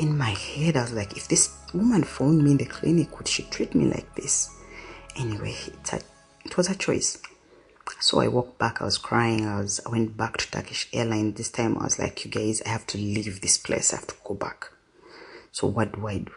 in 0.00 0.16
my 0.16 0.30
head, 0.30 0.76
I 0.76 0.82
was 0.82 0.92
like, 0.92 1.16
if 1.16 1.28
this 1.28 1.54
woman 1.74 2.02
found 2.04 2.42
me 2.42 2.52
in 2.52 2.56
the 2.56 2.64
clinic, 2.64 3.16
would 3.18 3.28
she 3.28 3.42
treat 3.44 3.74
me 3.74 3.84
like 3.86 4.12
this? 4.14 4.50
Anyway, 5.16 5.54
it's 5.66 5.92
a, 5.92 6.00
it 6.44 6.56
was 6.56 6.68
a 6.68 6.74
choice. 6.74 7.18
So 7.98 8.20
I 8.20 8.28
walked 8.28 8.58
back. 8.58 8.80
I 8.80 8.84
was 8.84 8.98
crying. 8.98 9.46
I 9.46 9.60
was. 9.60 9.80
I 9.84 9.90
went 9.90 10.16
back 10.16 10.36
to 10.38 10.50
Turkish 10.50 10.88
Airlines. 10.92 11.36
This 11.36 11.50
time 11.50 11.76
I 11.78 11.84
was 11.84 11.98
like, 11.98 12.24
"You 12.24 12.30
guys, 12.30 12.62
I 12.62 12.68
have 12.68 12.86
to 12.88 12.98
leave 12.98 13.40
this 13.40 13.58
place. 13.58 13.92
I 13.92 13.96
have 13.96 14.06
to 14.06 14.14
go 14.24 14.34
back." 14.34 14.70
So 15.52 15.66
what 15.66 15.92
do 15.92 16.06
I 16.06 16.18
do? 16.18 16.32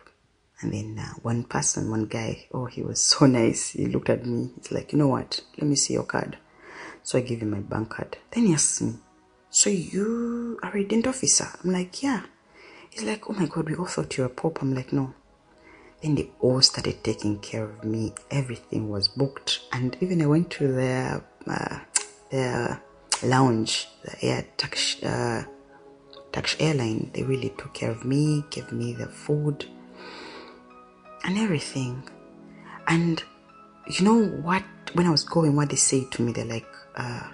And 0.62 0.74
then 0.74 0.98
uh, 1.00 1.14
one 1.22 1.44
person, 1.44 1.92
one 1.92 2.06
guy, 2.06 2.48
oh, 2.54 2.66
he 2.66 2.82
was 2.82 3.00
so 3.12 3.26
nice. 3.26 3.72
He 3.72 3.86
looked 3.86 4.10
at 4.10 4.26
me. 4.26 4.50
He's 4.58 4.72
like, 4.72 4.92
"You 4.92 5.00
know 5.00 5.10
what? 5.10 5.42
Let 5.58 5.68
me 5.68 5.76
see 5.76 5.94
your 5.94 6.04
card." 6.04 6.38
So 7.04 7.18
I 7.18 7.22
give 7.22 7.42
him 7.42 7.52
my 7.52 7.60
bank 7.60 7.90
card. 7.90 8.18
Then 8.32 8.48
he 8.48 8.54
asks 8.54 8.82
me, 8.82 8.94
"So 9.50 9.70
you 9.70 10.60
are 10.64 10.76
a 10.76 10.84
dent 10.84 11.08
officer?" 11.08 11.48
I'm 11.64 11.72
like, 11.72 12.02
"Yeah." 12.02 12.24
He's 12.90 13.04
like, 13.04 13.30
"Oh 13.30 13.34
my 13.34 13.46
God, 13.46 13.70
we 13.70 13.76
all 13.76 13.86
thought 13.86 14.18
you 14.18 14.24
were 14.24 14.30
a 14.30 14.34
pop." 14.34 14.62
I'm 14.62 14.74
like, 14.74 14.92
"No." 14.92 15.14
Then 16.04 16.16
they 16.16 16.30
all 16.42 16.62
started 16.62 17.02
taking 17.04 17.40
care 17.40 17.64
of 17.64 17.86
me. 17.86 18.14
Everything 18.30 18.90
was 18.90 19.08
booked, 19.08 19.62
and 19.72 19.96
even 20.02 20.22
I 20.22 20.26
went 20.26 20.50
to 20.52 20.68
the 20.68 21.24
uh, 21.48 21.80
the 22.30 22.80
lounge, 23.24 23.88
the 24.04 24.26
air 24.26 24.46
Turkish, 24.58 25.02
uh, 25.02 25.44
Turkish 26.34 26.58
airline. 26.60 27.10
They 27.14 27.24
really 27.24 27.54
took 27.58 27.74
care 27.74 27.92
of 27.92 28.04
me, 28.04 28.44
gave 28.50 28.72
me 28.74 28.92
the 28.92 29.08
food 29.08 29.66
and 31.24 31.38
everything. 31.38 32.04
And 32.88 33.24
you 33.88 34.04
know 34.04 34.26
what? 34.26 34.64
When 34.94 35.08
I 35.08 35.10
was 35.10 35.24
going, 35.24 35.56
what 35.56 35.70
they 35.70 35.78
say 35.78 36.06
to 36.12 36.22
me, 36.22 36.34
they're 36.34 36.46
like, 36.46 36.68
uh, 36.96 37.30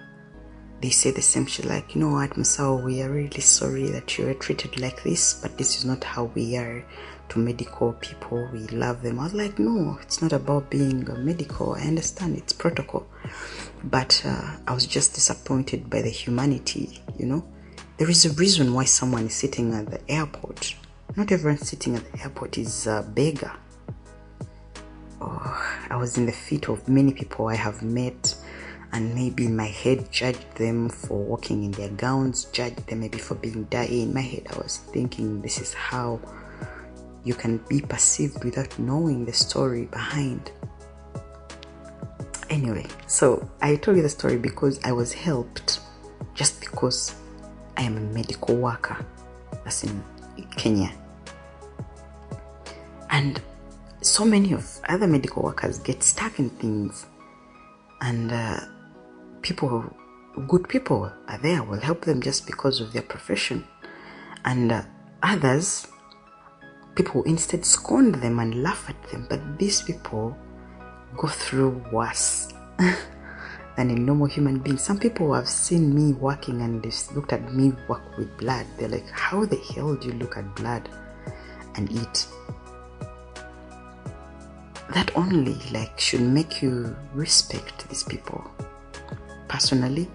they 0.82 0.92
say 0.92 1.12
the 1.12 1.22
same 1.22 1.46
shit, 1.46 1.66
like, 1.66 1.94
you 1.94 2.02
know 2.02 2.12
what, 2.12 2.32
Masao, 2.32 2.82
we 2.82 3.02
are 3.02 3.10
really 3.10 3.42
sorry 3.42 3.90
that 3.90 4.18
you 4.18 4.26
were 4.26 4.34
treated 4.34 4.80
like 4.80 5.04
this, 5.04 5.34
but 5.42 5.58
this 5.58 5.78
is 5.78 5.84
not 5.84 6.04
how 6.04 6.26
we 6.36 6.56
are 6.56 6.86
to 7.30 7.40
medical 7.40 7.94
people. 7.94 8.48
We 8.52 8.68
love 8.68 9.02
them. 9.02 9.20
I 9.20 9.24
was 9.24 9.34
like, 9.34 9.60
no, 9.60 9.98
it's 10.02 10.22
not 10.22 10.34
about 10.34 10.70
being 10.70 11.08
medical. 11.24 11.74
I 11.74 11.82
understand 11.82 12.38
it's 12.38 12.54
protocol. 12.54 13.08
But 13.84 14.22
uh, 14.26 14.58
I 14.68 14.74
was 14.74 14.86
just 14.86 15.14
disappointed 15.14 15.90
by 15.90 16.02
the 16.02 16.10
humanity, 16.10 17.02
you 17.18 17.26
know. 17.26 17.46
There 17.98 18.10
is 18.10 18.26
a 18.26 18.32
reason 18.32 18.74
why 18.74 18.86
someone 18.86 19.26
is 19.26 19.36
sitting 19.36 19.74
at 19.74 19.92
the 19.92 20.00
airport. 20.12 20.76
Not 21.16 21.32
everyone 21.32 21.58
sitting 21.58 21.96
at 21.96 22.12
the 22.12 22.22
airport 22.22 22.58
is 22.58 22.88
a 22.88 23.02
beggar. 23.14 23.52
Oh, 25.22 25.76
I 25.90 25.96
was 25.98 26.18
in 26.18 26.26
the 26.26 26.32
feet 26.32 26.70
of 26.70 26.88
many 26.88 27.14
people 27.14 27.48
I 27.48 27.56
have 27.56 27.82
met 27.82 28.36
and 28.92 29.14
maybe 29.14 29.46
in 29.46 29.56
my 29.56 29.68
head 29.68 30.12
judged 30.12 30.56
them 30.56 30.90
for 30.90 31.18
walking 31.18 31.64
in 31.64 31.72
their 31.72 31.90
gowns, 31.90 32.46
judged 32.46 32.88
them 32.88 33.02
maybe 33.02 33.18
for 33.18 33.36
being 33.36 33.66
dirty. 33.66 34.04
In 34.04 34.14
my 34.14 34.22
head, 34.22 34.48
I 34.52 34.58
was 34.58 34.78
thinking 34.78 35.42
this 35.42 35.60
is 35.60 35.74
how 35.74 36.20
you 37.24 37.34
can 37.34 37.58
be 37.70 37.82
perceived 37.82 38.44
without 38.44 38.78
knowing 38.80 39.26
the 39.26 39.34
story 39.34 39.86
behind. 39.86 40.52
Anyway, 42.50 42.88
so 43.08 43.48
I 43.62 43.76
told 43.76 43.98
you 43.98 44.04
the 44.04 44.10
story 44.10 44.38
because 44.38 44.80
I 44.84 44.92
was 44.92 45.14
helped 45.14 45.82
just 46.34 46.60
because 46.60 47.16
I 47.78 47.84
am 47.84 47.98
a 47.98 48.02
medical 48.02 48.56
worker. 48.56 49.06
as 49.66 49.84
in 49.84 50.04
Kenya. 50.58 50.92
And 53.10 53.42
so 54.02 54.26
many 54.26 54.54
of 54.54 54.66
other 54.88 55.08
medical 55.08 55.44
workers 55.44 55.80
get 55.80 56.04
stuck 56.04 56.40
in 56.40 56.50
things 56.50 57.06
and 58.02 58.32
uh, 58.32 58.60
people 59.42 59.94
good 60.48 60.68
people 60.70 61.12
are 61.28 61.38
there 61.40 61.64
will 61.64 61.80
help 61.82 62.02
them 62.02 62.22
just 62.22 62.46
because 62.46 62.80
of 62.80 62.94
their 62.94 63.02
profession 63.02 63.68
and 64.46 64.72
uh, 64.72 64.82
others 65.22 65.88
people 67.00 67.24
instead 67.24 67.64
scorn 67.64 68.12
them 68.12 68.40
and 68.40 68.62
laugh 68.62 68.90
at 68.90 69.02
them 69.10 69.26
but 69.30 69.40
these 69.58 69.82
people 69.82 70.36
go 71.16 71.30
through 71.30 71.82
worse 71.94 72.50
than 73.78 73.90
a 73.90 73.96
normal 73.96 74.28
human 74.28 74.60
being. 74.60 74.78
Some 74.78 75.00
people 75.00 75.34
have 75.34 75.48
seen 75.48 75.96
me 75.96 76.12
working 76.12 76.62
and 76.62 76.84
they've 76.84 77.16
looked 77.16 77.32
at 77.32 77.54
me 77.54 77.72
work 77.88 78.18
with 78.18 78.38
blood. 78.38 78.66
They're 78.78 78.90
like 78.90 79.10
how 79.12 79.46
the 79.46 79.56
hell 79.56 79.96
do 79.96 80.10
you 80.10 80.14
look 80.16 80.36
at 80.36 80.54
blood 80.58 80.90
and 81.76 81.90
eat? 81.90 82.28
That 84.94 85.16
only 85.16 85.56
like 85.72 85.98
should 85.98 86.20
make 86.20 86.62
you 86.62 86.94
respect 87.14 87.88
these 87.88 88.04
people. 88.04 88.44
Personally 89.48 90.10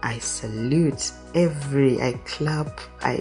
i 0.00 0.16
salute 0.18 1.10
every 1.34 2.00
i 2.00 2.12
clap 2.24 2.80
i 3.02 3.18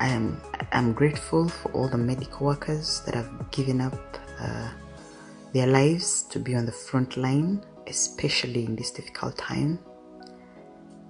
i 0.00 0.08
am 0.08 0.40
i'm 0.72 0.92
grateful 0.92 1.48
for 1.48 1.70
all 1.72 1.88
the 1.88 1.98
medical 1.98 2.46
workers 2.46 3.00
that 3.06 3.14
have 3.14 3.30
given 3.50 3.80
up 3.80 4.18
uh, 4.40 4.70
their 5.52 5.66
lives 5.66 6.22
to 6.24 6.38
be 6.38 6.54
on 6.54 6.66
the 6.66 6.72
front 6.72 7.16
line 7.16 7.62
especially 7.88 8.64
in 8.64 8.74
this 8.74 8.90
difficult 8.90 9.38
time. 9.38 9.78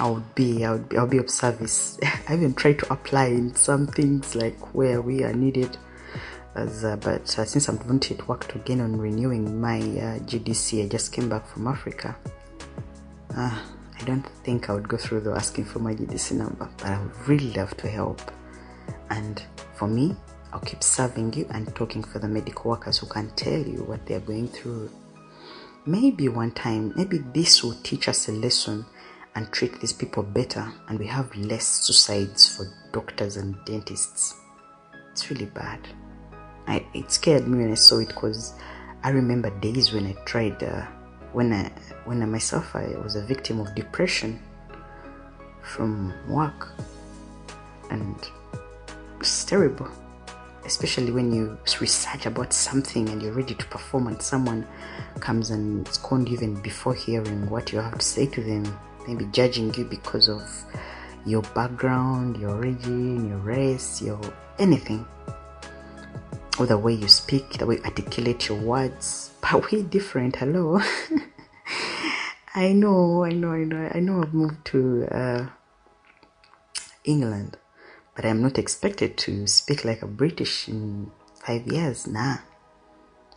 I 0.00 0.08
would 0.08 0.34
be 0.34 0.64
I 0.64 0.72
would 0.72 0.88
be 0.88 0.96
I'll 0.96 1.06
be 1.06 1.18
of 1.18 1.28
service. 1.28 1.98
I 2.28 2.34
even 2.34 2.54
try 2.54 2.72
to 2.72 2.92
apply 2.92 3.26
in 3.26 3.54
some 3.54 3.86
things 3.86 4.34
like 4.34 4.74
where 4.74 5.02
we 5.02 5.22
are 5.24 5.34
needed 5.34 5.76
as 6.54 6.84
uh, 6.84 6.96
but 6.96 7.38
uh, 7.38 7.44
since 7.44 7.68
I'm 7.68 7.78
wanting 7.86 8.16
to 8.16 8.24
work 8.24 8.54
again 8.54 8.80
on 8.80 8.96
renewing 8.96 9.60
my 9.60 9.78
uh, 9.78 10.18
GDC 10.20 10.84
I 10.84 10.88
just 10.88 11.12
came 11.12 11.28
back 11.28 11.46
from 11.46 11.68
Africa 11.68 12.16
uh, 13.36 13.62
I 14.00 14.04
don't 14.04 14.26
think 14.42 14.68
I 14.70 14.72
would 14.72 14.88
go 14.88 14.96
through 14.96 15.20
the 15.20 15.32
asking 15.32 15.66
for 15.66 15.78
my 15.78 15.94
GDC 15.94 16.32
number 16.32 16.68
but 16.78 16.86
I 16.86 17.00
would 17.00 17.28
really 17.28 17.52
love 17.52 17.76
to 17.76 17.88
help 17.88 18.20
and 19.10 19.42
for 19.74 19.86
me 19.86 20.16
I'll 20.52 20.60
keep 20.60 20.82
serving 20.82 21.34
you 21.34 21.46
and 21.50 21.72
talking 21.76 22.02
for 22.02 22.18
the 22.18 22.26
medical 22.26 22.70
workers 22.70 22.98
who 22.98 23.06
can 23.06 23.30
tell 23.36 23.60
you 23.60 23.84
what 23.84 24.04
they're 24.06 24.18
going 24.18 24.48
through. 24.48 24.90
Maybe 25.86 26.28
one 26.28 26.50
time, 26.50 26.92
maybe 26.96 27.18
this 27.18 27.62
will 27.62 27.76
teach 27.84 28.08
us 28.08 28.28
a 28.28 28.32
lesson 28.32 28.84
and 29.34 29.50
treat 29.52 29.80
these 29.80 29.92
people 29.92 30.22
better, 30.22 30.72
and 30.88 30.98
we 30.98 31.06
have 31.06 31.34
less 31.36 31.66
suicides 31.66 32.56
for 32.56 32.66
doctors 32.92 33.36
and 33.36 33.56
dentists. 33.64 34.34
It's 35.12 35.30
really 35.30 35.46
bad. 35.46 35.80
I, 36.66 36.84
it 36.94 37.10
scared 37.10 37.46
me 37.46 37.58
when 37.58 37.72
I 37.72 37.74
saw 37.74 37.98
it 37.98 38.08
because 38.08 38.54
I 39.02 39.10
remember 39.10 39.50
days 39.60 39.92
when 39.92 40.06
I 40.06 40.12
tried, 40.24 40.62
uh, 40.62 40.86
when 41.32 41.52
I, 41.52 41.70
when 42.04 42.22
I 42.22 42.26
myself 42.26 42.74
I 42.74 42.88
was 43.02 43.16
a 43.16 43.22
victim 43.22 43.60
of 43.60 43.74
depression 43.74 44.40
from 45.62 46.12
work, 46.28 46.68
and 47.90 48.16
it's 49.20 49.44
terrible 49.44 49.90
especially 50.64 51.10
when 51.10 51.32
you 51.32 51.58
research 51.80 52.26
about 52.26 52.52
something 52.52 53.08
and 53.08 53.20
you're 53.20 53.32
ready 53.32 53.54
to 53.54 53.66
perform 53.66 54.06
and 54.06 54.22
someone 54.22 54.66
comes 55.18 55.50
and 55.50 55.86
scorned 55.88 56.28
you 56.28 56.34
even 56.34 56.54
before 56.62 56.94
hearing 56.94 57.48
what 57.50 57.72
you 57.72 57.78
have 57.80 57.98
to 57.98 58.04
say 58.04 58.26
to 58.26 58.42
them 58.42 58.64
maybe 59.06 59.24
judging 59.26 59.72
you 59.74 59.84
because 59.84 60.28
of 60.28 60.42
your 61.26 61.42
background 61.54 62.36
your 62.36 62.50
origin 62.50 63.28
your 63.28 63.38
race 63.38 64.00
your 64.02 64.20
anything 64.58 65.06
or 66.58 66.66
the 66.66 66.76
way 66.76 66.92
you 66.92 67.08
speak 67.08 67.48
the 67.58 67.66
way 67.66 67.76
you 67.76 67.84
articulate 67.84 68.48
your 68.48 68.58
words 68.58 69.30
but 69.40 69.70
we're 69.70 69.82
different 69.82 70.36
hello 70.36 70.80
i 72.54 72.72
know 72.72 73.24
i 73.24 73.30
know 73.30 73.52
i 73.52 73.64
know 73.64 73.90
i 73.94 74.00
know 74.00 74.22
i've 74.22 74.34
moved 74.34 74.64
to 74.64 75.06
uh, 75.10 75.46
england 77.04 77.56
but 78.20 78.28
I'm 78.28 78.42
not 78.42 78.58
expected 78.58 79.16
to 79.24 79.46
speak 79.46 79.82
like 79.82 80.02
a 80.02 80.06
British 80.06 80.68
in 80.68 81.10
five 81.34 81.66
years. 81.66 82.06
Nah, 82.06 82.38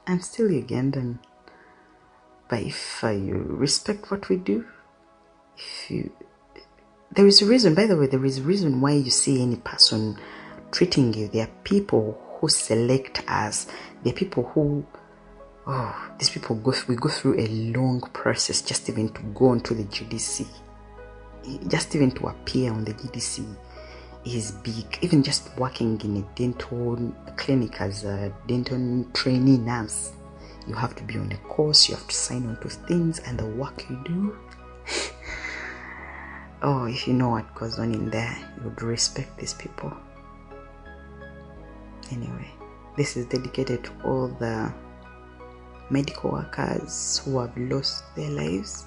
I'm 0.06 0.20
still 0.20 0.50
Ugandan. 0.50 1.20
But 2.50 2.64
if 2.64 3.02
uh, 3.02 3.12
you 3.12 3.36
respect 3.36 4.12
what 4.12 4.28
we 4.28 4.36
do, 4.36 4.66
if 5.58 5.92
you, 5.92 6.12
there 7.12 7.28
is 7.28 7.42
a 7.42 7.46
reason. 7.46 7.76
By 7.76 7.86
the 7.86 7.98
way, 7.98 8.08
there 8.08 8.26
is 8.26 8.40
a 8.40 8.44
reason 8.44 8.82
why 8.82 8.94
you 8.94 9.12
see 9.12 9.42
any 9.42 9.58
person 9.58 10.18
treating 10.72 11.14
you. 11.14 11.28
There 11.28 11.44
are 11.44 11.52
people 11.64 12.20
who 12.40 12.50
select 12.50 13.24
us. 13.28 13.68
There 14.04 14.14
are 14.14 14.16
people 14.16 14.44
who 14.44 14.86
oh, 15.68 16.12
these 16.18 16.30
people 16.30 16.56
go 16.58 16.74
we 16.88 16.96
go 16.96 17.10
through 17.10 17.40
a 17.40 17.48
long 17.48 18.02
process 18.14 18.62
just 18.62 18.90
even 18.90 19.10
to 19.10 19.22
go 19.34 19.50
onto 19.50 19.74
the 19.74 19.84
GDC, 19.84 20.46
just 21.68 21.96
even 21.96 22.12
to 22.12 22.28
appear 22.28 22.72
on 22.72 22.84
the 22.84 22.94
GDC 22.94 23.56
is 24.26 24.52
big. 24.52 25.00
Even 25.02 25.24
just 25.24 25.56
working 25.58 26.00
in 26.02 26.18
a 26.18 26.22
dental 26.36 27.14
clinic 27.36 27.82
as 27.82 28.04
a 28.04 28.34
dental 28.48 29.06
trainee 29.14 29.58
nurse, 29.58 30.14
you 30.68 30.74
have 30.74 30.96
to 30.96 31.04
be 31.04 31.18
on 31.18 31.32
a 31.32 31.38
course, 31.48 31.90
you 31.90 31.96
have 31.96 32.08
to 32.08 32.16
sign 32.16 32.48
on 32.48 32.60
to 32.62 32.70
things, 32.70 33.20
and 33.20 33.38
the 33.38 33.46
work 33.46 33.90
you 33.90 34.02
do. 34.06 34.38
Oh, 36.64 36.86
if 36.86 37.08
you 37.08 37.14
know 37.14 37.30
what 37.30 37.54
goes 37.56 37.78
on 37.78 37.94
in 37.94 38.10
there, 38.10 38.36
you 38.56 38.64
would 38.64 38.82
respect 38.82 39.38
these 39.38 39.54
people. 39.54 39.92
Anyway, 42.12 42.52
this 42.98 43.18
is 43.18 43.26
dedicated 43.26 43.84
to 43.84 43.92
all 44.06 44.28
the 44.28 44.74
medical 45.90 46.32
workers 46.32 47.22
who 47.24 47.40
have 47.40 47.56
lost 47.58 48.04
their 48.16 48.30
lives 48.30 48.86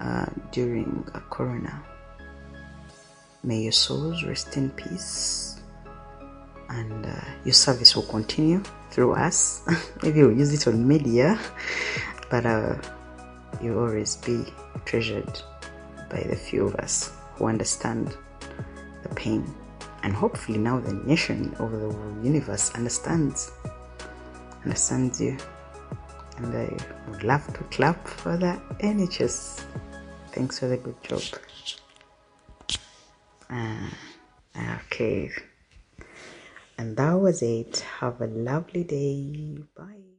uh, 0.00 0.26
during 0.52 1.06
uh, 1.14 1.20
Corona. 1.28 1.82
May 3.42 3.62
your 3.62 3.72
souls 3.72 4.24
rest 4.24 4.56
in 4.56 4.70
peace 4.70 5.60
and 6.68 7.04
uh, 7.04 7.20
your 7.44 7.54
service 7.54 7.94
will 7.96 8.04
continue 8.04 8.62
through 8.90 9.12
us. 9.12 9.62
Maybe 10.02 10.22
we'll 10.22 10.36
use 10.36 10.52
it 10.54 10.66
on 10.66 10.86
media, 10.86 11.38
but 12.30 12.46
uh, 12.46 12.76
you'll 13.60 13.80
always 13.80 14.16
be 14.16 14.44
treasured 14.84 15.42
by 16.10 16.22
the 16.22 16.36
few 16.36 16.66
of 16.66 16.74
us 16.76 17.12
who 17.34 17.46
understand 17.46 18.16
the 19.02 19.08
pain. 19.14 19.42
And 20.02 20.12
hopefully 20.12 20.58
now 20.58 20.80
the 20.80 20.92
nation 20.92 21.54
over 21.58 21.76
the 21.76 21.90
universe 22.22 22.70
understands 22.74 23.52
understands 24.64 25.20
you. 25.20 25.36
And 26.36 26.54
I 26.56 26.76
would 27.08 27.22
love 27.22 27.46
to 27.54 27.64
clap 27.64 28.06
for 28.06 28.36
the 28.36 28.60
NHS. 28.80 29.62
Thanks 30.32 30.58
for 30.58 30.68
the 30.68 30.76
good 30.76 31.02
job. 31.02 31.22
Uh, 33.50 33.90
okay. 34.76 35.30
And 36.78 36.96
that 36.96 37.12
was 37.12 37.42
it. 37.42 37.80
Have 38.00 38.20
a 38.20 38.26
lovely 38.26 38.84
day. 38.84 39.58
Bye. 39.76 40.09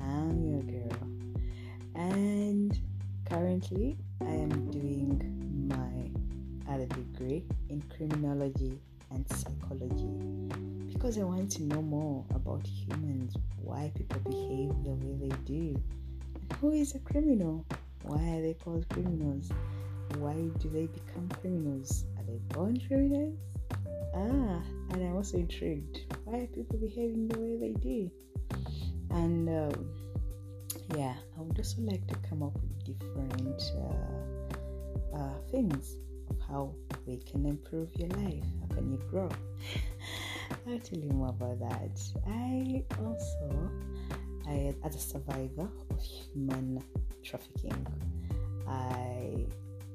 I'm 0.00 0.44
your 0.44 0.62
girl. 0.62 0.96
And 1.96 2.78
currently, 3.28 3.96
I 4.20 4.30
am 4.30 4.70
doing 4.70 5.68
my 5.68 6.72
other 6.72 6.86
degree 6.86 7.44
in 7.70 7.82
criminology 7.96 8.78
and 9.10 9.26
psychology. 9.28 10.06
Because 10.92 11.18
I 11.18 11.24
want 11.24 11.50
to 11.52 11.64
know 11.64 11.82
more 11.82 12.24
about 12.34 12.64
humans, 12.64 13.34
why 13.60 13.90
people 13.96 14.20
behave 14.20 14.70
the 14.84 14.92
way 14.92 15.28
they 15.28 15.36
do, 15.44 15.82
who 16.60 16.70
is 16.70 16.94
a 16.94 17.00
criminal, 17.00 17.66
why 18.02 18.18
are 18.18 18.42
they 18.42 18.54
called 18.54 18.88
criminals, 18.90 19.50
why 20.18 20.34
do 20.34 20.68
they 20.68 20.86
become 20.86 21.28
criminals, 21.40 22.04
are 22.16 22.24
they 22.24 22.38
born 22.54 22.80
criminals? 22.86 23.36
Ah, 24.14 24.62
and 24.90 25.02
I'm 25.02 25.16
also 25.16 25.38
intrigued 25.38 26.00
why 26.30 26.38
are 26.38 26.46
people 26.46 26.78
behaving 26.78 27.26
the 27.26 27.38
way 27.40 27.56
they 27.56 27.72
do, 27.80 28.08
and 29.10 29.48
um, 29.48 29.90
yeah, 30.96 31.14
I 31.36 31.40
would 31.40 31.58
also 31.58 31.82
like 31.82 32.06
to 32.06 32.14
come 32.28 32.44
up 32.44 32.54
with 32.54 32.84
different 32.84 33.60
uh, 33.76 35.16
uh, 35.16 35.34
things 35.50 35.96
of 36.30 36.36
how 36.48 36.72
we 37.04 37.16
can 37.16 37.46
improve 37.46 37.88
your 37.96 38.08
life. 38.10 38.44
How 38.60 38.76
can 38.76 38.92
you 38.92 39.00
grow? 39.10 39.28
I'll 40.68 40.78
tell 40.78 41.00
you 41.00 41.10
more 41.10 41.30
about 41.30 41.58
that. 41.60 42.00
I 42.28 42.84
also, 43.02 43.70
I, 44.46 44.72
as 44.84 44.94
a 44.94 45.00
survivor 45.00 45.68
of 45.90 46.00
human 46.00 46.80
trafficking, 47.24 47.86
I 48.68 49.46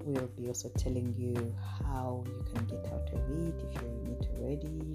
will 0.04 0.30
be 0.38 0.48
also 0.48 0.70
telling 0.78 1.16
you 1.18 1.56
how 1.86 2.26
you 2.28 2.46
can 2.54 2.66
get 2.66 2.86
out 2.92 3.10
of 3.14 3.22
it 3.32 3.56
if 3.70 3.82
you're 3.82 3.92
in 3.92 4.18
it 4.20 4.28
already, 4.38 4.94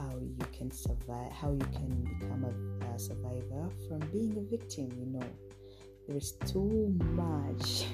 how 0.00 0.18
you 0.18 0.46
can 0.52 0.70
survive, 0.70 1.32
how 1.32 1.52
you 1.52 1.66
can 1.72 2.18
become 2.18 2.44
a, 2.44 2.94
a 2.94 2.98
survivor 2.98 3.68
from 3.86 4.00
being 4.12 4.36
a 4.38 4.50
victim. 4.50 4.90
You 4.98 5.18
know, 5.18 5.26
there 6.06 6.16
is 6.16 6.32
too 6.46 6.94
much 7.14 7.86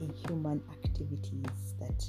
inhuman 0.00 0.62
activities 0.72 1.74
that 1.78 2.04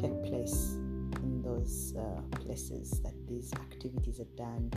take 0.00 0.22
place 0.24 0.76
in 1.22 1.42
those 1.42 1.94
uh, 1.98 2.20
places 2.38 3.00
that 3.02 3.14
these 3.28 3.52
activities 3.54 4.20
are 4.20 4.36
done. 4.36 4.70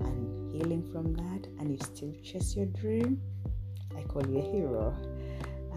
And 0.00 0.50
healing 0.52 0.82
from 0.92 1.14
that 1.14 1.46
and 1.58 1.70
you 1.70 1.78
still 1.84 2.14
chase 2.22 2.56
your 2.56 2.66
dream. 2.66 3.20
I 3.96 4.02
call 4.02 4.26
you 4.26 4.38
a 4.38 4.42
hero. 4.42 4.96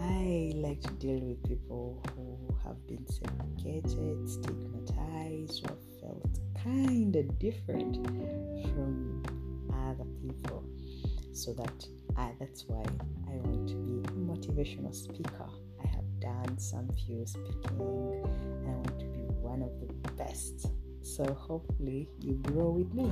I 0.00 0.52
like 0.56 0.80
to 0.82 0.90
deal 0.92 1.20
with 1.20 1.42
people 1.46 2.02
who 2.14 2.56
have 2.64 2.86
been 2.86 3.06
segregated 3.06 4.28
stigmatized 4.28 5.64
or 5.68 5.76
felt 6.00 6.43
kind 6.64 7.14
of 7.14 7.38
different 7.38 7.94
from 8.72 9.22
other 9.86 10.08
people 10.20 10.64
so 11.32 11.52
that 11.52 11.86
I, 12.16 12.32
that's 12.40 12.64
why 12.66 12.84
i 13.28 13.36
want 13.46 13.68
to 13.68 13.76
be 13.76 14.00
a 14.00 14.12
motivational 14.12 14.94
speaker 14.94 15.48
i 15.84 15.86
have 15.86 16.08
done 16.20 16.58
some 16.58 16.88
few 17.06 17.24
speaking 17.26 18.24
and 18.66 18.66
i 18.66 18.70
want 18.70 18.98
to 18.98 19.06
be 19.06 19.24
one 19.44 19.62
of 19.62 19.70
the 19.78 19.94
best. 20.14 20.66
So 21.02 21.24
hopefully 21.34 22.08
you 22.20 22.34
grow 22.42 22.70
with 22.70 22.92
me 22.94 23.10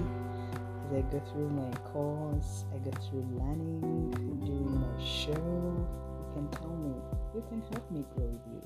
as 0.86 0.96
I 0.96 1.02
go 1.12 1.22
through 1.30 1.50
my 1.50 1.70
course, 1.92 2.64
I 2.74 2.78
go 2.78 2.90
through 3.08 3.26
learning, 3.38 4.10
doing 4.40 4.80
my 4.80 5.04
show. 5.04 5.30
You 5.30 6.26
can 6.34 6.48
tell 6.50 6.74
me, 6.74 6.94
you 7.34 7.44
can 7.48 7.62
help 7.70 7.90
me 7.90 8.04
grow 8.16 8.26
with 8.26 8.46
you. 8.50 8.62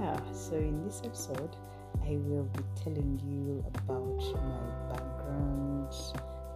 Yeah, 0.00 0.18
so 0.32 0.56
in 0.56 0.84
this 0.84 1.02
episode, 1.04 1.56
I 2.06 2.16
will 2.16 2.44
be 2.44 2.62
telling 2.82 3.20
you 3.24 3.64
about 3.74 4.18
my 4.44 4.94
background, 4.94 5.94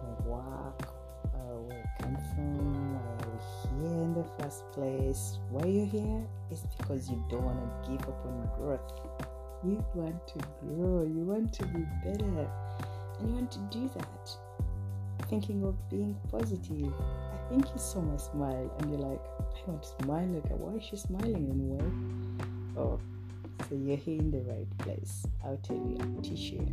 my 0.03 0.27
work, 0.27 0.93
uh, 1.33 1.57
where 1.65 1.83
I 1.83 2.03
come 2.03 2.17
from, 2.35 2.93
why 2.93 3.27
we 3.27 3.87
here 3.87 4.03
in 4.03 4.13
the 4.13 4.25
first 4.37 4.71
place. 4.71 5.39
Why 5.49 5.65
you're 5.65 5.85
here 5.85 6.23
is 6.51 6.63
because 6.77 7.09
you 7.09 7.23
don't 7.29 7.43
want 7.43 7.59
to 7.59 7.91
give 7.91 8.01
up 8.01 8.25
on 8.25 8.49
growth 8.57 9.09
you 9.63 9.83
want 9.93 10.27
to 10.27 10.39
grow, 10.61 11.03
you 11.03 11.23
want 11.25 11.51
to 11.53 11.65
be 11.67 11.85
better, 12.03 12.47
and 13.19 13.29
you 13.29 13.35
want 13.35 13.51
to 13.51 13.59
do 13.71 13.89
that. 13.95 15.27
Thinking 15.27 15.63
of 15.63 15.75
being 15.89 16.15
positive. 16.31 16.93
I 17.33 17.49
think 17.49 17.65
you 17.65 17.77
saw 17.77 18.01
my 18.01 18.17
smile 18.17 18.71
and 18.79 18.89
you're 18.89 18.99
like, 18.99 19.19
I 19.39 19.69
want 19.69 19.83
to 19.83 20.03
smile 20.03 20.27
like 20.27 20.49
Why 20.49 20.75
is 20.75 20.83
she 20.83 20.95
smiling 20.95 21.49
anyway? 21.51 21.91
Oh, 22.77 22.99
so 23.67 23.75
you're 23.75 23.97
here 23.97 24.19
in 24.19 24.31
the 24.31 24.41
right 24.41 24.77
place. 24.79 25.25
I'll 25.43 25.57
tell 25.57 25.75
you, 25.75 25.97
I'll 25.99 26.21
teach 26.21 26.51
you. 26.51 26.65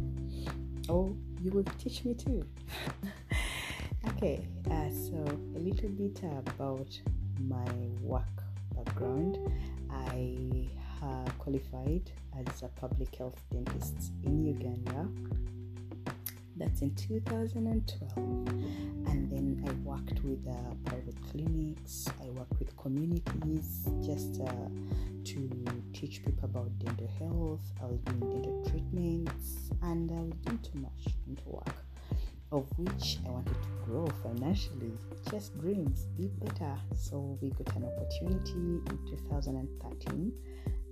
Oh, 0.89 1.17
you 1.43 1.51
will 1.51 1.65
teach 1.79 2.05
me 2.05 2.15
too. 2.15 2.45
okay, 4.09 4.47
uh, 4.71 4.91
so 4.91 5.17
a 5.57 5.59
little 5.59 5.89
bit 5.89 6.21
about 6.23 6.89
my 7.41 7.73
work 8.03 8.43
background. 8.75 9.39
I 9.91 10.69
qualified 11.47 12.11
as 12.37 12.63
a 12.63 12.69
public 12.69 13.15
health 13.15 13.41
dentist 13.53 14.11
in 14.25 14.45
Uganda 14.45 15.09
That's 16.59 16.81
in 16.81 16.95
2012. 16.95 18.17
And 18.17 19.31
then 19.31 19.63
I 19.67 19.73
worked 19.87 20.25
with 20.25 20.47
uh, 20.49 20.75
private 20.87 21.17
clinics, 21.31 22.07
I 22.23 22.31
worked 22.31 22.59
with 22.59 22.75
communities 22.79 23.87
just 24.05 24.41
uh, 24.41 24.69
to 25.25 25.51
teach 25.93 26.25
people 26.25 26.45
about 26.45 26.71
dental 26.79 27.09
health. 27.19 27.61
I 27.83 27.87
was 27.87 27.99
doing 28.01 28.21
dental 28.21 28.65
treatments 28.71 29.71
and 29.83 30.11
I 30.11 30.15
was 30.15 30.33
doing 30.45 30.59
too 30.61 30.79
much 30.79 31.15
dental 31.27 31.63
work, 31.67 31.77
of 32.53 32.67
which 32.79 33.19
I 33.27 33.31
wanted 33.31 33.55
to 33.63 33.69
grow 33.85 34.07
financially. 34.23 34.93
Just 35.31 35.59
dreams, 35.61 36.07
be 36.17 36.29
better. 36.29 36.75
So 36.97 37.39
we 37.43 37.51
got 37.51 37.77
an 37.77 37.85
opportunity 37.85 38.81
in 38.89 38.99
2013 39.27 40.33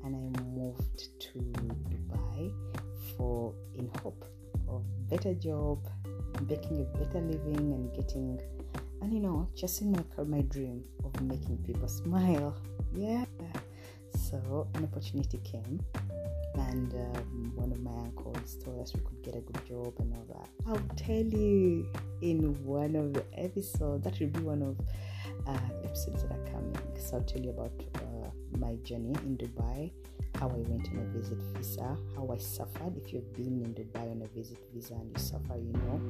and 0.04 0.14
I 0.14 0.42
moved 0.42 1.08
to 1.20 1.38
Dubai 1.38 2.52
for 3.16 3.54
in 3.74 3.90
hope 4.02 4.26
of 4.68 4.82
better 5.08 5.34
job, 5.34 5.78
making 6.48 6.80
a 6.80 6.98
better 6.98 7.20
living, 7.20 7.72
and 7.72 7.94
getting, 7.94 8.40
and 9.00 9.12
you 9.12 9.20
know, 9.20 9.48
chasing 9.54 9.92
my 9.92 10.24
my 10.24 10.42
dream 10.42 10.82
of 11.04 11.20
making 11.22 11.58
people 11.58 11.88
smile. 12.02 12.56
Yeah. 12.92 13.24
So 14.30 14.68
an 14.74 14.84
opportunity 14.84 15.38
came, 15.44 15.80
and 16.54 16.94
um, 16.94 17.52
one 17.56 17.72
of 17.72 17.80
my 17.80 17.90
uncles 17.92 18.56
told 18.64 18.80
us 18.80 18.94
we 18.94 19.00
could 19.00 19.22
get 19.22 19.34
a 19.34 19.40
good 19.40 19.66
job 19.66 19.92
and 19.98 20.14
all 20.14 20.26
that. 20.28 20.48
I'll 20.66 20.96
tell 20.96 21.24
you 21.24 21.88
in 22.22 22.54
one 22.64 22.94
of 22.96 23.12
the 23.12 23.24
episodes. 23.36 24.04
That 24.04 24.18
will 24.20 24.28
be 24.28 24.40
one 24.40 24.62
of 24.62 24.76
uh, 25.46 25.58
episodes 25.84 26.22
that 26.22 26.32
are 26.32 26.44
coming. 26.52 26.76
So 26.98 27.16
I'll 27.16 27.22
tell 27.24 27.42
you 27.42 27.50
about 27.50 27.72
uh, 27.96 28.30
my 28.58 28.76
journey 28.84 29.14
in 29.24 29.36
Dubai 29.36 29.90
how 30.38 30.48
I 30.48 30.58
went 30.68 30.88
on 30.90 30.98
a 30.98 31.18
visit 31.18 31.38
visa, 31.54 31.96
how 32.16 32.28
I 32.32 32.38
suffered. 32.38 32.96
If 32.96 33.12
you've 33.12 33.32
been 33.32 33.62
in 33.62 33.74
Dubai 33.74 34.10
on 34.10 34.22
a 34.22 34.28
visit 34.36 34.58
visa 34.72 34.94
and 34.94 35.10
you 35.10 35.22
suffer, 35.22 35.56
you 35.56 35.72
know, 35.72 36.00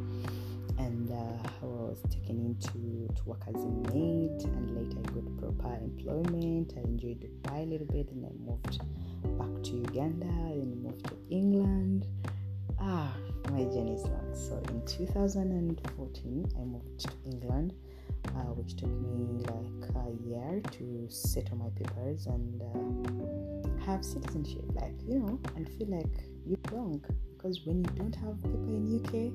and 0.79 1.11
uh, 1.11 1.49
how 1.61 1.69
I 1.69 1.83
was 1.91 2.03
taken 2.11 2.41
into 2.41 3.13
to 3.15 3.25
work 3.25 3.43
as 3.47 3.55
a 3.55 3.95
maid, 3.95 4.43
and 4.43 4.71
later 4.77 4.99
I 4.99 5.13
got 5.13 5.37
proper 5.39 5.75
employment. 5.77 6.73
I 6.77 6.81
enjoyed 6.81 7.21
Dubai 7.21 7.63
a 7.63 7.67
little 7.67 7.87
bit, 7.87 8.11
and 8.11 8.27
I 8.27 8.31
moved 8.39 8.81
back 9.39 9.63
to 9.65 9.73
Uganda, 9.73 10.27
and 10.27 10.83
moved 10.83 11.07
to 11.07 11.17
England. 11.31 12.07
Ah, 12.81 13.15
my 13.51 13.65
journey 13.65 13.95
is 13.95 14.03
long. 14.03 14.35
So 14.35 14.61
in 14.69 14.85
2014, 14.87 16.53
I 16.57 16.65
moved 16.65 17.01
to 17.01 17.11
England. 17.25 17.75
Uh, 18.35 18.51
which 18.59 18.75
took 18.77 18.91
me 18.91 19.45
like 19.47 19.91
a 19.95 20.29
year 20.29 20.61
to 20.73 21.07
settle 21.09 21.57
my 21.57 21.69
papers 21.77 22.27
and 22.27 22.61
uh, 22.63 23.85
have 23.85 24.05
citizenship, 24.05 24.65
like 24.75 24.95
you 25.07 25.21
know, 25.21 25.39
and 25.55 25.69
feel 25.79 25.89
like 25.89 26.25
you 26.45 26.57
belong. 26.69 27.01
Because 27.37 27.61
when 27.65 27.85
you 27.85 27.91
don't 27.95 28.17
have 28.17 28.43
people 28.43 28.75
in 28.75 28.99
UK, 28.99 29.31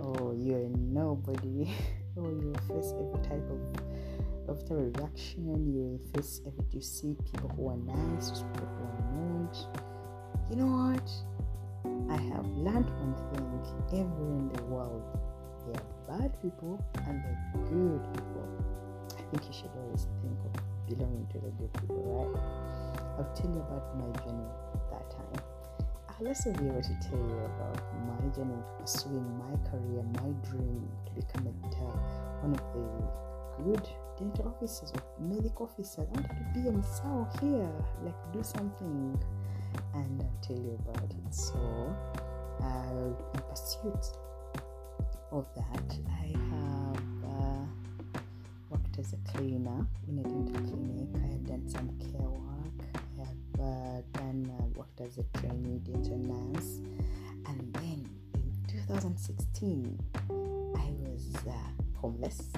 oh, 0.00 0.32
you're 0.32 0.70
nobody. 0.70 1.70
oh, 2.18 2.30
you 2.30 2.54
will 2.54 2.80
face 2.80 2.94
every 2.94 3.22
type 3.28 3.44
of 3.50 3.84
of 4.48 4.70
of 4.70 4.94
reaction. 4.96 5.74
You 5.74 6.00
face 6.14 6.40
every. 6.46 6.64
You 6.72 6.80
see 6.80 7.16
people 7.30 7.50
who 7.56 7.68
are 7.68 7.76
nice, 7.76 8.30
people 8.30 8.68
who 8.78 8.84
are 8.84 9.42
not. 9.42 9.56
You 10.48 10.56
know 10.56 10.66
what? 10.66 11.10
I 12.10 12.16
have 12.34 12.46
learned 12.46 12.88
one 12.88 13.14
thing: 13.34 14.00
everywhere 14.00 14.38
in 14.38 14.48
the 14.52 14.62
world, 14.64 15.02
are 15.74 15.93
bad 16.06 16.32
people 16.42 16.84
and 17.06 17.22
the 17.22 17.58
good 17.70 18.02
people. 18.12 18.48
I 19.18 19.22
think 19.30 19.46
you 19.46 19.52
should 19.52 19.70
always 19.76 20.06
think 20.22 20.38
of 20.44 20.52
belonging 20.88 21.26
to 21.32 21.38
the 21.38 21.50
good 21.58 21.72
people, 21.74 22.02
right? 22.04 23.04
I'll 23.18 23.34
tell 23.34 23.50
you 23.50 23.60
about 23.60 23.96
my 23.96 24.10
journey 24.20 24.48
that 24.90 25.10
time. 25.10 25.44
I'll 26.08 26.28
also 26.28 26.52
be 26.52 26.66
able 26.66 26.82
to 26.82 26.96
tell 27.02 27.18
you 27.18 27.38
about 27.44 27.80
my 28.06 28.36
journey 28.36 28.54
pursuing 28.78 29.26
my 29.38 29.70
career, 29.70 30.02
my 30.14 30.30
dream 30.48 30.88
to 31.06 31.12
become 31.12 31.46
a 31.46 31.76
uh, 31.76 31.96
one 32.42 32.52
of 32.54 32.62
the 32.72 33.64
good 33.64 33.88
dental 34.18 34.48
officers 34.48 34.92
or 34.94 35.02
medical 35.20 35.66
officers. 35.66 36.06
I 36.06 36.14
wanted 36.14 36.36
to 36.36 36.60
be 36.60 36.68
a 36.68 36.72
Msao 36.72 37.40
here, 37.40 37.70
like 38.04 38.32
do 38.32 38.42
something, 38.42 39.18
and 39.94 40.22
I'll 40.22 40.40
tell 40.42 40.56
you 40.56 40.78
about 40.86 41.10
it. 41.10 41.34
So, 41.34 41.96
uh, 42.62 43.34
in 43.34 43.40
pursuit 43.50 44.06
of 45.30 45.46
that, 45.54 45.98
I 46.08 46.26
have 46.50 47.02
uh, 47.24 48.20
worked 48.70 48.98
as 48.98 49.12
a 49.12 49.30
cleaner 49.32 49.86
in 50.08 50.18
a 50.18 50.22
dental 50.22 50.60
clinic. 50.70 51.08
I 51.16 51.26
have 51.32 51.46
done 51.46 51.68
some 51.68 51.88
care 51.98 52.28
work 52.28 52.44
I 53.18 53.22
have 53.22 53.60
uh, 53.60 54.02
done 54.12 54.52
uh, 54.58 54.64
worked 54.78 55.00
as 55.00 55.18
a 55.18 55.24
trainee 55.38 55.78
dental 55.78 56.18
nurse, 56.18 56.80
and 57.46 57.72
then 57.74 58.08
in 58.34 58.52
2016 58.68 59.98
I 60.76 60.92
was 61.00 61.34
uh, 61.46 61.52
homeless, 61.96 62.50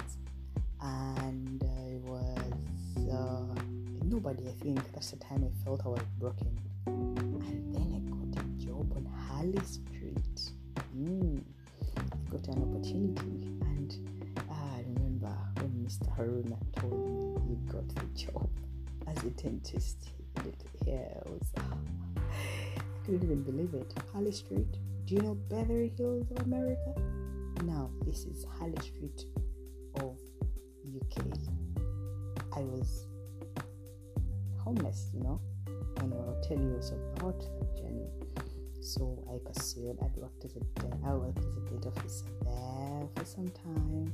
and 0.80 1.62
I 1.62 1.98
was 2.08 3.10
uh, 3.10 3.62
nobody. 4.04 4.48
I 4.48 4.52
think 4.62 4.92
that's 4.92 5.10
the 5.10 5.18
time 5.18 5.44
I 5.44 5.64
felt 5.64 5.82
I 5.84 5.88
was 5.88 6.02
broken, 6.18 6.58
and 6.86 7.74
then 7.74 7.92
I 7.94 8.00
got 8.10 8.44
a 8.44 8.48
job 8.64 8.92
on 8.96 9.04
Harley 9.28 9.64
Street. 9.64 10.50
Mm. 10.96 11.42
I 12.36 12.38
got 12.38 12.56
an 12.56 12.62
opportunity, 12.64 13.48
and 13.62 13.96
uh, 14.36 14.52
I 14.52 14.84
remember 14.94 15.34
when 15.54 15.70
Mr. 15.82 16.14
Haruna 16.14 16.58
told 16.78 17.08
me 17.08 17.40
he 17.48 17.72
got 17.72 17.88
the 17.94 18.04
job 18.14 18.50
as 19.06 19.24
a 19.24 19.30
dentist 19.30 20.10
hills. 20.84 21.52
I 21.56 23.06
couldn't 23.06 23.24
even 23.24 23.42
believe 23.42 23.72
it. 23.72 23.90
Harley 24.12 24.32
Street. 24.32 24.66
Do 25.06 25.14
you 25.14 25.22
know 25.22 25.34
Beverly 25.48 25.94
Hills 25.96 26.30
of 26.30 26.44
America? 26.44 26.92
Now 27.64 27.88
this 28.04 28.26
is 28.26 28.44
Harley 28.58 28.76
Street 28.82 29.24
of 29.94 30.18
UK. 30.84 31.24
I 32.54 32.60
was 32.60 33.06
homeless, 34.62 35.08
you 35.14 35.22
know, 35.22 35.40
and 36.00 36.12
I'll 36.12 36.42
tell 36.46 36.58
you 36.58 36.74
also 36.74 36.96
about 37.16 37.40
that 37.40 37.76
journey. 37.78 38.10
So 38.86 39.18
I 39.28 39.38
pursued. 39.38 39.98
I 40.00 40.06
worked 40.16 40.44
as 40.44 40.54
a 40.54 40.60
I 41.04 41.12
worked 41.12 41.38
as 41.38 41.56
a 41.56 41.60
data 41.74 41.88
officer 41.88 42.26
there 42.44 43.02
for 43.16 43.24
some 43.24 43.48
time. 43.48 44.12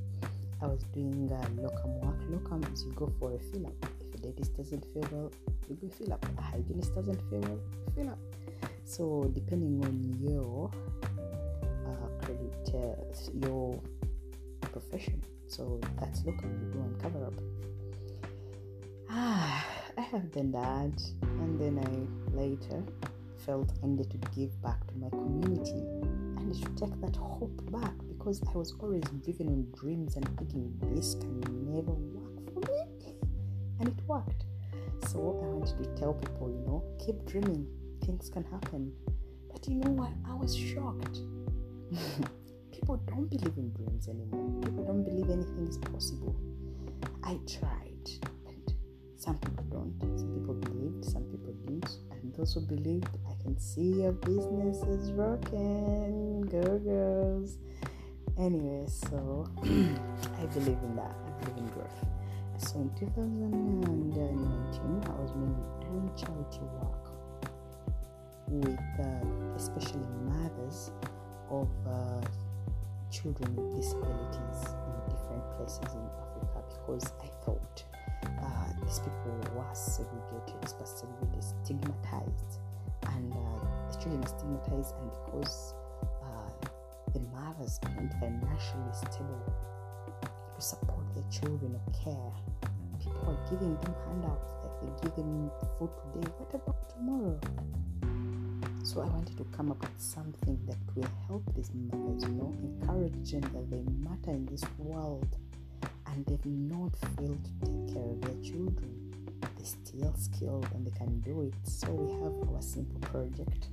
I 0.63 0.67
was 0.67 0.83
doing 0.95 1.31
uh, 1.31 1.47
locum 1.61 2.01
work. 2.01 2.17
Locum 2.31 2.65
is 2.73 2.85
you 2.87 2.93
go 2.93 3.13
for 3.21 3.35
a 3.35 3.39
fill 3.39 3.67
up 3.67 3.75
If 4.01 4.15
a 4.15 4.19
dentist 4.23 4.57
doesn't 4.57 4.83
feel 4.95 5.07
well, 5.13 5.31
you 5.69 5.77
go 5.77 5.89
fill 5.91 6.15
up. 6.15 6.25
A 6.39 6.41
hygienist 6.41 6.95
doesn't 6.95 7.21
feel 7.29 7.41
well, 7.41 7.61
fill 7.95 8.09
up. 8.09 8.19
So 8.87 9.31
depending 9.35 9.85
on 9.85 10.17
your 10.19 10.71
uh, 11.87 12.25
credit, 12.25 12.71
uh, 12.75 13.47
your 13.47 13.79
profession. 14.73 15.23
So 15.49 15.83
that's 16.01 16.25
locum. 16.25 16.59
You 16.63 16.73
go 16.73 16.81
and 16.81 16.99
cover 16.99 17.27
up. 17.27 17.35
Ah, 19.11 19.67
I 19.99 20.01
have 20.01 20.33
done 20.33 20.51
that, 20.53 21.03
and 21.21 21.61
then 21.61 21.79
I 21.79 22.35
later 22.35 22.83
felt 23.47 23.73
I 23.83 23.87
needed 23.87 24.11
to 24.11 24.19
give 24.31 24.61
back 24.63 24.87
to 24.89 24.95
my 24.97 25.09
community 25.11 25.83
and 26.39 26.55
to 26.55 26.87
take 26.87 27.01
that 27.01 27.17
hope 27.17 27.59
back 27.73 27.95
because 28.09 28.43
I 28.49 28.57
was 28.57 28.75
always 28.81 29.03
driven 29.25 29.49
on 29.49 29.67
dreams 29.75 30.17
and 30.17 30.27
thinking 30.39 30.73
this 30.95 31.15
can 31.15 31.41
never 31.73 31.93
work 31.93 32.53
for 32.53 32.61
me 32.71 33.15
and 33.81 33.89
it 33.89 34.05
worked. 34.07 34.45
So 35.09 35.19
I 35.43 35.47
wanted 35.47 35.79
to 35.79 36.01
tell 36.01 36.15
people, 36.15 36.51
you 36.51 36.65
know, 36.67 36.85
keep 37.05 37.25
dreaming, 37.27 37.67
things 38.05 38.31
can 38.31 38.45
happen. 38.45 38.93
But 39.51 39.67
you 39.69 39.75
know 39.77 39.91
what? 39.91 40.13
I 40.29 40.35
was 40.35 40.57
shocked. 40.57 41.21
people 42.73 42.97
don't 43.09 43.29
believe 43.29 43.57
in 43.57 43.73
dreams 43.73 44.09
anymore. 44.09 44.61
People 44.63 44.85
don't 44.85 45.05
believe 45.05 45.31
anything 45.31 45.67
is 45.67 45.79
possible. 45.79 46.37
I 47.25 47.39
tried, 47.47 47.93
some 49.23 49.39
people 49.39 49.65
don't. 49.71 50.19
Some 50.19 50.35
people 50.35 50.55
believed, 50.55 51.05
some 51.05 51.23
people 51.31 51.53
didn't. 51.65 51.91
And 52.11 52.35
those 52.35 52.55
who 52.55 52.61
believed, 52.63 53.07
I 53.31 53.32
can 53.43 53.59
see 53.59 54.03
your 54.03 54.13
business 54.13 54.83
is 54.83 55.13
rocking. 55.13 56.43
Go 56.43 56.79
girls. 56.79 57.59
Anyway, 58.39 58.87
so 58.89 59.47
I 59.63 60.47
believe 60.47 60.79
in 60.83 60.97
that. 60.97 61.15
I 61.27 61.31
believe 61.45 61.59
in 61.59 61.67
growth. 61.69 62.07
So 62.59 62.79
in 62.79 62.91
2019, 62.99 65.03
I 65.07 65.11
was 65.21 65.31
doing 65.33 66.11
charity 66.17 66.61
work 66.81 67.13
with 68.49 68.79
uh, 69.01 69.25
especially 69.57 70.07
mothers 70.25 70.91
of 71.51 71.69
uh, 71.87 72.21
children 73.11 73.55
with 73.57 73.77
disabilities 73.77 74.65
in 74.87 74.93
different 75.11 75.45
places 75.57 75.93
in 75.93 76.09
Africa 76.21 76.63
because 76.69 77.05
I 77.21 77.27
thought 77.45 77.85
uh, 78.25 78.69
these 78.85 78.99
people 79.01 79.35
were 79.55 79.75
segregated, 79.75 80.69
segregated, 80.85 81.45
stigmatized, 81.65 82.59
and 83.09 83.33
uh, 83.33 83.91
the 83.91 83.99
children 83.99 84.23
are 84.23 84.29
stigmatized, 84.29 84.95
and 85.01 85.11
because 85.11 85.75
uh, 86.23 86.69
the 87.13 87.21
mothers 87.21 87.79
aren't 87.85 88.13
financially 88.15 88.93
stable 88.95 89.55
to 90.55 90.61
support 90.61 91.05
their 91.15 91.25
children 91.31 91.75
or 91.75 91.93
care 91.93 92.33
people 93.03 93.31
are 93.31 93.51
giving 93.51 93.75
them 93.77 93.95
handouts, 94.07 94.55
like 94.63 94.81
they 94.81 95.07
give 95.07 95.17
them 95.17 95.51
food 95.79 95.91
today. 96.13 96.29
What 96.39 96.55
about 96.55 96.89
tomorrow? 96.91 97.41
So 98.85 99.01
I 99.01 99.07
wanted 99.07 99.37
to 99.39 99.45
come 99.57 99.71
up 99.71 99.81
with 99.81 100.01
something 100.01 100.59
that 100.67 100.77
will 100.95 101.09
help 101.27 101.43
these 101.55 101.71
mothers, 101.75 102.23
you 102.25 102.31
know, 102.31 102.55
encourage 102.63 103.33
them 103.33 103.41
that 103.41 103.71
they 103.71 103.83
matter 104.05 104.31
in 104.31 104.47
this 104.47 104.63
world 104.79 105.37
and 106.07 106.27
they've 106.27 106.47
not 106.47 106.95
failed 107.17 107.39
to 107.45 107.67
take 107.67 107.95
care 107.95 108.11
of 108.11 108.21
their 108.21 108.43
children. 108.43 109.02
They're 109.57 109.67
still 109.67 110.15
skilled 110.17 110.69
and 110.75 110.87
they 110.87 110.91
can 110.91 111.21
do 111.21 111.43
it. 111.43 111.55
So 111.65 111.89
we 111.93 112.13
have 112.13 112.55
our 112.55 112.63
simple 112.63 113.01
project. 113.01 113.69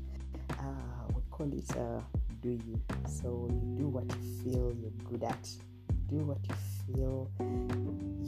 Uh, 0.52 1.08
we 1.16 1.22
call 1.30 1.52
it 1.54 1.78
uh, 1.78 2.02
Do 2.42 2.50
You. 2.50 2.80
So 3.08 3.48
you 3.50 3.78
do 3.78 3.88
what 3.88 4.06
you 4.06 4.44
feel 4.44 4.74
you're 4.80 4.92
good 5.10 5.24
at. 5.24 5.50
Do 6.08 6.18
what 6.18 6.40
you 6.48 6.56
feel 6.86 7.30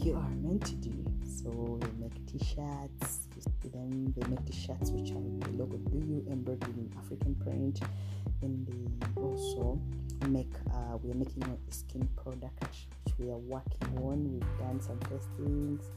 you 0.03 0.15
are 0.15 0.29
meant 0.41 0.65
to 0.65 0.75
do. 0.75 0.93
So 1.23 1.49
we 1.49 2.03
make 2.03 2.25
t-shirts, 2.27 3.27
them, 3.71 4.13
they 4.15 4.27
make 4.27 4.45
t-shirts 4.45 4.91
which 4.91 5.11
are 5.11 5.21
the 5.21 5.49
logo 5.57 5.77
Do 5.77 5.97
You 5.97 6.25
embroidered 6.29 6.75
in 6.77 6.91
African 6.97 7.35
print. 7.35 7.81
Then 8.41 8.65
they 8.67 9.21
also 9.21 9.79
make 10.27 10.51
uh, 10.73 10.97
we're 11.01 11.15
making 11.15 11.43
a 11.43 11.73
skin 11.73 12.07
product 12.15 12.63
which 13.05 13.13
we 13.17 13.29
are 13.31 13.37
working 13.37 13.97
on. 13.97 14.31
We've 14.31 14.59
done 14.59 14.79
some 14.81 14.99
testings 14.99 15.89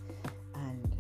and 0.54 0.96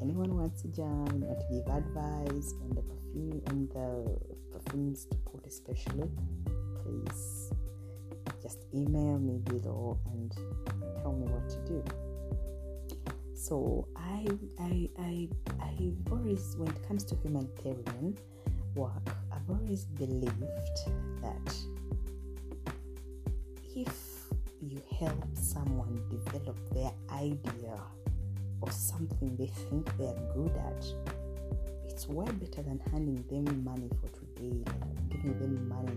anyone 0.00 0.36
wants 0.36 0.62
to 0.62 0.68
join 0.68 1.24
or 1.24 1.34
to 1.34 1.46
give 1.50 1.66
advice 1.66 2.54
on 2.62 2.70
the 2.74 2.82
perfume 2.82 3.42
on 3.48 3.68
the 3.72 4.58
perfumes 4.58 5.06
to 5.06 5.16
put 5.18 5.46
especially, 5.46 6.10
please 6.82 7.50
just 8.42 8.64
email 8.74 9.18
me 9.18 9.38
below 9.38 9.98
and 10.12 10.32
tell 11.02 11.12
me 11.12 11.26
what 11.26 11.48
to 11.48 11.58
do. 11.66 11.84
So 13.34 13.86
I 13.96 14.26
I 14.60 14.88
I 14.98 15.28
I've 15.60 16.12
always 16.12 16.56
when 16.56 16.68
it 16.68 16.86
comes 16.86 17.04
to 17.04 17.16
humanitarian 17.16 18.16
work, 18.74 19.08
I've 19.32 19.48
always 19.48 19.84
believed 19.84 20.42
that 21.22 21.54
if 23.74 24.26
you 24.62 24.80
help 24.98 25.24
someone 25.34 26.02
develop 26.10 26.56
their 26.72 26.92
idea 27.12 27.78
of 28.66 28.72
something 28.72 29.36
they 29.36 29.46
think 29.46 29.86
they're 29.98 30.14
good 30.34 30.52
at, 30.56 30.84
it's 31.84 32.08
way 32.08 32.26
better 32.26 32.62
than 32.62 32.80
handing 32.90 33.22
them 33.28 33.64
money 33.64 33.88
for 34.00 34.08
today, 34.08 34.62
like 34.66 35.10
giving 35.10 35.38
them 35.38 35.68
money 35.68 35.96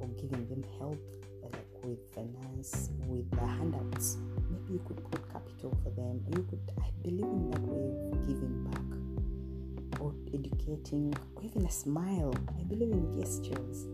or 0.00 0.08
giving 0.20 0.48
them 0.48 0.64
help 0.78 0.98
like 1.42 1.54
with 1.84 1.98
finance, 2.14 2.90
with 3.06 3.30
the 3.30 3.46
handouts. 3.46 4.16
Maybe 4.50 4.74
you 4.74 4.82
could 4.86 5.02
put 5.10 5.32
capital 5.32 5.76
for 5.82 5.90
them. 5.90 6.24
You 6.30 6.42
could 6.48 6.60
I 6.80 6.90
believe 7.02 7.24
in 7.24 7.50
that 7.50 7.60
way 7.60 8.10
of 8.12 8.26
giving 8.26 8.64
back 8.64 10.00
or 10.00 10.14
educating 10.34 11.14
or 11.36 11.42
even 11.44 11.66
a 11.66 11.70
smile. 11.70 12.34
I 12.58 12.62
believe 12.64 12.92
in 12.92 13.20
gestures. 13.20 13.86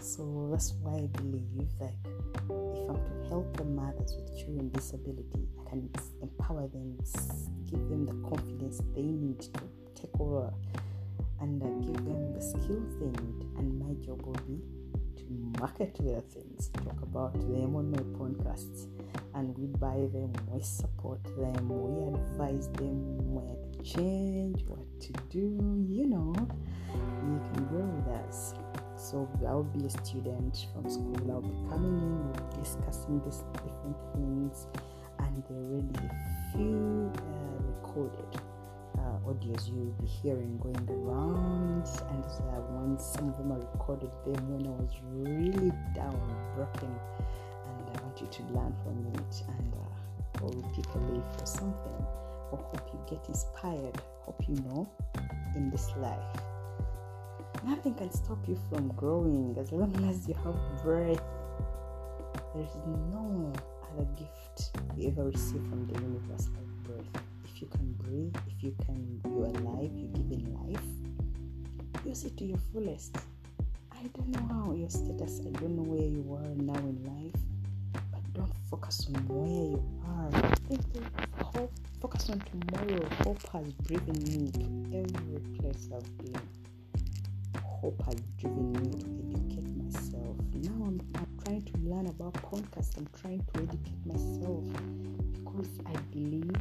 So 0.00 0.48
that's 0.50 0.72
why 0.82 0.96
I 0.96 1.06
believe 1.06 1.68
like 1.80 1.94
if 2.34 2.88
I'm 2.88 2.96
to 2.96 3.28
help 3.28 3.56
the 3.56 3.64
mothers 3.64 4.16
with 4.16 4.36
children 4.36 4.70
with 4.70 4.72
disability, 4.74 5.48
I 5.66 5.70
can 5.70 5.90
empower 6.22 6.66
them, 6.68 6.98
give 7.70 7.88
them 7.88 8.06
the 8.06 8.28
confidence 8.28 8.80
they 8.94 9.02
need 9.02 9.40
to 9.40 9.60
take 9.94 10.20
over, 10.20 10.52
and 11.40 11.62
uh, 11.62 11.66
give 11.86 12.04
them 12.04 12.32
the 12.34 12.40
skills 12.40 12.94
they 13.00 13.06
need. 13.06 13.46
And 13.58 13.78
my 13.78 13.94
job 14.04 14.22
will 14.22 14.34
be 14.46 14.60
to 15.16 15.60
market 15.60 15.96
their 16.00 16.20
things, 16.20 16.68
talk 16.68 17.00
about 17.02 17.32
them 17.40 17.76
on 17.76 17.90
my 17.90 18.02
podcasts, 18.18 18.86
and 19.34 19.56
we 19.56 19.66
buy 19.66 20.06
them, 20.12 20.32
we 20.50 20.62
support 20.62 21.22
them, 21.36 21.68
we 21.68 22.14
advise 22.14 22.68
them 22.72 23.34
where 23.34 23.56
to 23.72 23.82
change, 23.82 24.64
what 24.66 25.00
to 25.00 25.12
do. 25.30 25.84
You 25.88 26.06
know, 26.06 26.34
you 26.92 27.40
can 27.52 27.66
grow 27.66 27.84
with 27.84 28.08
us. 28.28 28.54
So 29.04 29.28
I'll 29.46 29.64
be 29.64 29.84
a 29.84 29.90
student 29.90 30.66
from 30.72 30.88
school. 30.88 31.30
I'll 31.30 31.42
be 31.42 31.52
coming 31.68 31.92
in, 32.00 32.24
we'll 32.24 32.48
be 32.48 32.56
discussing 32.56 33.20
these 33.22 33.44
different 33.52 33.96
things, 34.14 34.66
and 35.18 35.44
there 35.44 35.60
will 35.60 35.82
be 35.82 36.06
a 36.06 36.52
few 36.52 37.12
uh, 37.14 37.62
recorded 37.66 38.40
uh, 38.96 39.28
audios 39.28 39.68
you'll 39.68 39.92
be 40.00 40.06
hearing 40.06 40.56
going 40.56 40.88
around. 40.88 41.86
And 42.12 42.24
uh, 42.24 42.62
once 42.80 43.04
some 43.04 43.28
of 43.28 43.36
them 43.36 43.52
are 43.52 43.58
recorded, 43.58 44.08
them 44.24 44.40
when 44.48 44.66
I 44.66 44.70
was 44.70 44.96
really 45.12 45.70
down, 45.94 46.16
broken, 46.56 46.88
and 46.88 47.98
I 47.98 48.02
want 48.04 48.18
you 48.22 48.26
to 48.26 48.42
learn 48.54 48.74
from 48.82 49.04
it, 49.20 49.42
and 49.58 49.74
uh, 49.74 50.44
or 50.46 50.50
pick 50.74 50.88
a 50.94 50.98
leaf 51.12 51.42
or 51.42 51.46
something, 51.46 52.06
or 52.52 52.56
hope 52.56 52.88
you 52.90 52.98
get 53.06 53.28
inspired. 53.28 54.00
Hope 54.24 54.42
you 54.48 54.56
know 54.64 54.88
in 55.56 55.68
this 55.68 55.90
life 55.98 56.53
nothing 57.62 57.94
can 57.94 58.10
stop 58.10 58.38
you 58.48 58.58
from 58.68 58.88
growing 58.96 59.56
as 59.58 59.70
long 59.70 59.94
as 60.08 60.26
you 60.26 60.34
have 60.44 60.56
breath. 60.82 61.22
There 62.54 62.62
is 62.62 62.74
no 63.12 63.52
other 63.92 64.06
gift 64.16 64.76
you 64.96 65.08
ever 65.08 65.24
receive 65.24 65.62
from 65.68 65.86
the 65.86 66.00
universe 66.00 66.48
like 66.54 66.84
breath. 66.84 67.22
If 67.44 67.62
you 67.62 67.68
can 67.68 67.92
breathe, 67.94 68.34
if 68.48 68.62
you 68.62 68.74
can, 68.84 69.20
you're 69.24 69.46
alive, 69.46 69.90
you're 69.94 70.08
given 70.08 70.54
life, 70.66 72.04
use 72.04 72.24
it 72.24 72.36
to 72.38 72.44
your 72.44 72.58
fullest. 72.72 73.16
I 73.92 74.06
don't 74.14 74.28
know 74.28 74.54
how 74.54 74.72
your 74.72 74.90
status, 74.90 75.40
I 75.40 75.50
don't 75.58 75.76
know 75.76 75.82
where 75.82 76.02
you 76.02 76.24
are 76.34 76.54
now 76.56 76.78
in 76.80 77.02
life, 77.04 77.40
but 78.12 78.32
don't 78.32 78.52
focus 78.70 79.06
on 79.14 79.26
where 79.28 79.46
you 79.46 79.84
are. 80.06 80.30
Think 80.68 80.82
hope, 81.42 81.72
focus 82.00 82.30
on 82.30 82.40
tomorrow. 82.40 83.08
Hope 83.22 83.42
has 83.52 83.72
driven 83.86 84.14
me 84.24 84.50
to 84.52 84.98
every 84.98 85.40
place 85.58 85.88
I've 85.94 86.18
been 86.18 86.63
hope 87.84 88.02
has 88.06 88.14
driven 88.38 88.72
me 88.72 88.88
to 88.98 89.08
educate 89.28 89.68
myself. 89.76 90.36
Now 90.54 90.86
I'm, 90.86 90.98
I'm 91.16 91.28
trying 91.44 91.64
to 91.64 91.78
learn 91.82 92.06
about 92.06 92.32
podcasts. 92.32 92.96
I'm 92.96 93.06
trying 93.20 93.44
to 93.52 93.60
educate 93.60 94.06
myself 94.06 94.64
because 95.34 95.68
I 95.84 95.92
believe 96.10 96.56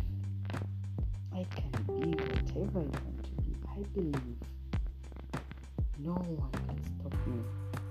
I 1.31 1.45
can 1.55 1.71
be 1.87 2.11
whatever 2.51 2.79
I 2.79 2.91
want 2.91 3.23
to 3.23 3.31
be. 3.41 3.55
I 3.71 3.79
believe 3.95 4.35
no 5.99 6.11
one 6.11 6.51
can 6.67 6.83
stop 6.91 7.13
me 7.25 7.39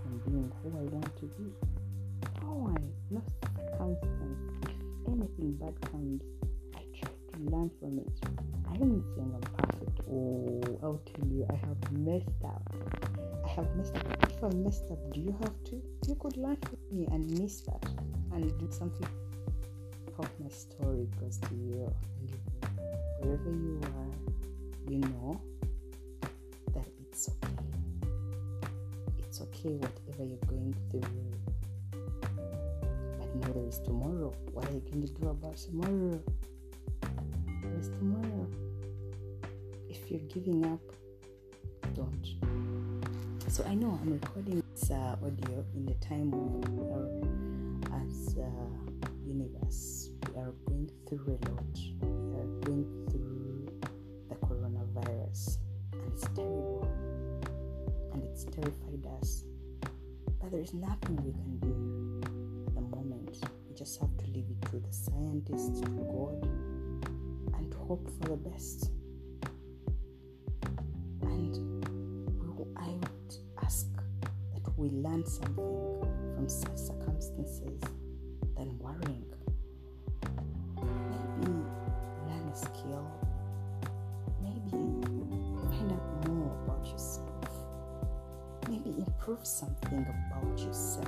from 0.03 0.15
being 0.27 0.53
who 0.63 0.69
I 0.79 0.83
want 0.93 1.17
to 1.17 1.25
be. 1.25 1.49
No 2.43 2.53
one, 2.53 2.93
no 3.11 3.23
circumstance. 3.41 4.41
If 4.69 5.09
anything 5.09 5.53
bad 5.53 5.75
comes, 5.91 6.21
I 6.77 6.83
try 7.01 7.13
to 7.33 7.51
learn 7.51 7.71
from 7.81 7.99
it. 7.99 8.13
I 8.69 8.75
am 8.75 8.93
not 8.93 9.05
saying 9.17 9.33
I'm 9.35 9.41
perfect. 9.57 10.01
Oh, 10.11 10.52
I'll 10.93 10.99
tell 10.99 11.27
you, 11.27 11.47
I 11.49 11.55
have 11.55 11.93
messed 11.93 12.45
up. 12.45 12.63
I 13.47 13.49
have 13.49 13.75
messed 13.77 13.97
up. 13.97 14.31
If 14.31 14.45
I 14.45 14.51
messed 14.57 14.91
up, 14.91 14.99
do 15.15 15.21
you 15.21 15.35
have 15.41 15.65
to? 15.65 15.83
You 16.07 16.17
could 16.17 16.37
learn 16.37 16.57
from 16.57 16.77
me 16.91 17.09
and 17.11 17.31
miss 17.41 17.63
that 17.63 17.83
and 18.35 18.59
do 18.59 18.69
something. 18.71 19.09
Hope 20.15 20.29
my 20.39 20.51
story 20.51 21.09
goes 21.19 21.39
to 21.39 21.55
you. 21.55 21.91
Wherever 23.21 23.51
you 23.51 23.81
are, 23.83 24.93
you 24.93 24.99
know 24.99 25.41
that 26.75 26.87
it's 27.01 27.31
okay. 27.31 27.55
It's 29.17 29.41
okay, 29.41 29.71
whatever 29.71 30.25
you're 30.25 30.47
going 30.47 30.77
through. 30.91 31.01
But 33.19 33.35
know 33.37 33.53
there 33.55 33.67
is 33.67 33.79
tomorrow. 33.79 34.35
What 34.53 34.69
are 34.69 34.73
you 34.73 34.81
going 34.81 35.07
to 35.07 35.13
do 35.15 35.29
about 35.29 35.57
tomorrow? 35.57 36.21
There 37.01 37.81
is 37.81 37.89
tomorrow. 37.89 38.47
You're 40.13 40.21
giving 40.29 40.67
up, 40.67 40.81
don't. 41.95 42.35
So 43.49 43.65
I 43.65 43.73
know 43.73 43.99
I'm 44.03 44.13
recording 44.13 44.63
this 44.75 44.91
uh, 44.91 45.17
audio 45.25 45.65
in 45.75 45.87
the 45.87 45.95
time 46.07 46.31
when 46.31 46.61
we 46.69 46.85
are 46.93 48.05
as 48.05 48.37
uh, 48.37 49.01
universe 49.27 50.11
we 50.29 50.39
are 50.39 50.53
going 50.69 50.91
through 51.09 51.39
a 51.41 51.49
lot. 51.49 51.79
We 52.03 52.41
are 52.41 52.61
going 52.61 53.09
through 53.11 53.73
the 54.29 54.35
coronavirus, 54.35 55.57
and 55.95 56.03
it's 56.13 56.29
terrible, 56.35 56.87
and 58.13 58.23
it's 58.25 58.45
terrified 58.45 59.07
us. 59.19 59.45
But 60.43 60.51
there 60.51 60.61
is 60.61 60.75
nothing 60.75 61.17
we 61.25 61.33
can 61.33 61.57
do 61.57 62.67
at 62.67 62.75
the 62.75 62.83
moment. 62.83 63.39
We 63.67 63.75
just 63.75 63.99
have 63.99 64.15
to 64.19 64.27
leave 64.27 64.51
it 64.51 64.61
to 64.73 64.79
the 64.79 64.93
scientists, 64.93 65.81
to 65.81 65.89
God, 65.89 66.45
and 67.55 67.73
hope 67.73 68.11
for 68.21 68.29
the 68.29 68.37
best. 68.37 68.91
We 74.83 74.91
learn 74.91 75.25
something 75.25 76.01
from 76.35 76.49
such 76.49 76.77
circumstances 76.77 77.81
than 78.57 78.77
worrying. 78.81 79.25
Maybe 80.75 81.53
learn 82.27 82.49
a 82.53 82.57
skill. 82.57 83.07
Maybe 84.43 84.71
find 85.71 85.93
out 85.93 86.29
more 86.29 86.53
about 86.65 86.85
yourself. 86.91 87.49
Maybe 88.69 89.05
improve 89.07 89.47
something 89.47 90.05
about 90.05 90.59
yourself. 90.59 91.07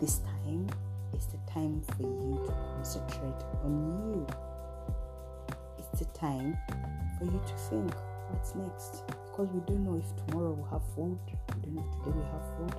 This 0.00 0.20
time 0.20 0.66
is 1.14 1.26
the 1.26 1.38
time 1.52 1.82
for 1.94 2.04
you 2.04 2.42
to 2.46 2.52
concentrate 2.74 3.44
on 3.64 3.84
you. 3.84 4.26
It's 5.76 5.98
the 5.98 6.06
time 6.18 6.56
for 7.18 7.26
you 7.26 7.42
to 7.46 7.54
think 7.68 7.94
what's 8.30 8.54
next 8.54 9.02
because 9.38 9.54
we 9.54 9.60
don't 9.66 9.84
know 9.84 9.96
if 9.96 10.26
tomorrow 10.26 10.50
we'll 10.50 10.66
have 10.66 10.82
food. 10.96 11.16
We 11.54 11.62
don't 11.62 11.74
know 11.76 11.84
if 11.86 12.04
today 12.04 12.18
we 12.18 12.24
have 12.24 12.42
food, 12.56 12.74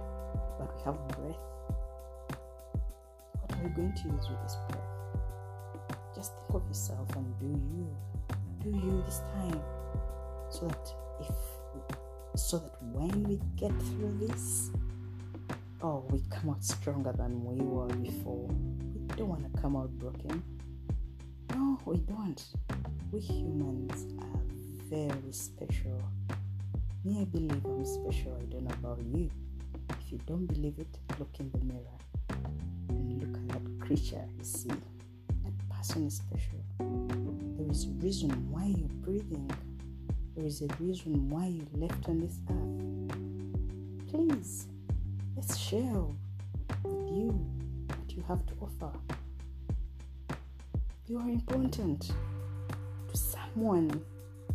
but 0.59 0.75
we 0.75 0.81
have 0.83 1.07
breath. 1.07 1.39
What 3.39 3.51
are 3.53 3.63
we 3.63 3.69
going 3.69 3.93
to 3.93 4.03
use 4.09 4.29
with 4.29 4.41
this 4.43 4.57
breath? 4.67 5.95
Just 6.13 6.33
think 6.35 6.61
of 6.61 6.67
yourself 6.67 7.15
and 7.15 7.39
do 7.39 7.45
you. 7.47 7.95
Do 8.61 8.77
you 8.77 9.01
this 9.05 9.19
time. 9.19 9.61
So 10.49 10.67
that 10.67 10.93
if 11.21 12.37
so 12.37 12.57
that 12.57 12.83
when 12.83 13.23
we 13.23 13.39
get 13.55 13.71
through 13.81 14.17
this, 14.27 14.69
oh 15.81 16.03
we 16.09 16.21
come 16.29 16.49
out 16.49 16.61
stronger 16.61 17.13
than 17.13 17.41
we 17.45 17.63
were 17.63 17.87
before. 17.87 18.49
We 18.49 19.15
don't 19.15 19.29
want 19.29 19.53
to 19.53 19.61
come 19.61 19.77
out 19.77 19.91
broken. 19.91 20.43
No, 21.55 21.79
we 21.85 21.99
don't. 21.99 22.43
We 23.13 23.21
humans 23.21 24.13
are 24.19 24.41
very 24.89 25.31
special. 25.31 26.03
Me, 27.09 27.21
I 27.21 27.23
believe 27.23 27.65
I'm 27.65 27.83
special. 27.85 28.37
I 28.39 28.45
don't 28.51 28.65
know 28.65 28.73
about 28.73 28.99
you. 29.03 29.31
If 29.89 30.11
you 30.11 30.19
don't 30.27 30.45
believe 30.45 30.77
it, 30.77 30.99
look 31.17 31.31
in 31.39 31.49
the 31.49 31.57
mirror 31.65 31.97
and 32.89 33.19
look 33.19 33.35
at 33.35 33.47
that 33.47 33.79
creature 33.79 34.23
you 34.37 34.43
see. 34.43 34.69
That 35.43 35.69
person 35.75 36.05
is 36.05 36.17
special. 36.17 36.59
There 37.57 37.71
is 37.71 37.85
a 37.85 37.89
reason 38.05 38.29
why 38.51 38.65
you're 38.65 38.87
breathing. 39.01 39.49
There 40.35 40.45
is 40.45 40.61
a 40.61 40.67
reason 40.79 41.29
why 41.29 41.47
you 41.47 41.65
left 41.73 42.07
on 42.09 42.19
this 42.19 42.37
earth. 42.51 44.11
Please, 44.11 44.67
let's 45.35 45.57
share 45.57 46.03
with 46.83 47.09
you 47.09 47.31
what 47.87 48.11
you 48.15 48.23
have 48.27 48.45
to 48.45 48.53
offer. 48.61 48.95
You 51.07 51.17
are 51.17 51.29
important 51.29 52.11
to 53.07 53.17
someone. 53.17 53.99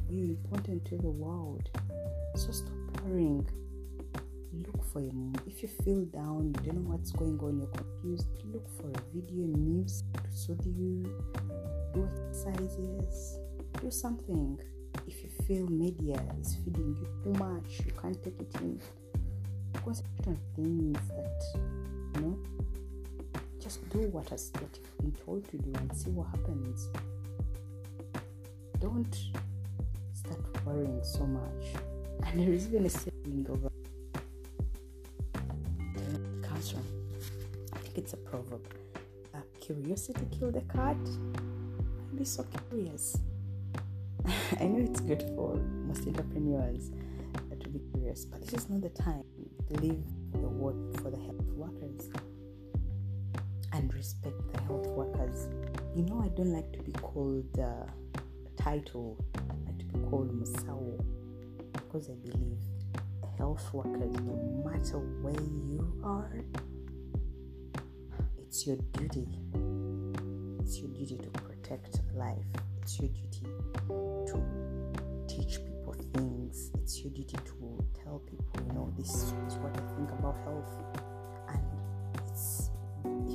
You're 0.08 0.26
important 0.26 0.84
to 0.84 0.96
the 0.98 1.10
world. 1.10 1.68
So 2.34 2.50
stop 2.50 2.72
worrying. 3.04 3.46
Look 4.52 4.84
for 4.92 5.00
your 5.00 5.12
if 5.46 5.62
you 5.62 5.68
feel 5.68 6.04
down, 6.06 6.54
you 6.64 6.72
don't 6.72 6.84
know 6.84 6.90
what's 6.90 7.12
going 7.12 7.38
on, 7.40 7.58
you're 7.58 7.68
confused, 7.68 8.26
look 8.52 8.66
for 8.76 8.88
a 8.88 9.02
video 9.14 9.46
news 9.46 10.02
to 10.14 10.36
soothe 10.36 10.64
you, 10.64 11.04
do 11.92 12.08
exercises, 12.28 13.38
do 13.80 13.90
something. 13.90 14.58
If 15.06 15.22
you 15.22 15.30
feel 15.46 15.66
media 15.68 16.20
is 16.40 16.56
feeding 16.64 16.96
you 16.98 17.08
too 17.22 17.38
much, 17.38 17.80
you 17.86 17.92
can't 18.00 18.20
take 18.22 18.40
it 18.40 18.54
in. 18.60 18.80
Concentrate 19.84 20.26
on 20.28 20.38
things 20.56 20.98
that 21.08 21.42
you 22.14 22.20
know 22.22 22.38
just 23.64 23.88
do 23.88 23.98
what 24.08 24.28
has 24.28 24.50
what 24.54 24.76
you've 24.76 24.98
been 24.98 25.24
told 25.24 25.48
to 25.50 25.56
do 25.58 25.72
and 25.78 25.96
see 25.96 26.10
what 26.10 26.26
happens. 26.26 26.88
Don't 28.80 29.16
start 30.12 30.66
worrying 30.66 31.00
so 31.02 31.26
much. 31.26 31.93
And 32.26 32.40
there 32.40 32.52
is 32.52 32.66
even 32.68 32.86
a 32.86 32.90
saying 32.90 33.46
over 33.48 33.70
it 35.96 36.42
comes 36.42 36.70
from 36.70 36.82
I 37.72 37.78
think 37.78 37.98
it's 37.98 38.12
a 38.12 38.16
proverb. 38.16 38.62
Uh, 39.34 39.38
curiosity 39.60 40.26
killed 40.38 40.54
the 40.54 40.62
cat. 40.72 40.96
I'd 42.12 42.18
be 42.18 42.24
so 42.24 42.44
curious. 42.70 43.18
I 44.60 44.64
know 44.64 44.84
it's 44.84 45.00
good 45.00 45.22
for 45.34 45.56
most 45.86 46.06
entrepreneurs 46.06 46.90
to 47.64 47.70
be 47.70 47.80
curious, 47.92 48.24
but 48.24 48.40
this 48.42 48.52
is 48.54 48.68
not 48.68 48.82
the 48.82 48.90
time. 48.90 49.24
Leave 49.70 50.04
the 50.32 50.48
work 50.48 50.76
for 51.00 51.10
the 51.10 51.16
health 51.16 51.42
workers 51.56 52.10
and 53.72 53.92
respect 53.94 54.36
the 54.52 54.60
health 54.62 54.86
workers. 54.88 55.48
You 55.96 56.04
know, 56.04 56.20
I 56.22 56.28
don't 56.28 56.52
like 56.52 56.72
to 56.72 56.82
be 56.82 56.92
called 56.92 57.48
uh, 57.58 57.86
a 58.16 58.62
title, 58.62 59.18
I 59.36 59.54
like 59.66 59.78
to 59.78 59.84
be 59.86 59.98
called 60.10 60.30
Musao 60.38 61.00
because 61.94 62.10
I 62.10 62.14
believe 62.28 62.58
health 63.38 63.72
workers, 63.72 64.12
no 64.26 64.64
matter 64.66 64.98
where 65.22 65.32
you 65.32 66.02
are, 66.02 66.40
it's 68.36 68.66
your 68.66 68.76
duty. 68.94 69.28
It's 70.58 70.80
your 70.80 70.88
duty 70.88 71.18
to 71.18 71.30
protect 71.38 72.00
life. 72.16 72.42
It's 72.82 72.98
your 72.98 73.10
duty 73.10 73.46
to 73.86 74.42
teach 75.28 75.60
people 75.64 75.94
things. 76.14 76.72
It's 76.82 77.00
your 77.00 77.12
duty 77.12 77.36
to 77.36 77.78
tell 78.02 78.18
people, 78.28 78.66
you 78.66 78.72
know, 78.72 78.92
this 78.98 79.14
is 79.14 79.54
what 79.58 79.76
I 79.76 79.94
think 79.94 80.10
about 80.18 80.34
health. 80.42 80.74
And 81.48 81.62
it's 82.24 82.70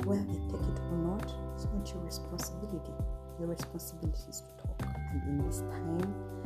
whether 0.03 0.21
they 0.23 0.33
take 0.33 0.67
it 0.67 0.79
or 0.91 0.97
not, 0.97 1.33
it's 1.55 1.63
not 1.63 1.89
your 1.93 2.03
responsibility. 2.03 2.91
Your 3.39 3.47
responsibility 3.47 4.19
is 4.27 4.41
to 4.41 4.67
talk. 4.67 4.83
And 5.13 5.23
in 5.29 5.47
this 5.47 5.59
time, 5.59 6.38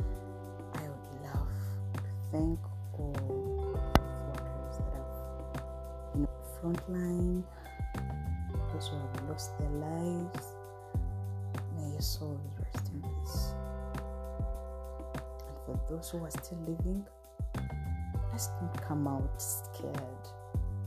thank 2.34 2.58
all 2.98 3.14
workers 4.26 4.76
that 4.78 4.92
have 4.98 6.12
been 6.12 6.22
on 6.22 6.22
the 6.22 6.60
front 6.60 6.90
line, 6.90 7.44
those 8.72 8.88
who 8.88 8.96
have 8.96 9.28
lost 9.28 9.56
their 9.60 9.70
lives. 9.70 10.46
May 11.76 11.92
your 11.92 12.00
souls 12.00 12.40
rest 12.58 12.90
in 12.92 13.02
peace. 13.02 13.54
And 15.46 15.56
for 15.64 15.80
those 15.88 16.10
who 16.10 16.24
are 16.24 16.30
still 16.30 16.58
living, 16.66 17.06
let's 18.32 18.48
not 18.60 18.82
come 18.82 19.06
out 19.06 19.40
scared 19.40 19.94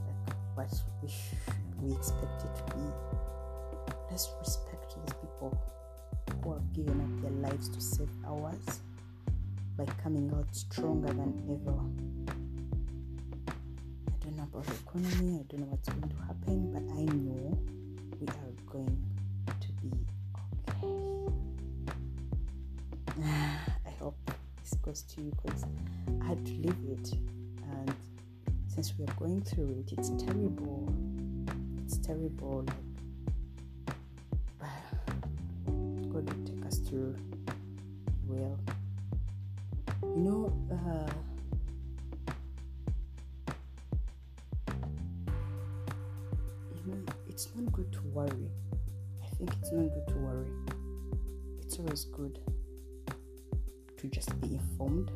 like 0.04 0.36
what 0.56 0.84
we 1.02 1.08
should 1.08 1.38
we 1.82 1.96
expect 1.96 2.44
it 2.44 2.56
to 2.58 2.76
be. 2.76 2.84
Let's 4.12 4.30
respect 4.38 4.96
these 5.06 5.14
people 5.14 5.58
who 6.44 6.54
have 6.54 6.74
given 6.74 7.00
up 7.00 7.22
their 7.22 7.50
lives 7.50 7.70
to 7.70 7.80
save 7.80 8.10
ours 8.28 8.82
by 9.78 9.86
coming 10.04 10.32
out 10.36 10.54
stronger 10.56 11.08
than 11.08 11.34
ever. 11.50 11.78
I 14.08 14.14
don't 14.24 14.36
know 14.38 14.44
about 14.44 14.66
the 14.66 14.74
economy, 14.74 15.40
I 15.40 15.44
don't 15.50 15.62
know 15.62 15.68
what's 15.68 15.90
going 15.90 16.10
to 16.10 16.16
happen, 16.26 16.72
but 16.74 16.84
I 16.94 17.04
know 17.04 17.58
we 18.20 18.28
are 18.28 18.54
going 18.66 18.98
to 19.48 19.72
be 19.82 19.92
okay. 20.70 20.94
I 23.86 23.92
hope 24.00 24.18
this 24.62 24.74
goes 24.82 25.02
to 25.04 25.22
you 25.22 25.32
because 25.44 25.64
I 26.22 26.26
had 26.26 26.46
to 26.46 26.54
live 26.54 26.78
it, 26.90 27.14
and 27.72 27.94
since 28.68 28.94
we 28.98 29.06
are 29.06 29.14
going 29.20 29.42
through 29.42 29.84
it, 29.86 29.94
it's 29.98 30.10
terrible 30.24 30.92
it's 31.88 31.98
terrible. 32.00 32.66
Like, 34.60 34.70
God 35.66 36.14
will 36.14 36.46
take 36.46 36.66
us 36.66 36.80
through. 36.80 37.16
Well, 38.28 38.60
uh, 40.86 41.12
you 46.86 46.92
know, 46.92 47.04
it's 47.28 47.48
not 47.56 47.72
good 47.72 47.92
to 47.94 48.02
worry. 48.14 48.52
I 49.24 49.28
think 49.36 49.54
it's 49.62 49.72
not 49.72 49.90
good 49.94 50.08
to 50.08 50.16
worry. 50.16 50.52
It's 51.62 51.80
always 51.80 52.06
good 52.06 52.40
to 53.98 54.08
just 54.08 54.40
be 54.42 54.56
informed 54.56 55.12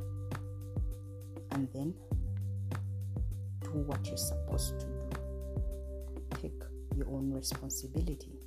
and 1.52 1.68
then 1.74 1.94
do 3.64 3.70
what 3.86 4.06
you're 4.08 4.18
supposed 4.18 4.80
to 4.80 4.86
do 4.86 5.02
take 6.42 6.62
your 6.96 7.08
own 7.10 7.32
responsibility. 7.32 8.40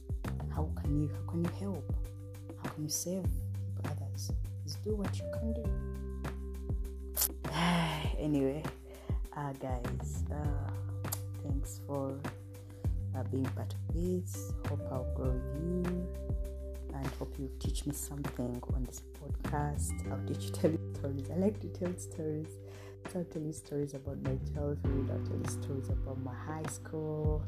How 0.55 0.71
can 0.81 1.01
you 1.01 1.09
how 1.15 1.31
can 1.31 1.45
you 1.45 1.51
help? 1.61 1.97
How 2.63 2.71
can 2.71 2.85
you 2.85 2.91
save 2.91 3.25
others? 3.85 4.33
Just 4.65 4.83
do 4.83 4.97
what 4.97 5.17
you 5.19 5.25
can 5.33 5.53
do. 5.53 5.94
anyway, 8.19 8.63
uh, 9.37 9.53
guys, 9.53 10.25
uh, 10.31 10.71
thanks 11.43 11.81
for 11.87 12.19
uh, 13.17 13.23
being 13.25 13.45
part 13.45 13.73
of 13.73 13.95
this. 13.95 14.53
Hope 14.69 14.81
I'll 14.91 15.11
grow 15.15 15.31
with 15.31 15.63
you 15.63 16.09
and 16.95 17.07
hope 17.19 17.35
you 17.39 17.51
teach 17.59 17.87
me 17.87 17.93
something 17.93 18.63
on 18.75 18.85
this 18.85 19.03
podcast. 19.21 19.93
I'll 20.11 20.27
teach 20.27 20.47
you 20.47 20.51
tell 20.53 20.73
stories. 20.95 21.31
I 21.31 21.37
like 21.37 21.61
to 21.61 21.69
tell 21.69 21.97
stories. 21.97 22.49
So 23.13 23.19
I'll 23.21 23.25
tell 23.27 23.43
you 23.43 23.53
stories 23.53 23.95
about 23.95 24.23
my 24.23 24.37
childhood. 24.55 25.11
I'll 25.11 25.27
tell 25.27 25.37
you 25.37 25.63
stories 25.63 25.89
about 25.89 26.23
my 26.23 26.35
high 26.35 26.69
school 26.71 27.45